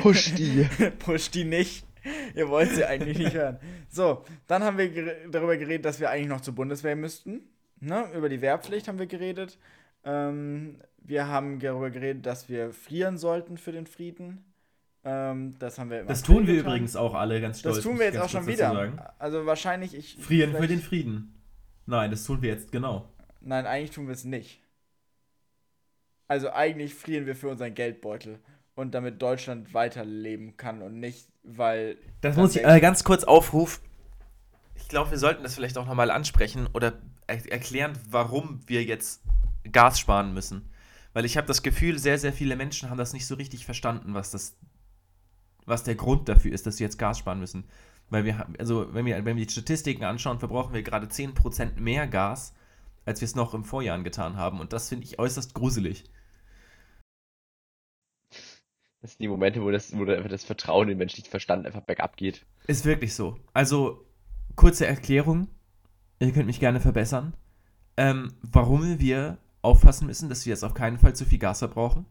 Push 0.00 0.34
die. 0.34 0.66
push 0.98 1.30
die 1.30 1.44
nicht. 1.44 1.86
Ihr 2.34 2.48
wollt 2.48 2.70
sie 2.70 2.84
eigentlich 2.84 3.18
nicht 3.18 3.34
hören. 3.34 3.58
So, 3.88 4.24
dann 4.46 4.62
haben 4.62 4.76
wir 4.76 4.88
gere 4.88 5.16
darüber 5.30 5.56
geredet, 5.56 5.84
dass 5.84 6.00
wir 6.00 6.10
eigentlich 6.10 6.28
noch 6.28 6.40
zur 6.42 6.54
Bundeswehr 6.54 6.96
müssten. 6.96 7.42
Ne? 7.80 8.04
Über 8.14 8.28
die 8.28 8.40
Wehrpflicht 8.40 8.88
haben 8.88 8.98
wir 8.98 9.06
geredet. 9.06 9.58
Ähm, 10.04 10.80
wir 10.98 11.28
haben 11.28 11.60
darüber 11.60 11.90
geredet, 11.90 12.26
dass 12.26 12.48
wir 12.48 12.72
frieren 12.72 13.16
sollten 13.18 13.56
für 13.56 13.72
den 13.72 13.86
Frieden. 13.86 14.44
Ähm, 15.04 15.54
das 15.58 15.78
haben 15.78 15.90
wir 15.90 16.00
im 16.00 16.06
Das 16.06 16.22
tun 16.22 16.46
wir 16.46 16.54
getan. 16.54 16.72
übrigens 16.72 16.96
auch 16.96 17.14
alle 17.14 17.40
ganz 17.40 17.60
stolz. 17.60 17.76
Das 17.76 17.84
tun 17.84 17.98
wir 17.98 18.06
jetzt 18.06 18.18
auch 18.18 18.28
schon 18.28 18.46
wieder. 18.46 19.14
Also 19.18 19.46
wahrscheinlich 19.46 19.94
ich. 19.94 20.16
Frieren 20.20 20.54
für 20.54 20.66
den 20.66 20.80
Frieden. 20.80 21.34
Nein, 21.86 22.10
das 22.10 22.24
tun 22.24 22.40
wir 22.40 22.50
jetzt 22.50 22.72
genau. 22.72 23.08
Nein, 23.40 23.66
eigentlich 23.66 23.90
tun 23.90 24.06
wir 24.06 24.14
es 24.14 24.24
nicht. 24.24 24.62
Also 26.26 26.50
eigentlich 26.50 26.94
frieren 26.94 27.26
wir 27.26 27.36
für 27.36 27.50
unseren 27.50 27.74
Geldbeutel 27.74 28.38
und 28.74 28.94
damit 28.94 29.22
Deutschland 29.22 29.72
weiterleben 29.74 30.56
kann 30.56 30.82
und 30.82 30.98
nicht, 30.98 31.28
weil. 31.42 31.96
Das 32.20 32.36
muss 32.36 32.56
ich 32.56 32.64
äh, 32.64 32.80
ganz 32.80 33.04
kurz 33.04 33.24
aufrufen. 33.24 33.82
Ich 34.74 34.88
glaube, 34.88 35.10
wir 35.10 35.18
sollten 35.18 35.42
das 35.42 35.54
vielleicht 35.54 35.78
auch 35.78 35.86
nochmal 35.86 36.10
ansprechen 36.10 36.68
oder 36.72 36.94
er 37.26 37.50
erklären, 37.50 37.92
warum 38.10 38.60
wir 38.66 38.82
jetzt 38.84 39.22
Gas 39.70 39.98
sparen 39.98 40.34
müssen. 40.34 40.68
Weil 41.12 41.24
ich 41.24 41.36
habe 41.36 41.46
das 41.46 41.62
Gefühl, 41.62 41.98
sehr, 41.98 42.18
sehr 42.18 42.32
viele 42.32 42.56
Menschen 42.56 42.90
haben 42.90 42.98
das 42.98 43.12
nicht 43.12 43.26
so 43.26 43.36
richtig 43.36 43.64
verstanden, 43.64 44.14
was 44.14 44.32
das, 44.32 44.56
was 45.64 45.84
der 45.84 45.94
Grund 45.94 46.28
dafür 46.28 46.52
ist, 46.52 46.66
dass 46.66 46.76
sie 46.76 46.84
jetzt 46.84 46.98
Gas 46.98 47.18
sparen 47.18 47.38
müssen. 47.38 47.64
Weil 48.10 48.24
wir 48.24 48.46
also 48.58 48.92
wenn 48.92 49.06
wir, 49.06 49.24
wenn 49.24 49.36
wir 49.36 49.46
die 49.46 49.52
Statistiken 49.52 50.04
anschauen, 50.04 50.40
verbrauchen 50.40 50.74
wir 50.74 50.82
gerade 50.82 51.06
10% 51.06 51.80
mehr 51.80 52.06
Gas, 52.06 52.52
als 53.06 53.20
wir 53.20 53.26
es 53.26 53.36
noch 53.36 53.54
im 53.54 53.64
Vorjahr 53.64 54.02
getan 54.02 54.36
haben. 54.36 54.60
Und 54.60 54.72
das 54.72 54.88
finde 54.88 55.04
ich 55.04 55.18
äußerst 55.18 55.54
gruselig. 55.54 56.04
Das 59.04 59.10
sind 59.10 59.20
die 59.20 59.28
Momente, 59.28 59.60
wo 59.60 59.70
das, 59.70 59.94
wo 59.94 60.06
einfach 60.06 60.30
das 60.30 60.44
Vertrauen 60.44 60.84
in 60.84 60.88
den 60.94 60.98
menschlichen 60.98 61.28
Verstand 61.28 61.66
einfach 61.66 61.82
bergab 61.82 62.16
geht. 62.16 62.46
Ist 62.66 62.86
wirklich 62.86 63.14
so. 63.14 63.36
Also, 63.52 64.02
kurze 64.56 64.86
Erklärung. 64.86 65.48
Ihr 66.20 66.32
könnt 66.32 66.46
mich 66.46 66.58
gerne 66.58 66.80
verbessern. 66.80 67.34
Ähm, 67.98 68.32
warum 68.40 69.00
wir 69.00 69.36
aufpassen 69.60 70.06
müssen, 70.06 70.30
dass 70.30 70.46
wir 70.46 70.52
jetzt 70.52 70.64
auf 70.64 70.72
keinen 70.72 70.96
Fall 70.96 71.14
zu 71.14 71.26
viel 71.26 71.38
Gas 71.38 71.58
verbrauchen. 71.58 72.06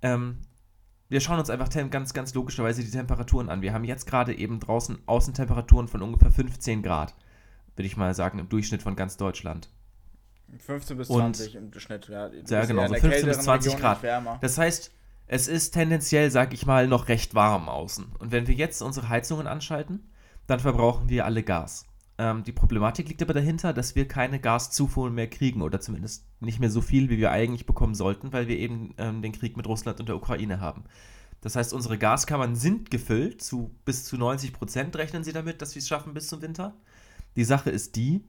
Ähm, 0.00 0.38
wir 1.10 1.20
schauen 1.20 1.40
uns 1.40 1.50
einfach 1.50 1.68
ganz, 1.90 2.14
ganz 2.14 2.32
logischerweise 2.32 2.82
die 2.82 2.90
Temperaturen 2.90 3.50
an. 3.50 3.60
Wir 3.60 3.74
haben 3.74 3.84
jetzt 3.84 4.06
gerade 4.06 4.34
eben 4.34 4.60
draußen 4.60 4.96
Außentemperaturen 5.04 5.88
von 5.88 6.00
ungefähr 6.00 6.30
15 6.30 6.82
Grad, 6.82 7.14
würde 7.76 7.86
ich 7.86 7.98
mal 7.98 8.14
sagen, 8.14 8.38
im 8.38 8.48
Durchschnitt 8.48 8.80
von 8.80 8.96
ganz 8.96 9.18
Deutschland. 9.18 9.68
15 10.56 10.96
bis 10.96 11.10
Und- 11.10 11.36
20 11.36 11.54
im 11.54 11.70
Schnitt, 11.78 12.08
ja. 12.08 12.28
Eher 12.28 12.66
genau, 12.66 12.86
so 12.86 12.94
der 12.94 13.02
15 13.02 13.02
bis 13.02 13.10
kälteren 13.10 13.40
20 13.42 13.74
Region 13.74 14.00
Grad. 14.00 14.42
Das 14.42 14.56
heißt, 14.56 14.94
es 15.28 15.46
ist 15.46 15.72
tendenziell, 15.72 16.30
sag 16.30 16.54
ich 16.54 16.64
mal, 16.64 16.88
noch 16.88 17.08
recht 17.08 17.34
warm 17.34 17.68
außen. 17.68 18.06
Und 18.18 18.32
wenn 18.32 18.46
wir 18.46 18.54
jetzt 18.54 18.80
unsere 18.80 19.10
Heizungen 19.10 19.46
anschalten, 19.46 20.10
dann 20.46 20.58
verbrauchen 20.58 21.10
wir 21.10 21.26
alle 21.26 21.42
Gas. 21.42 21.86
Ähm, 22.16 22.42
die 22.44 22.52
Problematik 22.52 23.08
liegt 23.08 23.22
aber 23.22 23.34
dahinter, 23.34 23.74
dass 23.74 23.94
wir 23.94 24.08
keine 24.08 24.40
Gaszufuhr 24.40 25.10
mehr 25.10 25.28
kriegen 25.28 25.60
oder 25.60 25.80
zumindest 25.80 26.26
nicht 26.40 26.60
mehr 26.60 26.70
so 26.70 26.80
viel, 26.80 27.10
wie 27.10 27.18
wir 27.18 27.30
eigentlich 27.30 27.66
bekommen 27.66 27.94
sollten, 27.94 28.32
weil 28.32 28.48
wir 28.48 28.58
eben 28.58 28.94
ähm, 28.96 29.20
den 29.20 29.32
Krieg 29.32 29.56
mit 29.56 29.66
Russland 29.66 30.00
und 30.00 30.08
der 30.08 30.16
Ukraine 30.16 30.60
haben. 30.60 30.84
Das 31.42 31.56
heißt, 31.56 31.74
unsere 31.74 31.98
Gaskammern 31.98 32.56
sind 32.56 32.90
gefüllt, 32.90 33.42
zu 33.42 33.70
bis 33.84 34.04
zu 34.04 34.16
90 34.16 34.54
Prozent 34.54 34.96
rechnen 34.96 35.22
sie 35.24 35.32
damit, 35.32 35.60
dass 35.60 35.74
wir 35.74 35.80
es 35.80 35.88
schaffen 35.88 36.14
bis 36.14 36.26
zum 36.28 36.40
Winter. 36.40 36.74
Die 37.36 37.44
Sache 37.44 37.70
ist 37.70 37.96
die, 37.96 38.24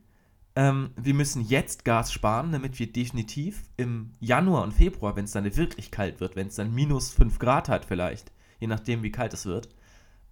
ähm, 0.59 0.89
wir 0.97 1.13
müssen 1.13 1.41
jetzt 1.47 1.85
Gas 1.85 2.11
sparen, 2.11 2.51
damit 2.51 2.79
wir 2.79 2.91
definitiv 2.91 3.63
im 3.77 4.11
Januar 4.19 4.63
und 4.63 4.73
Februar, 4.73 5.15
wenn 5.15 5.23
es 5.23 5.31
dann 5.31 5.45
wirklich 5.55 5.89
kalt 5.89 6.19
wird, 6.19 6.35
wenn 6.35 6.47
es 6.47 6.55
dann 6.55 6.75
minus 6.75 7.11
5 7.11 7.39
Grad 7.39 7.69
hat 7.69 7.85
vielleicht, 7.85 8.33
je 8.59 8.67
nachdem 8.67 9.01
wie 9.01 9.11
kalt 9.11 9.33
es 9.33 9.45
wird, 9.45 9.69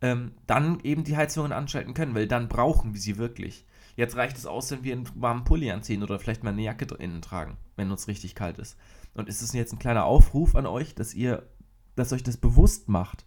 ähm, 0.02 0.34
dann 0.46 0.82
eben 0.82 1.06
die 1.06 1.16
Heizungen 1.16 1.54
anschalten 1.54 1.94
können, 1.94 2.14
weil 2.14 2.28
dann 2.28 2.50
brauchen 2.50 2.94
wir 2.94 3.00
sie 3.00 3.18
wirklich. 3.18 3.66
Jetzt 3.96 4.18
reicht 4.18 4.38
es 4.38 4.46
aus, 4.46 4.70
wenn 4.70 4.84
wir 4.84 4.98
einen 4.98 5.10
warmen 5.16 5.46
Pulli 5.46 5.72
anziehen 5.72 6.04
oder 6.04 6.20
vielleicht 6.20 6.44
mal 6.44 6.52
eine 6.52 6.62
Jacke 6.62 6.94
innen 6.96 7.22
tragen, 7.22 7.56
wenn 7.78 7.90
uns 7.90 8.10
richtig 8.10 8.36
kalt 8.36 8.58
ist. 8.58 8.76
Und 9.14 9.30
ist 9.30 9.42
es 9.42 9.54
jetzt 9.54 9.72
ein 9.72 9.80
kleiner 9.80 10.04
Aufruf 10.04 10.58
an 10.58 10.66
euch, 10.66 10.94
dass 10.94 11.14
ihr, 11.14 11.48
dass 11.96 12.12
euch 12.12 12.24
das 12.24 12.36
bewusst 12.36 12.90
macht, 12.90 13.24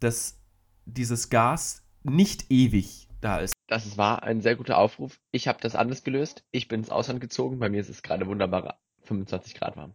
dass 0.00 0.40
dieses 0.86 1.28
Gas 1.28 1.82
nicht 2.04 2.50
ewig 2.50 3.06
da 3.20 3.36
ist. 3.36 3.57
Das 3.68 3.96
war 3.98 4.22
ein 4.24 4.40
sehr 4.40 4.56
guter 4.56 4.78
Aufruf. 4.78 5.20
Ich 5.30 5.46
habe 5.46 5.60
das 5.60 5.76
anders 5.76 6.02
gelöst. 6.02 6.42
Ich 6.50 6.66
bin 6.68 6.80
ins 6.80 6.90
Ausland 6.90 7.20
gezogen. 7.20 7.58
Bei 7.60 7.68
mir 7.68 7.80
ist 7.80 7.90
es 7.90 8.02
gerade 8.02 8.26
wunderbar 8.26 8.78
25 9.02 9.54
Grad 9.54 9.76
warm. 9.76 9.94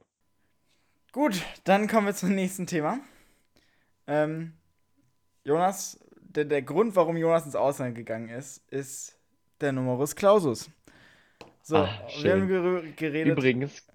Gut, 1.11 1.41
dann 1.65 1.87
kommen 1.87 2.07
wir 2.07 2.15
zum 2.15 2.33
nächsten 2.33 2.65
Thema. 2.67 2.99
Ähm, 4.07 4.53
Jonas, 5.43 5.99
der, 6.21 6.45
der 6.45 6.61
Grund, 6.61 6.95
warum 6.95 7.17
Jonas 7.17 7.45
ins 7.45 7.55
Ausland 7.55 7.95
gegangen 7.95 8.29
ist, 8.29 8.63
ist 8.71 9.17
der 9.59 9.71
Numerus 9.71 10.15
Clausus. 10.15 10.69
So, 11.61 11.77
Ah, 11.77 12.07
wir 12.21 12.33
haben 12.33 12.95
geredet. 12.95 13.37
Übrigens, 13.37 13.87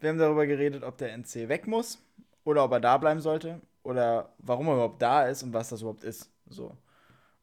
Wir 0.00 0.10
haben 0.10 0.18
darüber 0.18 0.46
geredet, 0.46 0.84
ob 0.84 0.96
der 0.98 1.12
NC 1.12 1.48
weg 1.48 1.66
muss 1.66 2.02
oder 2.44 2.64
ob 2.64 2.72
er 2.72 2.80
da 2.80 2.96
bleiben 2.98 3.20
sollte 3.20 3.60
oder 3.82 4.32
warum 4.38 4.68
er 4.68 4.74
überhaupt 4.74 5.02
da 5.02 5.26
ist 5.26 5.42
und 5.42 5.52
was 5.52 5.68
das 5.70 5.80
überhaupt 5.82 6.04
ist. 6.04 6.30
So. 6.48 6.76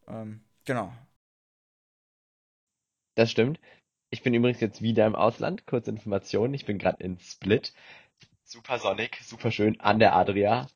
Ähm, 0.07 0.41
genau. 0.65 0.93
Das 3.19 3.31
stimmt. 3.31 3.59
Ich 4.11 4.23
bin 4.23 4.33
übrigens 4.33 4.61
jetzt 4.61 4.81
wieder 4.81 5.05
im 5.05 5.15
Ausland. 5.15 5.67
Kurze 5.67 5.91
Information. 5.91 6.53
Ich 6.53 6.65
bin 6.65 6.77
gerade 6.77 7.03
in 7.03 7.19
Split. 7.19 7.73
Super 8.43 8.79
sonnig, 8.79 9.19
super 9.21 9.51
schön 9.51 9.79
an 9.79 9.99
der 9.99 10.15
Adria. 10.15 10.67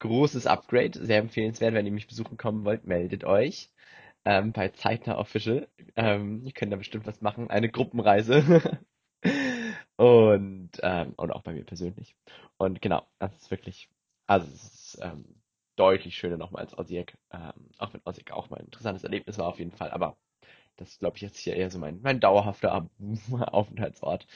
Großes 0.00 0.46
Upgrade, 0.46 1.04
sehr 1.04 1.18
empfehlenswert. 1.18 1.74
Wenn 1.74 1.86
ihr 1.86 1.92
mich 1.92 2.08
besuchen 2.08 2.36
kommen 2.36 2.64
wollt, 2.64 2.86
meldet 2.86 3.24
euch. 3.24 3.70
Ähm, 4.24 4.52
bei 4.52 4.70
Zeitnah 4.70 5.18
Official. 5.18 5.68
Ähm, 5.94 6.42
ihr 6.44 6.52
könnt 6.52 6.72
da 6.72 6.76
bestimmt 6.76 7.06
was 7.06 7.20
machen. 7.20 7.50
Eine 7.50 7.68
Gruppenreise. 7.68 8.80
Und, 9.96 10.70
ähm, 10.82 11.12
und 11.16 11.30
auch 11.30 11.42
bei 11.42 11.52
mir 11.52 11.64
persönlich. 11.64 12.16
Und 12.56 12.82
genau, 12.82 13.06
das 13.20 13.32
ist 13.36 13.50
wirklich, 13.52 13.88
also 14.26 14.44
es 14.52 14.64
ist 14.64 14.98
ähm, 15.00 15.40
deutlich 15.76 16.16
schöner 16.16 16.36
nochmal 16.36 16.62
als 16.62 16.76
Osijek. 16.76 17.16
Ähm, 17.30 17.70
auch 17.78 17.94
wenn 17.94 18.02
Osijek 18.04 18.32
auch 18.32 18.50
mal 18.50 18.58
ein 18.58 18.66
interessantes 18.66 19.04
Erlebnis 19.04 19.38
war 19.38 19.46
auf 19.46 19.60
jeden 19.60 19.70
Fall. 19.70 19.92
Aber 19.92 20.16
das 20.76 20.98
glaube 20.98 21.16
ich, 21.16 21.22
jetzt 21.22 21.38
hier 21.38 21.56
eher 21.56 21.70
so 21.70 21.78
mein, 21.78 22.00
mein 22.02 22.20
dauerhafter 22.20 22.88
Aufenthaltsort. 23.52 24.26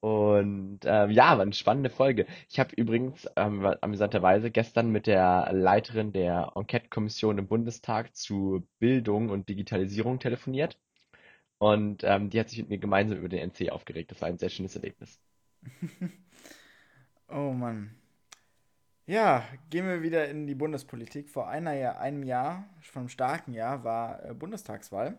Und 0.00 0.80
ähm, 0.84 1.10
ja, 1.10 1.36
war 1.36 1.40
eine 1.40 1.52
spannende 1.52 1.90
Folge. 1.90 2.26
Ich 2.48 2.60
habe 2.60 2.74
übrigens 2.76 3.28
ähm, 3.36 3.64
amüsanterweise 3.80 4.50
gestern 4.50 4.90
mit 4.90 5.06
der 5.06 5.48
Leiterin 5.52 6.12
der 6.12 6.52
Enquete-Kommission 6.54 7.38
im 7.38 7.48
Bundestag 7.48 8.14
zu 8.14 8.66
Bildung 8.78 9.30
und 9.30 9.48
Digitalisierung 9.48 10.20
telefoniert. 10.20 10.78
Und 11.58 12.04
ähm, 12.04 12.30
die 12.30 12.40
hat 12.40 12.50
sich 12.50 12.58
mit 12.60 12.68
mir 12.70 12.78
gemeinsam 12.78 13.18
über 13.18 13.28
den 13.28 13.50
NC 13.50 13.70
aufgeregt. 13.72 14.10
Das 14.10 14.20
war 14.20 14.28
ein 14.28 14.38
sehr 14.38 14.50
schönes 14.50 14.76
Erlebnis. 14.76 15.20
Oh 17.28 17.52
Mann. 17.52 17.90
Ja, 19.06 19.44
gehen 19.70 19.86
wir 19.86 20.02
wieder 20.02 20.28
in 20.28 20.46
die 20.46 20.54
Bundespolitik. 20.54 21.28
Vor 21.30 21.48
einer 21.48 22.00
einem 22.00 22.22
Jahr, 22.22 22.64
schon 22.80 23.00
einem 23.02 23.08
starken 23.08 23.52
Jahr, 23.52 23.84
war 23.84 24.24
äh, 24.24 24.34
Bundestagswahl. 24.34 25.18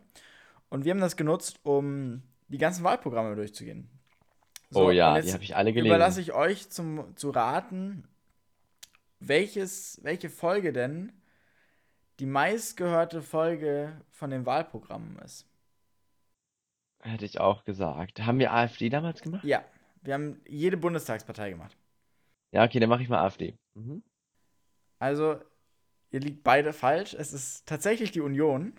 Und 0.70 0.86
wir 0.86 0.91
haben 0.91 0.99
das 0.99 1.15
genutzt, 1.15 1.59
um 1.63 2.24
die 2.47 2.57
ganzen 2.57 2.84
Wahlprogramme 2.84 3.36
durchzugehen. 3.36 3.89
oh 4.74 4.88
und 4.88 4.95
ja, 4.95 5.20
die 5.22 5.34
habe 5.34 5.43
ich 5.43 5.55
alle 5.55 5.72
gelesen. 5.74 5.93
überlasse 5.93 6.22
ich 6.22 6.34
euch 6.34 6.70
zum, 6.70 7.15
zu 7.15 7.30
raten, 7.30 8.07
welches, 9.20 9.99
welche 10.03 10.30
Folge 10.30 10.74
denn 10.74 11.13
die 12.20 12.26
meistgehörte 12.26 13.22
Folge 13.22 14.01
von 14.11 14.32
den 14.32 14.45
Wahlprogrammen 14.45 15.20
ist. 15.20 15.45
Hätte 17.01 17.26
ich 17.26 17.39
auch 17.39 17.63
gesagt. 17.63 18.26
Haben 18.26 18.39
wir 18.39 18.53
AfD 18.53 18.89
damals 18.89 19.22
gemacht? 19.22 19.43
Ja, 19.43 19.63
wir 20.01 20.13
haben 20.13 20.41
jede 20.47 20.78
Bundestagspartei 20.78 21.51
gemacht. 21.51 21.78
Ja, 22.51 22.63
okay, 22.63 22.80
dann 22.80 22.89
mache 22.89 23.03
ich 23.03 23.09
mal 23.09 23.24
AfD. 23.24 23.55
Mhm. 23.76 24.03
Also, 24.99 25.39
ihr 26.09 26.20
liegt 26.20 26.43
beide 26.43 26.74
falsch. 26.74 27.13
Es 27.13 27.34
ist 27.34 27.68
tatsächlich 27.68 28.11
die 28.11 28.22
Union. 28.22 28.74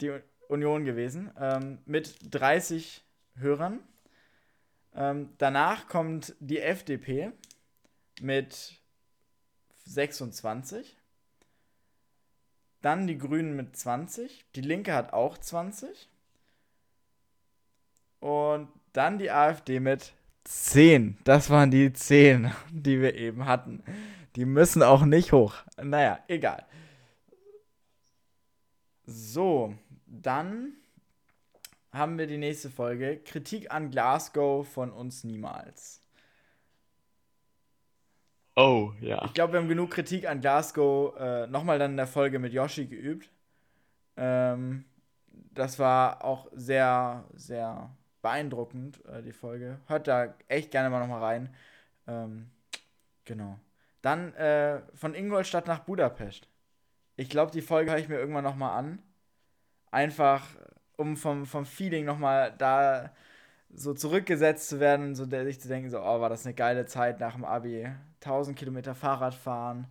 Die 0.00 0.20
Union 0.48 0.84
gewesen. 0.84 1.30
Ähm, 1.38 1.78
mit 1.86 2.16
30 2.30 3.04
Hörern. 3.36 3.80
Ähm, 4.94 5.30
danach 5.38 5.88
kommt 5.88 6.34
die 6.40 6.60
FDP 6.60 7.32
mit 8.20 8.78
26. 9.84 10.96
Dann 12.80 13.06
die 13.06 13.18
Grünen 13.18 13.56
mit 13.56 13.76
20. 13.76 14.44
Die 14.54 14.60
Linke 14.60 14.94
hat 14.94 15.12
auch 15.12 15.38
20. 15.38 16.08
Und 18.20 18.68
dann 18.92 19.18
die 19.18 19.30
AfD 19.30 19.80
mit 19.80 20.12
10. 20.44 21.18
Das 21.24 21.50
waren 21.50 21.70
die 21.70 21.92
10, 21.92 22.52
die 22.70 23.00
wir 23.00 23.14
eben 23.14 23.46
hatten. 23.46 23.82
Die 24.36 24.44
müssen 24.44 24.82
auch 24.82 25.04
nicht 25.04 25.32
hoch. 25.32 25.54
Naja, 25.80 26.18
egal. 26.28 26.64
So, 29.06 29.74
dann 30.08 30.74
haben 31.92 32.18
wir 32.18 32.26
die 32.26 32.38
nächste 32.38 32.70
Folge. 32.70 33.18
Kritik 33.18 33.72
an 33.72 33.90
Glasgow 33.90 34.66
von 34.66 34.92
uns 34.92 35.24
niemals. 35.24 36.00
Oh, 38.56 38.92
ja. 39.00 39.24
Ich 39.24 39.34
glaube, 39.34 39.52
wir 39.52 39.60
haben 39.60 39.68
genug 39.68 39.90
Kritik 39.90 40.28
an 40.28 40.40
Glasgow 40.40 41.16
äh, 41.16 41.46
nochmal 41.46 41.78
dann 41.78 41.92
in 41.92 41.96
der 41.96 42.06
Folge 42.06 42.38
mit 42.38 42.52
Yoshi 42.52 42.86
geübt. 42.86 43.30
Ähm, 44.16 44.84
das 45.54 45.78
war 45.78 46.24
auch 46.24 46.48
sehr, 46.52 47.24
sehr 47.34 47.90
beeindruckend, 48.20 49.04
äh, 49.06 49.22
die 49.22 49.32
Folge. 49.32 49.78
Hört 49.86 50.08
da 50.08 50.34
echt 50.48 50.72
gerne 50.72 50.90
mal 50.90 51.00
nochmal 51.00 51.22
rein. 51.22 51.54
Ähm, 52.08 52.50
genau. 53.24 53.58
Dann 54.02 54.34
äh, 54.34 54.80
von 54.94 55.14
Ingolstadt 55.14 55.66
nach 55.66 55.80
Budapest. 55.80 56.48
Ich 57.16 57.28
glaube, 57.28 57.52
die 57.52 57.62
Folge 57.62 57.92
höre 57.92 57.98
ich 57.98 58.08
mir 58.08 58.18
irgendwann 58.18 58.44
nochmal 58.44 58.76
an. 58.76 59.02
Einfach, 59.90 60.46
um 60.96 61.16
vom, 61.16 61.46
vom 61.46 61.64
Feeling 61.66 62.04
nochmal 62.04 62.54
da 62.58 63.12
so 63.74 63.94
zurückgesetzt 63.94 64.68
zu 64.68 64.80
werden, 64.80 65.14
so 65.14 65.26
der, 65.26 65.44
sich 65.44 65.60
zu 65.60 65.68
denken, 65.68 65.90
so, 65.90 66.00
oh, 66.00 66.20
war 66.20 66.28
das 66.30 66.46
eine 66.46 66.54
geile 66.54 66.86
Zeit 66.86 67.20
nach 67.20 67.34
dem 67.34 67.44
Abi. 67.44 67.88
1000 68.20 68.58
Kilometer 68.58 68.94
Fahrrad 68.94 69.34
fahren, 69.34 69.86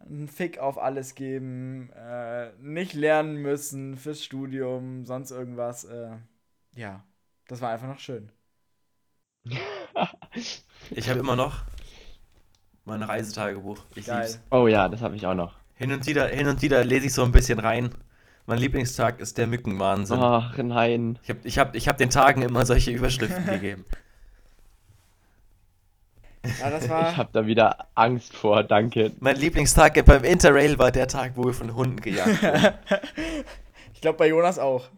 einen 0.00 0.28
Fick 0.28 0.58
auf 0.58 0.78
alles 0.78 1.14
geben, 1.14 1.90
äh, 1.92 2.52
nicht 2.60 2.94
lernen 2.94 3.36
müssen 3.36 3.96
fürs 3.96 4.24
Studium, 4.24 5.04
sonst 5.04 5.30
irgendwas. 5.30 5.84
Äh, 5.84 6.16
ja, 6.74 7.04
das 7.48 7.60
war 7.60 7.70
einfach 7.70 7.88
noch 7.88 8.00
schön. 8.00 8.30
Ich 10.90 11.08
habe 11.08 11.18
immer 11.20 11.34
noch 11.34 11.64
mein 12.84 13.02
Reisetagebuch. 13.02 13.78
Ich 13.94 14.06
Geil. 14.06 14.22
lieb's. 14.22 14.40
Oh 14.50 14.66
ja, 14.68 14.88
das 14.88 15.02
habe 15.02 15.16
ich 15.16 15.26
auch 15.26 15.34
noch. 15.34 15.54
Hin 15.74 15.92
und 15.92 16.06
wieder, 16.06 16.28
hin 16.28 16.46
und 16.46 16.62
wieder 16.62 16.84
lese 16.84 17.06
ich 17.06 17.12
so 17.12 17.24
ein 17.24 17.32
bisschen 17.32 17.58
rein. 17.58 17.90
Mein 18.46 18.58
Lieblingstag 18.58 19.18
ist 19.20 19.38
der 19.38 19.48
Mückenwahnsinn. 19.48 20.18
Ach, 20.20 20.56
nein. 20.56 21.18
Ich 21.22 21.30
habe 21.30 21.40
ich 21.44 21.58
hab, 21.58 21.74
ich 21.74 21.88
hab 21.88 21.98
den 21.98 22.10
Tagen 22.10 22.42
immer 22.42 22.64
solche 22.64 22.92
Überschriften 22.92 23.44
gegeben. 23.50 23.84
Ja, 26.60 26.70
das 26.70 26.84
Ich 26.84 26.90
war. 26.90 27.16
habe 27.16 27.30
da 27.32 27.46
wieder 27.46 27.88
Angst 27.96 28.34
vor, 28.36 28.62
danke. 28.62 29.12
Mein 29.18 29.36
Lieblingstag 29.36 30.04
beim 30.04 30.22
Interrail 30.22 30.78
war 30.78 30.92
der 30.92 31.08
Tag, 31.08 31.32
wo 31.36 31.44
wir 31.44 31.54
von 31.54 31.74
Hunden 31.74 32.00
gejagt 32.00 32.40
wurden. 32.42 32.74
ich 33.94 34.00
glaube 34.00 34.18
bei 34.18 34.28
Jonas 34.28 34.60
auch. 34.60 34.88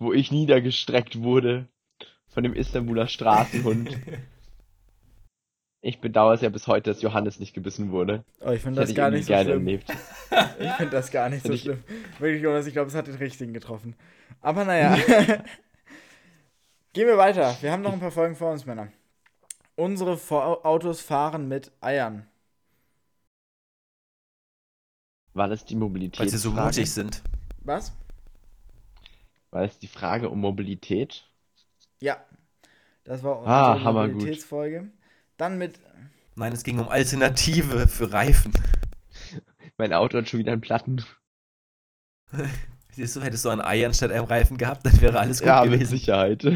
Wo 0.00 0.12
ich 0.12 0.32
niedergestreckt 0.32 1.22
wurde 1.22 1.68
von 2.28 2.42
dem 2.42 2.54
Istanbuler 2.54 3.06
Straßenhund. 3.06 3.96
Ich 5.82 6.00
bedauere 6.00 6.34
es 6.34 6.42
ja 6.42 6.50
bis 6.50 6.66
heute, 6.66 6.90
dass 6.90 7.00
Johannes 7.00 7.40
nicht 7.40 7.54
gebissen 7.54 7.90
wurde. 7.90 8.24
Oh, 8.40 8.50
ich 8.50 8.60
finde 8.60 8.80
Das 8.82 8.94
gar 8.94 9.10
nicht 9.10 9.26
so 9.26 9.34
schlimm. 9.34 9.66
Ich 9.68 9.82
finde 10.76 10.90
das 10.90 11.10
gar 11.10 11.28
nicht 11.30 11.44
so 11.46 11.52
ich- 11.52 11.62
schlimm. 11.62 11.82
Wirklich, 12.18 12.42
Jonas, 12.42 12.66
ich 12.66 12.72
glaube, 12.74 12.88
es 12.88 12.94
hat 12.94 13.06
den 13.06 13.14
richtigen 13.16 13.54
getroffen. 13.54 13.94
Aber 14.42 14.64
naja. 14.64 14.94
Gehen 16.92 17.06
wir 17.06 17.16
weiter. 17.16 17.56
Wir 17.60 17.72
haben 17.72 17.82
noch 17.82 17.92
ein 17.92 18.00
paar 18.00 18.10
Folgen 18.10 18.36
vor 18.36 18.52
uns, 18.52 18.66
Männer. 18.66 18.88
Unsere 19.76 20.18
Vor 20.18 20.66
Autos 20.66 21.00
fahren 21.00 21.48
mit 21.48 21.72
Eiern. 21.80 22.26
War 25.32 25.48
das 25.48 25.64
die 25.64 25.76
Mobilität? 25.76 26.20
Weil 26.20 26.28
sie 26.28 26.36
so 26.38 26.50
mutig 26.50 26.90
sind. 26.90 27.22
Was? 27.60 27.92
War 29.50 29.62
das 29.62 29.78
die 29.78 29.86
Frage 29.88 30.28
um 30.28 30.40
Mobilität? 30.40 31.24
Ja. 32.00 32.22
Das 33.04 33.22
war 33.22 33.38
unsere 33.38 33.54
Ah. 33.88 33.92
Mobilitätsfolge. 33.92 34.90
Dann 35.40 35.56
mit. 35.56 35.80
Nein, 36.36 36.52
es 36.52 36.64
ging 36.64 36.78
um 36.78 36.90
Alternative 36.90 37.88
für 37.88 38.12
Reifen. 38.12 38.52
Mein 39.78 39.94
Auto 39.94 40.18
hat 40.18 40.28
schon 40.28 40.40
wieder 40.40 40.52
einen 40.52 40.60
Platten. 40.60 41.02
Siehst 42.90 43.16
du, 43.16 43.22
hättest 43.22 43.46
du 43.46 43.48
ein 43.48 43.62
Ei 43.62 43.86
anstatt 43.86 44.12
einem 44.12 44.26
Reifen 44.26 44.58
gehabt, 44.58 44.84
dann 44.84 45.00
wäre 45.00 45.18
alles 45.18 45.38
gut 45.38 45.46
Ja, 45.48 45.62
mit 45.62 45.72
gewesen. 45.72 45.96
Sicherheit. 45.96 46.46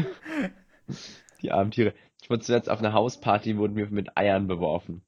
Die 1.41 1.51
armen 1.51 1.71
Tiere. 1.71 1.95
Ich 2.21 2.29
wurde 2.29 2.43
zuletzt 2.43 2.69
auf 2.69 2.77
einer 2.77 2.93
Hausparty, 2.93 3.57
wurden 3.57 3.75
wir 3.75 3.89
mit 3.89 4.15
Eiern 4.15 4.45
beworfen. 4.45 5.01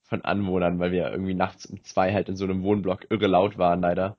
Von 0.00 0.22
Anwohnern, 0.22 0.78
weil 0.78 0.90
wir 0.90 1.10
irgendwie 1.10 1.34
nachts 1.34 1.66
um 1.66 1.84
zwei 1.84 2.14
halt 2.14 2.30
in 2.30 2.36
so 2.36 2.44
einem 2.44 2.62
Wohnblock 2.62 3.10
irre 3.10 3.26
laut 3.26 3.58
waren, 3.58 3.82
leider. 3.82 4.16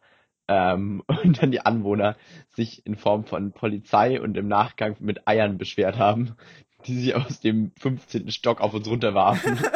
Ähm, 0.47 1.01
und 1.23 1.41
dann 1.41 1.49
die 1.49 1.65
Anwohner 1.65 2.17
sich 2.49 2.85
in 2.85 2.95
Form 2.95 3.25
von 3.25 3.51
Polizei 3.51 4.21
und 4.21 4.37
im 4.37 4.47
Nachgang 4.47 4.95
mit 4.99 5.27
Eiern 5.27 5.57
beschwert 5.57 5.97
haben, 5.97 6.35
die 6.81 6.97
sie 6.97 7.13
aus 7.13 7.39
dem 7.39 7.71
15. 7.79 8.31
Stock 8.31 8.61
auf 8.61 8.73
uns 8.73 8.87
runterwarfen. 8.87 9.57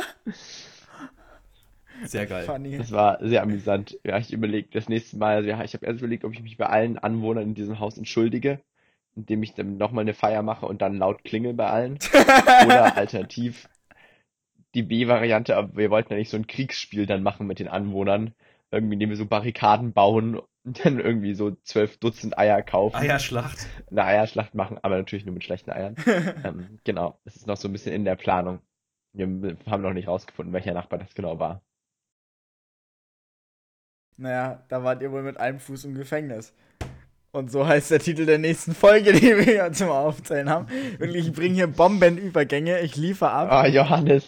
Sehr 2.03 2.25
geil. 2.25 2.45
Funny. 2.45 2.77
Das 2.77 2.91
war 2.91 3.19
sehr 3.21 3.41
amüsant. 3.41 3.97
Ja, 4.03 4.17
ich 4.17 4.33
überlege 4.33 4.67
das 4.71 4.89
nächste 4.89 5.17
Mal, 5.17 5.37
also 5.37 5.49
ja, 5.49 5.63
ich 5.63 5.73
habe 5.73 5.85
erst 5.85 5.99
überlegt, 5.99 6.25
ob 6.25 6.33
ich 6.33 6.43
mich 6.43 6.57
bei 6.57 6.65
allen 6.65 6.97
Anwohnern 6.97 7.45
in 7.45 7.55
diesem 7.55 7.79
Haus 7.79 7.97
entschuldige, 7.97 8.59
indem 9.15 9.43
ich 9.43 9.53
dann 9.53 9.77
nochmal 9.77 10.01
eine 10.01 10.13
Feier 10.13 10.41
mache 10.41 10.65
und 10.65 10.81
dann 10.81 10.97
laut 10.97 11.23
klingel 11.23 11.53
bei 11.53 11.67
allen. 11.67 11.97
Oder 12.65 12.97
alternativ 12.97 13.69
die 14.73 14.83
B-Variante, 14.83 15.55
aber 15.55 15.77
wir 15.77 15.89
wollten 15.89 16.11
ja 16.11 16.19
nicht 16.19 16.29
so 16.29 16.37
ein 16.37 16.47
Kriegsspiel 16.47 17.05
dann 17.05 17.23
machen 17.23 17.47
mit 17.47 17.59
den 17.59 17.69
Anwohnern. 17.69 18.33
Irgendwie, 18.71 18.95
indem 18.95 19.09
wir 19.09 19.17
so 19.17 19.25
Barrikaden 19.25 19.93
bauen 19.93 20.41
dann 20.66 20.99
irgendwie 20.99 21.36
so 21.36 21.51
zwölf 21.63 21.97
Dutzend 21.97 22.38
Eier 22.38 22.61
kaufen. 22.63 22.95
Eierschlacht. 22.97 23.68
Eine 23.91 24.03
Eierschlacht 24.03 24.55
machen, 24.55 24.80
aber 24.82 24.97
natürlich 24.97 25.26
nur 25.26 25.34
mit 25.34 25.43
schlechten 25.43 25.72
Eiern. 25.72 25.95
ähm, 26.43 26.80
genau, 26.84 27.20
es 27.26 27.36
ist 27.36 27.47
noch 27.47 27.57
so 27.57 27.68
ein 27.68 27.72
bisschen 27.72 27.93
in 27.93 28.03
der 28.05 28.16
Planung. 28.16 28.59
Wir 29.13 29.57
haben 29.68 29.82
noch 29.82 29.93
nicht 29.93 30.07
rausgefunden, 30.07 30.53
welcher 30.53 30.74
Nachbar 30.74 30.99
das 30.99 31.13
genau 31.13 31.39
war. 31.39 31.61
Naja, 34.18 34.63
da 34.70 34.84
wart 34.84 35.01
ihr 35.01 35.11
wohl 35.11 35.24
mit 35.24 35.38
einem 35.38 35.59
Fuß 35.59 35.86
im 35.86 35.95
Gefängnis. 35.95 36.53
Und 37.32 37.51
so 37.51 37.68
heißt 37.68 37.91
der 37.91 37.99
Titel 37.99 38.26
der 38.26 38.38
nächsten 38.39 38.74
Folge, 38.74 39.11
die 39.13 39.22
wir 39.22 39.43
hier 39.43 39.72
zum 39.74 39.89
Aufzählen 39.89 40.49
haben. 40.49 40.68
Wirklich, 40.97 41.28
ich 41.28 41.34
bringe 41.34 41.55
hier 41.55 41.68
Bombenübergänge, 41.68 42.80
ich 42.80 42.95
liefere 42.95 43.32
ab. 43.32 43.51
Ah, 43.51 43.68
Johannes, 43.68 44.26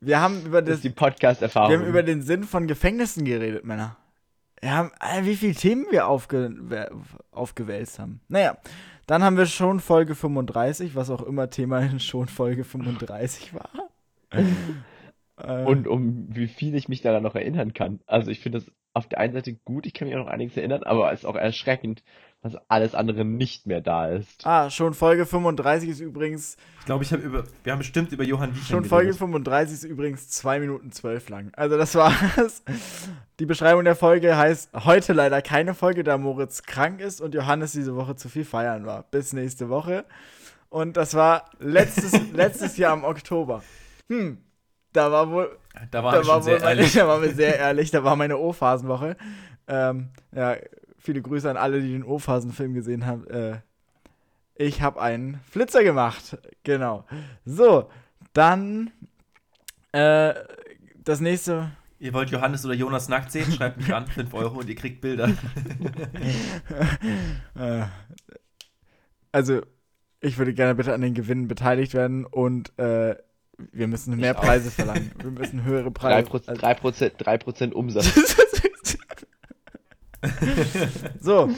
Wir 0.00 0.20
haben 0.20 0.44
über 0.44 0.62
das 0.62 0.68
das, 0.70 0.76
ist 0.76 0.84
die 0.84 0.88
wir 0.88 0.96
Podcast-Erfahrung. 0.96 1.72
haben 1.80 1.86
über 1.86 2.02
den 2.02 2.22
Sinn 2.22 2.44
von 2.44 2.66
Gefängnissen 2.66 3.24
geredet, 3.24 3.64
Männer. 3.64 3.96
Haben, 4.62 4.90
äh, 5.00 5.24
wie 5.24 5.36
viele 5.36 5.54
Themen 5.54 5.86
wir 5.90 6.08
aufge, 6.08 6.90
aufgewälzt 7.30 7.98
haben. 7.98 8.20
Naja, 8.28 8.56
dann 9.06 9.22
haben 9.22 9.36
wir 9.36 9.46
schon 9.46 9.80
Folge 9.80 10.14
35, 10.14 10.94
was 10.94 11.10
auch 11.10 11.22
immer 11.22 11.50
Thema 11.50 11.80
in 11.80 12.00
schon 12.00 12.28
Folge 12.28 12.64
35 12.64 13.54
war. 13.54 13.70
Äh, 15.36 15.64
Und 15.64 15.88
um 15.88 16.28
wie 16.28 16.46
viel 16.46 16.76
ich 16.76 16.88
mich 16.88 17.02
daran 17.02 17.24
noch 17.24 17.34
erinnern 17.34 17.74
kann. 17.74 17.98
Also 18.06 18.30
ich 18.30 18.38
finde 18.38 18.60
das 18.60 18.70
auf 18.92 19.08
der 19.08 19.18
einen 19.18 19.32
Seite 19.32 19.54
gut, 19.64 19.84
ich 19.84 19.92
kann 19.92 20.06
mich 20.06 20.16
auch 20.16 20.20
noch 20.20 20.28
einiges 20.28 20.56
erinnern, 20.56 20.84
aber 20.84 21.12
es 21.12 21.20
ist 21.20 21.24
auch 21.24 21.34
erschreckend, 21.34 22.04
dass 22.44 22.56
alles 22.68 22.94
andere 22.94 23.24
nicht 23.24 23.66
mehr 23.66 23.80
da 23.80 24.06
ist. 24.08 24.46
ah, 24.46 24.68
schon 24.68 24.92
Folge 24.92 25.24
35 25.24 25.88
ist 25.88 26.00
übrigens 26.00 26.58
Ich 26.80 26.84
glaube, 26.84 27.02
ich 27.02 27.10
habe 27.10 27.22
über, 27.22 27.44
wir 27.62 27.72
haben 27.72 27.78
bestimmt 27.78 28.12
über 28.12 28.22
Johann 28.22 28.54
Wiechern 28.54 28.66
Schon 28.66 28.84
Folge 28.84 29.06
geredet. 29.06 29.18
35 29.18 29.74
ist 29.74 29.84
übrigens 29.84 30.28
2 30.28 30.60
Minuten 30.60 30.92
12 30.92 31.30
lang. 31.30 31.52
Also 31.54 31.78
das 31.78 31.94
war's. 31.94 32.62
Die 33.40 33.46
Beschreibung 33.46 33.84
der 33.84 33.96
Folge 33.96 34.36
heißt 34.36 34.74
heute 34.84 35.14
leider 35.14 35.40
keine 35.40 35.72
Folge, 35.72 36.04
da 36.04 36.18
Moritz 36.18 36.64
krank 36.64 37.00
ist 37.00 37.22
und 37.22 37.34
Johannes 37.34 37.72
diese 37.72 37.96
Woche 37.96 38.14
zu 38.14 38.28
viel 38.28 38.44
feiern 38.44 38.84
war. 38.84 39.04
Bis 39.04 39.32
nächste 39.32 39.70
Woche. 39.70 40.04
Und 40.68 40.98
das 40.98 41.14
war 41.14 41.48
letztes, 41.60 42.12
letztes 42.34 42.76
Jahr 42.76 42.94
im 42.94 43.04
Oktober. 43.04 43.62
Hm, 44.10 44.36
da 44.92 45.10
war 45.10 45.30
wohl, 45.30 45.56
Da 45.90 46.04
war 46.04 46.12
da 46.12 46.18
war 46.18 46.24
schon 46.26 46.42
sehr 46.42 46.54
wohl 46.56 46.60
meine, 46.60 46.80
ehrlich. 46.82 46.92
da 46.94 47.08
waren 47.08 47.22
wir 47.22 47.34
sehr 47.34 47.58
ehrlich, 47.58 47.90
da 47.90 48.04
war 48.04 48.16
meine 48.16 48.36
O-Phasenwoche. 48.36 49.16
Ähm, 49.66 50.10
ja, 50.32 50.56
viele 51.04 51.20
Grüße 51.20 51.48
an 51.48 51.58
alle, 51.58 51.82
die 51.82 51.92
den 51.92 52.02
O-Phasen-Film 52.02 52.74
gesehen 52.74 53.06
haben. 53.06 53.26
Äh, 53.28 53.58
ich 54.56 54.80
habe 54.80 55.00
einen 55.00 55.40
Flitzer 55.50 55.84
gemacht. 55.84 56.38
Genau. 56.62 57.04
So, 57.44 57.90
dann 58.32 58.90
äh, 59.92 60.34
das 61.04 61.20
nächste. 61.20 61.70
Ihr 61.98 62.14
wollt 62.14 62.30
Johannes 62.30 62.64
oder 62.64 62.74
Jonas 62.74 63.08
nackt 63.08 63.30
sehen? 63.30 63.52
Schreibt 63.52 63.76
mich 63.76 63.92
an, 63.92 64.06
5 64.06 64.32
Euro 64.34 64.60
und 64.60 64.68
ihr 64.68 64.74
kriegt 64.74 65.00
Bilder. 65.00 65.28
äh, 67.54 67.82
also, 69.30 69.60
ich 70.20 70.38
würde 70.38 70.54
gerne 70.54 70.74
bitte 70.74 70.94
an 70.94 71.02
den 71.02 71.14
Gewinnen 71.14 71.48
beteiligt 71.48 71.92
werden 71.92 72.24
und 72.24 72.76
äh, 72.78 73.16
wir 73.72 73.88
müssen 73.88 74.16
mehr. 74.16 74.34
Preise 74.34 74.70
verlangen. 74.70 75.12
Wir 75.20 75.30
müssen 75.30 75.64
höhere 75.64 75.90
Preise. 75.90 76.28
Prozent, 76.28 76.62
drei 76.62 76.74
Prozent, 76.74 77.14
drei 77.18 77.38
Prozent 77.38 77.74
Umsatz. 77.74 78.06
so, 81.20 81.50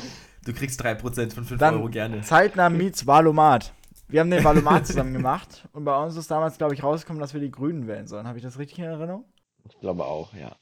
Du 0.45 0.53
kriegst 0.53 0.81
3% 0.83 1.35
von 1.35 1.45
5 1.45 1.59
Dann- 1.59 1.75
Euro 1.75 1.89
gerne. 1.89 2.21
Zeitnah 2.23 2.69
meets 2.71 3.07
Valomat. 3.07 3.73
Wir 4.09 4.21
haben 4.21 4.31
den 4.31 4.45
Valomat 4.45 4.87
zusammen 4.87 5.13
gemacht 5.13 5.67
und 5.73 5.85
bei 5.85 5.97
uns 6.01 6.15
ist 6.17 6.31
damals, 6.31 6.57
glaube 6.59 6.75
ich, 6.75 6.83
rausgekommen, 6.85 7.21
dass 7.21 7.35
wir 7.35 7.41
die 7.41 7.51
Grünen 7.51 7.89
wählen 7.89 8.07
sollen. 8.07 8.29
Habe 8.29 8.39
ich 8.39 8.45
das 8.45 8.57
richtig 8.59 8.79
in 8.79 8.85
Erinnerung? 8.85 9.25
Ich 9.69 9.79
glaube 9.81 10.05
auch, 10.05 10.33
ja. 10.35 10.55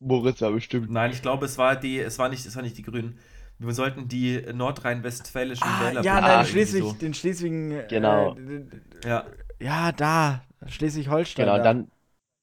Moritz 0.00 0.40
war 0.40 0.50
bestimmt. 0.50 0.90
Nein, 0.90 1.12
ich 1.12 1.22
glaube, 1.22 1.46
es 1.46 1.58
war 1.58 1.76
die, 1.76 1.98
es 2.00 2.18
war 2.18 2.28
nicht, 2.28 2.44
es 2.44 2.56
war 2.56 2.62
nicht 2.62 2.76
die 2.76 2.82
Grünen. 2.82 3.18
Wir 3.58 3.72
sollten 3.72 4.08
die 4.08 4.42
nordrhein-westfälischen 4.52 5.64
Ah, 5.64 5.80
Wähler 5.84 6.02
ja, 6.02 6.16
Ah, 6.16 6.20
nein, 6.20 6.30
irgendwie 6.30 6.50
Schleswig, 6.50 6.82
so. 6.82 6.92
den 6.94 7.14
Schleswig. 7.14 7.88
Genau. 7.88 8.32
Äh, 8.36 8.40
d- 8.40 8.58
d- 8.64 9.08
Ja, 9.08 9.26
ja, 9.60 9.92
da. 9.92 10.42
Schleswig-Holstein. 10.66 11.44
Genau, 11.46 11.58
da. 11.58 11.62
dann, 11.62 11.90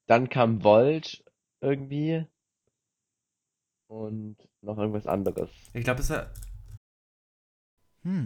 dann 0.06 0.28
kam 0.30 0.64
Volt 0.64 1.22
irgendwie. 1.60 2.24
Und 3.90 4.36
noch 4.62 4.78
irgendwas 4.78 5.08
anderes. 5.08 5.50
ich 5.74 5.82
glaube, 5.82 5.98
es 6.00 6.10
war 6.10 6.26
Hm. 8.04 8.22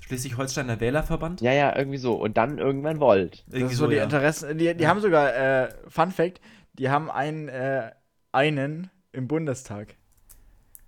Schleswig-Holsteiner 0.00 0.80
Wählerverband. 0.80 1.42
Ja, 1.42 1.52
ja, 1.52 1.76
irgendwie 1.76 1.98
so. 1.98 2.14
Und 2.14 2.38
dann 2.38 2.56
irgendwann 2.58 2.98
Volt. 2.98 3.44
Das 3.46 3.56
Irgendwie 3.56 3.72
ist 3.72 3.78
so 3.78 3.88
die 3.88 3.96
ja. 3.96 4.04
Interessen. 4.04 4.56
Die, 4.56 4.74
die 4.74 4.84
Ja. 4.84 4.88
haben 4.88 5.00
sogar, 5.00 5.34
äh, 5.36 5.68
Fun 5.88 6.10
Fact, 6.12 6.40
die 6.72 6.88
haben 6.88 7.10
einen, 7.10 7.48
äh, 7.48 7.90
einen 8.32 8.90
im 9.12 9.28
Bundestag. 9.28 9.96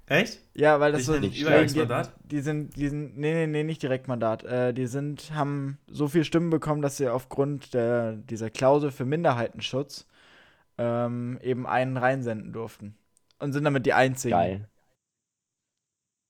Echt? 0.06 0.40
Ja, 0.54 0.80
weil 0.80 0.92
das 0.92 1.00
Nicht 1.00 1.06
so. 1.06 1.12
ein 1.12 1.22
die, 1.22 1.40
Übergangsmandat? 1.40 2.12
die 2.24 2.40
sind, 2.40 2.76
die 2.76 2.88
sind, 2.88 3.18
nee, 3.18 3.34
nee, 3.34 3.46
nee, 3.46 3.62
nicht 3.64 3.82
Direktmandat. 3.82 4.42
Äh, 4.44 4.72
die 4.72 4.86
sind, 4.86 5.34
haben 5.34 5.76
so 5.86 6.08
viel 6.08 6.24
Stimmen 6.24 6.48
bekommen, 6.48 6.80
dass 6.80 6.96
sie 6.96 7.08
aufgrund 7.10 7.74
der, 7.74 8.12
dieser 8.16 8.48
Klausel 8.48 8.90
für 8.90 9.04
Minderheitenschutz 9.04 10.06
ähm, 10.78 11.38
eben 11.42 11.66
einen 11.66 11.98
reinsenden 11.98 12.54
durften. 12.54 12.96
Und 13.38 13.52
sind 13.52 13.64
damit 13.64 13.86
die 13.86 13.92
einzigen. 13.92 14.32
Geil. 14.32 14.68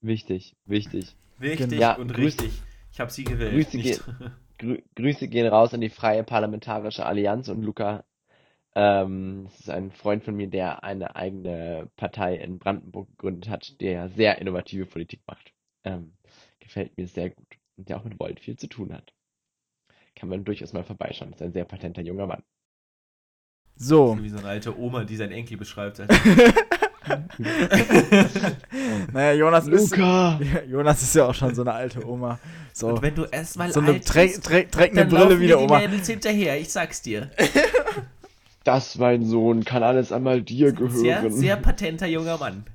Wichtig, 0.00 0.56
wichtig. 0.64 1.16
Wichtig 1.38 1.68
Genau. 1.70 1.80
Ja, 1.80 1.94
und 1.94 2.12
Grüß- 2.12 2.24
richtig. 2.24 2.62
Ich 2.92 3.00
habe 3.00 3.10
sie 3.10 3.24
gewählt. 3.24 3.52
Grüße 3.52 3.76
nicht. 3.76 4.04
Grü 4.58 4.82
Grüße 4.96 5.28
gehen 5.28 5.46
raus 5.46 5.72
an 5.72 5.80
die 5.80 5.88
Freie 5.88 6.24
Parlamentarische 6.24 7.06
Allianz 7.06 7.48
und 7.48 7.62
Luca. 7.62 8.04
Ähm, 8.74 9.44
das 9.44 9.60
ist 9.60 9.70
ein 9.70 9.90
Freund 9.92 10.24
von 10.24 10.34
mir, 10.36 10.48
der 10.48 10.82
eine 10.84 11.16
eigene 11.16 11.90
Partei 11.96 12.36
in 12.36 12.58
Brandenburg 12.58 13.08
gegründet 13.10 13.48
hat, 13.48 13.80
der 13.80 14.08
sehr 14.10 14.38
innovative 14.38 14.86
Politik 14.86 15.20
macht. 15.26 15.52
Ähm, 15.84 16.12
gefällt 16.60 16.96
mir 16.96 17.06
sehr 17.06 17.30
gut. 17.30 17.46
Und 17.76 17.88
der 17.88 17.98
auch 17.98 18.04
mit 18.04 18.18
Volt 18.18 18.40
viel 18.40 18.56
zu 18.56 18.66
tun 18.68 18.92
hat. 18.92 19.12
Kann 20.16 20.28
man 20.28 20.44
durchaus 20.44 20.72
mal 20.72 20.82
vorbeischauen. 20.84 21.32
Ist 21.32 21.42
ein 21.42 21.52
sehr 21.52 21.64
patenter 21.64 22.02
junger 22.02 22.26
Mann. 22.26 22.42
So. 23.76 24.18
Wie 24.20 24.28
so 24.28 24.38
eine 24.38 24.48
alte 24.48 24.76
Oma, 24.76 25.04
die 25.04 25.16
seinen 25.16 25.32
Enkel 25.32 25.56
beschreibt. 25.56 25.98
naja, 29.12 29.32
Jonas 29.32 29.66
ist. 29.66 29.90
Luca! 29.90 30.40
Ja, 30.40 30.62
Jonas 30.68 31.02
ist 31.02 31.14
ja 31.14 31.26
auch 31.26 31.34
schon 31.34 31.54
so 31.54 31.62
eine 31.62 31.72
alte 31.72 32.06
Oma. 32.06 32.38
So, 32.72 32.88
Und 32.88 33.02
wenn 33.02 33.14
du 33.14 33.24
erstmal 33.24 33.72
so 33.72 33.80
eine 33.80 34.00
dann 34.94 35.08
Brille 35.08 35.40
wie 35.40 35.48
der 35.48 35.58
die 35.58 35.64
Oma. 35.64 35.78
Mädels 35.80 36.06
hinterher, 36.08 36.60
ich 36.60 36.70
sag's 36.70 37.02
dir. 37.02 37.30
Das, 38.64 38.98
mein 38.98 39.24
Sohn, 39.24 39.64
kann 39.64 39.82
alles 39.82 40.12
einmal 40.12 40.42
dir 40.42 40.74
Sehr, 40.90 41.16
gehören. 41.22 41.32
sehr 41.32 41.56
patenter 41.56 42.06
junger 42.06 42.36
Mann. 42.36 42.66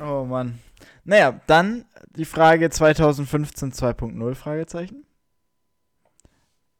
Oh 0.00 0.24
Mann. 0.24 0.60
Naja, 1.04 1.40
dann 1.48 1.84
die 2.14 2.24
Frage 2.24 2.70
2015 2.70 3.72
2.0 3.72 4.34
Fragezeichen. 4.36 5.04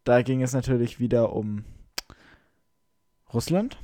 Da 0.05 0.22
ging 0.22 0.42
es 0.42 0.53
natürlich 0.53 1.01
wieder 1.01 1.32
um 1.32 1.64
Russland. 3.34 3.76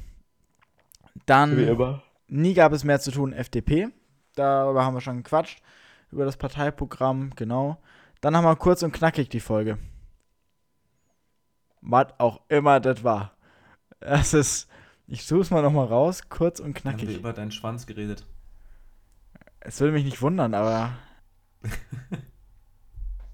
Wie 1.23 1.27
Dann 1.27 1.59
immer. 1.68 2.03
nie 2.29 2.55
gab 2.55 2.73
es 2.73 2.85
mehr 2.85 3.01
zu 3.01 3.11
tun 3.11 3.33
FDP. 3.33 3.89
Darüber 4.35 4.85
haben 4.85 4.95
wir 4.95 5.01
schon 5.01 5.18
gequatscht. 5.23 5.62
Über 6.11 6.25
das 6.25 6.37
Parteiprogramm, 6.37 7.31
genau. 7.37 7.79
Dann 8.20 8.37
haben 8.37 8.45
wir 8.45 8.57
kurz 8.57 8.83
und 8.83 8.93
knackig 8.93 9.29
die 9.31 9.41
Folge. 9.41 9.79
Was 11.81 12.09
auch 12.18 12.41
immer 12.49 12.81
das 12.81 13.03
war. 13.03 13.33
Das 14.01 14.35
ist, 14.35 14.68
ich 15.07 15.25
suche 15.25 15.41
es 15.41 15.51
mal 15.51 15.62
nochmal 15.62 15.87
raus, 15.87 16.29
kurz 16.29 16.61
und 16.61 16.85
Dann 16.85 16.93
haben 16.93 16.99
wir 17.01 17.07
knackig. 17.07 17.18
über 17.20 17.33
deinen 17.33 17.51
Schwanz 17.53 17.87
geredet. 17.87 18.27
Es 19.61 19.81
würde 19.81 19.93
mich 19.93 20.05
nicht 20.05 20.20
wundern, 20.23 20.55
aber 20.55 20.91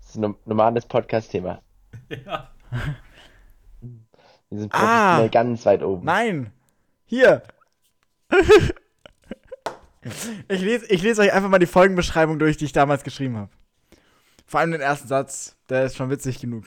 Das 0.01 0.11
ist 0.11 0.16
ein 0.16 0.34
normales 0.45 0.86
Podcast-Thema. 0.86 1.62
Ja. 2.24 2.51
Wir 4.51 4.59
sind 4.61 4.72
Ah! 4.74 4.78
professionell 4.78 5.28
ganz 5.30 5.66
weit 5.66 5.82
oben. 5.82 6.07
Nein! 6.07 6.53
Hier! 7.05 7.43
Ich, 10.48 10.60
lese, 10.60 10.86
ich 10.86 11.02
lese 11.02 11.22
euch 11.22 11.32
einfach 11.32 11.48
mal 11.48 11.58
die 11.58 11.66
Folgenbeschreibung 11.66 12.38
durch, 12.38 12.56
die 12.56 12.66
ich 12.66 12.72
damals 12.72 13.04
geschrieben 13.04 13.36
habe. 13.36 13.50
Vor 14.46 14.60
allem 14.60 14.72
den 14.72 14.80
ersten 14.80 15.08
Satz, 15.08 15.56
der 15.68 15.84
ist 15.84 15.96
schon 15.96 16.10
witzig 16.10 16.40
genug. 16.40 16.64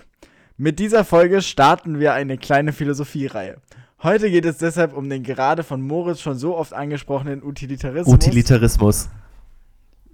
Mit 0.57 0.80
dieser 0.80 1.03
Folge 1.03 1.41
starten 1.41 1.99
wir 1.99 2.14
eine 2.14 2.38
kleine 2.38 2.74
Philosophiereihe. 2.74 3.59
Heute 4.03 4.30
geht 4.30 4.45
es 4.45 4.57
deshalb 4.57 4.93
um 4.93 5.09
den 5.09 5.24
gerade 5.24 5.64
von 5.64 5.82
Moritz 5.82 6.22
schon 6.22 6.38
so 6.38 6.55
oft 6.57 6.74
angesprochenen 6.74 7.43
Utilitarismus. 7.43 8.14
Utilitarismus. 8.14 9.09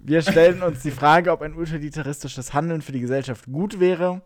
Wir 0.00 0.22
stellen 0.22 0.62
uns 0.62 0.82
die 0.82 0.90
Frage, 0.90 1.32
ob 1.32 1.42
ein 1.42 1.54
utilitaristisches 1.54 2.54
Handeln 2.54 2.82
für 2.82 2.92
die 2.92 3.00
Gesellschaft 3.00 3.46
gut 3.50 3.80
wäre 3.80 4.22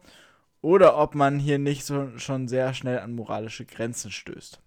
oder 0.61 0.97
ob 0.99 1.15
man 1.15 1.39
hier 1.39 1.59
nicht 1.59 1.85
so 1.85 2.09
schon 2.19 2.47
sehr 2.47 2.75
schnell 2.75 3.01
an 3.01 3.15
moralische 3.15 3.65
Grenzen 3.65 4.11
stößt. 4.11 4.61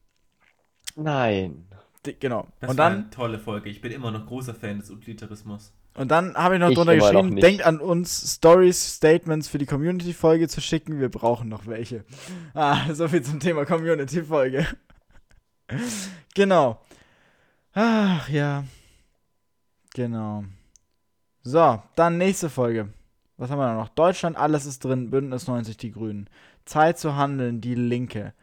Nein. 0.95 1.65
Genau. 2.19 2.47
Das 2.59 2.69
und 2.71 2.77
war 2.77 2.89
dann 2.89 2.99
eine 2.99 3.09
tolle 3.09 3.39
Folge. 3.39 3.69
Ich 3.69 3.81
bin 3.81 3.91
immer 3.91 4.11
noch 4.11 4.25
großer 4.25 4.53
Fan 4.53 4.79
des 4.79 4.89
Utilitarismus. 4.89 5.73
Und 5.95 6.11
dann 6.11 6.35
habe 6.35 6.55
ich 6.55 6.59
noch 6.59 6.69
Ich 6.69 6.75
drunter 6.75 6.95
noch 6.95 7.09
geschrieben, 7.09 7.29
nicht. 7.29 7.43
denkt 7.43 7.65
an 7.65 7.79
uns, 7.79 8.35
Stories, 8.35 8.95
Statements 8.95 9.47
für 9.47 9.57
die 9.57 9.65
Community-Folge 9.65 10.47
zu 10.47 10.59
schicken. 10.61 10.99
Wir 10.99 11.09
brauchen 11.09 11.47
noch 11.47 11.67
welche. 11.67 12.03
Ah, 12.53 12.77
so 12.93 13.07
viel 13.07 13.21
zum 13.21 13.39
Thema 13.39 13.65
Community-Folge. 13.65 14.67
genau. 16.35 16.81
Ach 17.73 18.27
ja. 18.29 18.63
Genau. 19.93 20.43
So, 21.43 21.81
dann 21.95 22.17
nächste 22.17 22.49
Folge. 22.49 22.89
Was 23.37 23.49
haben 23.49 23.59
wir 23.59 23.65
da 23.67 23.75
noch? 23.75 23.89
Deutschland, 23.89 24.37
alles 24.37 24.65
ist 24.65 24.83
drin. 24.83 25.09
Bündnis 25.09 25.47
90, 25.47 25.77
die 25.77 25.91
Grünen. 25.91 26.29
Zeit 26.65 26.97
zu 26.99 27.15
handeln, 27.15 27.61
die 27.61 27.75
Linke. 27.75 28.33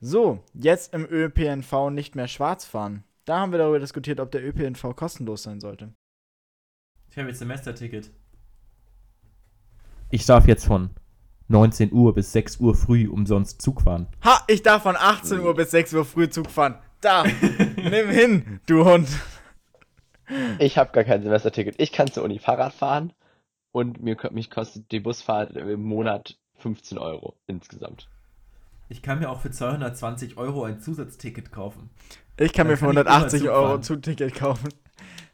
So, 0.00 0.44
jetzt 0.54 0.94
im 0.94 1.06
ÖPNV 1.10 1.90
nicht 1.90 2.14
mehr 2.14 2.28
schwarz 2.28 2.64
fahren. 2.64 3.02
Da 3.24 3.40
haben 3.40 3.50
wir 3.50 3.58
darüber 3.58 3.80
diskutiert, 3.80 4.20
ob 4.20 4.30
der 4.30 4.46
ÖPNV 4.46 4.94
kostenlos 4.94 5.42
sein 5.42 5.60
sollte. 5.60 5.92
Ich 7.10 7.18
habe 7.18 7.28
jetzt 7.28 7.40
Semesterticket. 7.40 8.10
Ich 10.10 10.24
darf 10.24 10.46
jetzt 10.46 10.66
von 10.66 10.90
19 11.48 11.92
Uhr 11.92 12.14
bis 12.14 12.32
6 12.32 12.60
Uhr 12.60 12.76
früh 12.76 13.08
umsonst 13.08 13.60
Zug 13.60 13.82
fahren. 13.82 14.06
Ha, 14.24 14.44
ich 14.46 14.62
darf 14.62 14.84
von 14.84 14.96
18 14.96 15.40
Uhr 15.40 15.54
bis 15.56 15.72
6 15.72 15.92
Uhr 15.94 16.04
früh 16.04 16.28
Zug 16.28 16.48
fahren. 16.48 16.78
Da, 17.00 17.24
nimm 17.76 18.08
hin, 18.08 18.60
du 18.66 18.84
Hund. 18.84 19.08
Ich 20.60 20.78
habe 20.78 20.92
gar 20.92 21.04
kein 21.04 21.22
Semesterticket. 21.22 21.74
Ich 21.78 21.90
kann 21.90 22.10
zur 22.12 22.22
Uni 22.22 22.38
Fahrrad 22.38 22.72
fahren 22.72 23.12
und 23.72 24.00
mir, 24.00 24.16
mich 24.30 24.50
kostet 24.50 24.92
die 24.92 25.00
Busfahrt 25.00 25.56
im 25.56 25.82
Monat 25.82 26.38
15 26.58 26.98
Euro 26.98 27.34
insgesamt. 27.46 28.08
Ich 28.88 29.02
kann 29.02 29.18
mir 29.18 29.30
auch 29.30 29.40
für 29.40 29.50
220 29.50 30.36
Euro 30.36 30.64
ein 30.64 30.80
Zusatzticket 30.80 31.52
kaufen. 31.52 31.90
Ich 32.38 32.52
kann 32.52 32.66
Da 32.66 32.72
mir 32.72 32.76
für 32.76 32.86
kann 32.86 32.90
ich 32.92 33.06
immer 33.06 33.28
180 33.28 33.40
Zug 33.42 33.50
Euro 33.50 33.60
fahren. 33.60 33.82
Zugticket 33.82 34.34
kaufen. 34.34 34.68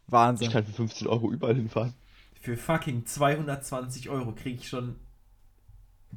Ich 0.06 0.12
Wahnsinn. 0.12 0.50
kann 0.50 0.64
für 0.66 0.72
15 0.72 1.06
Euro 1.06 1.32
überall 1.32 1.54
hinfahren. 1.54 1.94
Für 2.40 2.58
fucking 2.58 3.06
220 3.06 4.10
Euro 4.10 4.32
kriege 4.32 4.58
ich 4.60 4.68
schon 4.68 4.96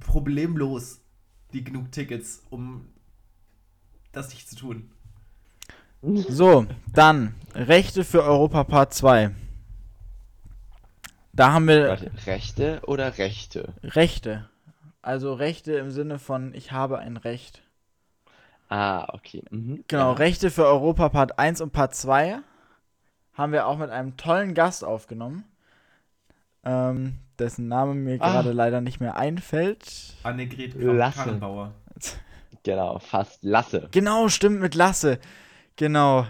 problemlos 0.02 1.00
die 1.54 1.64
genug 1.64 1.92
Tickets, 1.94 2.44
um 2.50 2.90
das 4.12 4.30
nicht 4.34 4.50
zu 4.50 4.58
tun. 4.58 4.92
So, 6.02 6.68
dann 6.94 7.34
Rechte 7.56 8.04
für 8.04 8.24
Europa 8.24 8.66
Part 8.66 8.94
2. 8.94 9.32
Da 11.32 11.54
haben 11.54 11.68
wir 11.68 11.88
Warte, 11.90 12.12
Rechte 12.26 12.82
oder 12.86 13.18
Rechte? 13.18 13.74
Rechte. 13.84 14.50
Also 15.02 15.34
Rechte 15.34 15.74
im 15.74 15.92
Sinne 15.92 16.20
von 16.20 16.54
ich 16.54 16.72
habe 16.72 17.00
ein 17.00 17.18
Recht. 17.18 17.62
Ah, 18.70 19.08
okay. 19.14 19.44
Mhm. 19.50 19.84
Genau, 19.88 20.12
Ja. 20.12 20.18
Rechte 20.18 20.52
für 20.52 20.66
Europa 20.66 21.10
Part 21.10 21.40
1 21.40 21.62
und 21.62 21.72
Part 21.72 21.96
2 21.96 22.40
haben 23.34 23.52
wir 23.54 23.68
auch 23.68 23.78
mit 23.78 23.90
einem 23.90 24.18
tollen 24.18 24.54
Gast 24.54 24.84
aufgenommen. 24.84 25.46
Ähm, 26.66 27.20
dessen 27.40 27.68
Name 27.68 27.94
mir 27.94 28.16
Ah. 28.20 28.32
gerade 28.32 28.52
leider 28.52 28.82
nicht 28.82 29.00
mehr 29.00 29.16
einfällt. 29.16 30.16
Annegret 30.24 30.74
Lasse. 30.76 31.40
Genau, 32.64 33.00
fast 33.00 33.44
Lasse. 33.44 33.88
Genau, 33.92 34.28
stimmt 34.28 34.60
mit 34.60 34.76
Lasse. 34.76 35.20
Genau, 35.78 36.26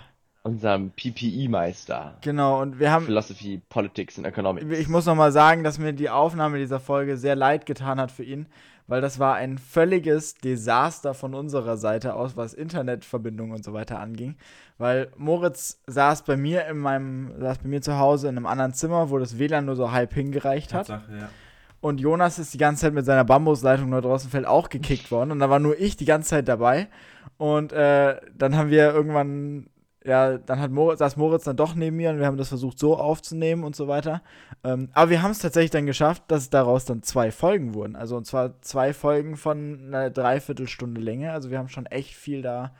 Unserem 0.47 0.91
PPE-Meister. 0.91 2.17
genau. 2.21 2.61
Und 2.61 2.79
wir 2.79 2.91
haben 2.91 3.05
Philosophy, 3.05 3.61
Politics 3.69 4.17
and 4.17 4.25
Economics. 4.25 4.65
Ich 4.77 4.87
muss 4.87 5.05
nochmal 5.05 5.31
sagen, 5.31 5.63
dass 5.63 5.77
mir 5.77 5.93
die 5.93 6.09
Aufnahme 6.09 6.57
dieser 6.57 6.79
Folge 6.79 7.17
sehr 7.17 7.35
leid 7.35 7.65
getan 7.65 7.99
hat 7.99 8.11
für 8.11 8.23
ihn, 8.23 8.47
weil 8.87 9.01
das 9.01 9.19
war 9.19 9.35
ein 9.35 9.57
völliges 9.57 10.35
Desaster 10.35 11.13
von 11.13 11.33
unserer 11.33 11.77
Seite 11.77 12.13
aus, 12.13 12.37
was 12.37 12.53
Internetverbindung 12.53 13.51
und 13.51 13.63
so 13.63 13.73
weiter 13.73 13.99
anging. 13.99 14.35
Weil 14.77 15.09
Moritz 15.17 15.81
saß 15.87 16.23
bei 16.23 16.37
mir 16.37 16.65
in 16.67 16.77
meinem, 16.77 17.33
saß 17.39 17.59
bei 17.59 17.67
mir 17.67 17.81
zu 17.81 17.97
Hause 17.97 18.29
in 18.29 18.37
einem 18.37 18.45
anderen 18.45 18.73
Zimmer, 18.73 19.09
wo 19.09 19.17
das 19.17 19.37
WLAN 19.37 19.65
nur 19.65 19.75
so 19.75 19.91
halb 19.91 20.13
hingereicht 20.13 20.73
hat. 20.73 20.87
Tatsache, 20.87 21.17
ja. 21.19 21.29
Und 21.79 21.99
Jonas 21.99 22.39
ist 22.39 22.53
die 22.53 22.57
ganze 22.57 22.81
Zeit 22.81 22.93
mit 22.93 23.05
seiner 23.05 23.23
Bambusleitung 23.23 23.89
nur 23.89 24.01
draußen 24.01 24.29
fällt 24.29 24.47
auch 24.47 24.69
gekickt 24.69 25.11
worden. 25.11 25.31
Und 25.31 25.39
da 25.39 25.49
war 25.49 25.59
nur 25.59 25.79
ich 25.79 25.95
die 25.95 26.05
ganze 26.05 26.29
Zeit 26.29 26.47
dabei. 26.47 26.87
Und 27.37 27.71
äh, 27.71 28.19
dann 28.35 28.55
haben 28.55 28.69
wir 28.71 28.93
irgendwann, 28.93 29.67
ja, 30.07 30.37
dann 30.37 30.59
hat 30.59 30.71
Moritz, 30.71 30.99
saß 30.99 31.17
Moritz 31.17 31.43
dann 31.43 31.57
doch 31.57 31.75
neben 31.75 31.97
mir 31.97 32.09
und 32.11 32.19
wir 32.19 32.25
haben 32.25 32.37
das 32.37 32.47
versucht 32.47 32.79
so 32.79 32.97
aufzunehmen 32.97 33.65
und 33.65 33.75
so 33.75 33.89
weiter. 33.89 34.21
Ähm, 34.63 34.89
aber 34.93 35.11
wir 35.11 35.21
haben 35.21 35.31
es 35.31 35.39
tatsächlich 35.39 35.71
dann 35.71 35.85
geschafft, 35.85 36.23
dass 36.29 36.49
daraus 36.49 36.85
dann 36.85 37.03
zwei 37.03 37.29
Folgen 37.29 37.73
wurden. 37.73 37.97
Also 37.97 38.15
und 38.15 38.25
zwar 38.25 38.61
zwei 38.61 38.93
Folgen 38.93 39.35
von 39.35 39.87
einer 39.87 40.09
Dreiviertelstunde 40.09 41.01
Länge. 41.01 41.33
Also 41.33 41.51
wir 41.51 41.57
haben 41.57 41.67
schon 41.67 41.87
echt 41.87 42.15
viel 42.15 42.41
da 42.41 42.73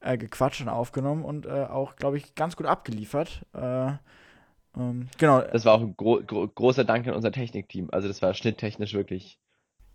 äh, 0.00 0.16
gequatscht 0.16 0.62
und 0.62 0.70
aufgenommen 0.70 1.24
und 1.24 1.44
äh, 1.44 1.50
auch, 1.50 1.96
glaube 1.96 2.16
ich, 2.16 2.34
ganz 2.34 2.56
gut 2.56 2.66
abgeliefert. 2.66 3.44
Äh, 3.54 3.92
ähm, 4.74 5.08
genau, 5.18 5.42
Das 5.42 5.66
war 5.66 5.74
auch 5.74 5.82
ein 5.82 5.94
gro 5.94 6.22
gro 6.26 6.48
großer 6.48 6.84
Dank 6.84 7.06
an 7.06 7.14
unser 7.14 7.32
Technikteam. 7.32 7.90
Also 7.92 8.08
das 8.08 8.22
war 8.22 8.32
schnitttechnisch 8.32 8.94
wirklich 8.94 9.38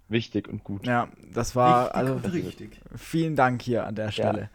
wichtig 0.10 0.48
und 0.48 0.64
gut. 0.64 0.86
ja, 0.86 1.10
das 1.34 1.56
war, 1.56 1.86
Richtig 1.86 1.96
also 1.96 2.14
richtig. 2.30 2.82
vielen 2.96 3.36
Dank 3.36 3.64
hier 3.64 3.88
an 3.88 3.96
der 3.96 4.12
Stelle. 4.12 4.50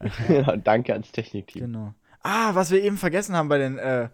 Und 0.52 0.66
Danke 0.66 0.92
ans 0.92 1.10
Technikteam. 1.12 1.62
Genau. 1.66 1.94
Ah, 2.22 2.54
was 2.54 2.70
wir 2.70 2.82
eben 2.82 2.96
vergessen 2.96 3.36
haben 3.36 3.48
bei 3.48 3.58
den 3.58 3.78
äh, 3.78 4.08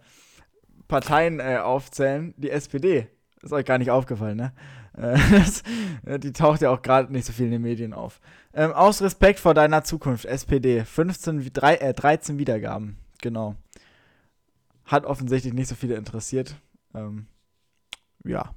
Parteien 0.87 1.39
äh, 1.39 1.57
aufzählen, 1.57 2.33
die 2.37 2.49
SPD. 2.51 3.07
Ist 3.41 3.53
euch 3.53 3.65
gar 3.65 3.77
nicht 3.77 3.91
aufgefallen, 3.91 4.37
ne? 4.37 4.53
Äh, 4.97 5.17
das, 5.29 5.61
die 6.21 6.31
taucht 6.31 6.61
ja 6.61 6.69
auch 6.69 6.81
gerade 6.81 7.11
nicht 7.11 7.25
so 7.25 7.33
viel 7.33 7.47
in 7.47 7.51
den 7.51 7.63
Medien 7.63 7.91
auf. 7.93 8.21
Ähm, 8.53 8.71
aus 8.71 9.01
Respekt 9.01 9.41
vor 9.41 9.53
deiner 9.53 9.83
Zukunft, 9.83 10.23
SPD. 10.23 10.85
15, 10.85 11.43
wie- 11.43 11.51
drei, 11.51 11.75
äh, 11.75 11.93
13 11.93 12.39
Wiedergaben. 12.39 12.95
Genau. 13.21 13.55
Hat 14.85 15.03
offensichtlich 15.05 15.53
nicht 15.53 15.67
so 15.67 15.75
viele 15.75 15.95
interessiert. 15.95 16.55
Ähm, 16.93 17.27
ja. 18.23 18.55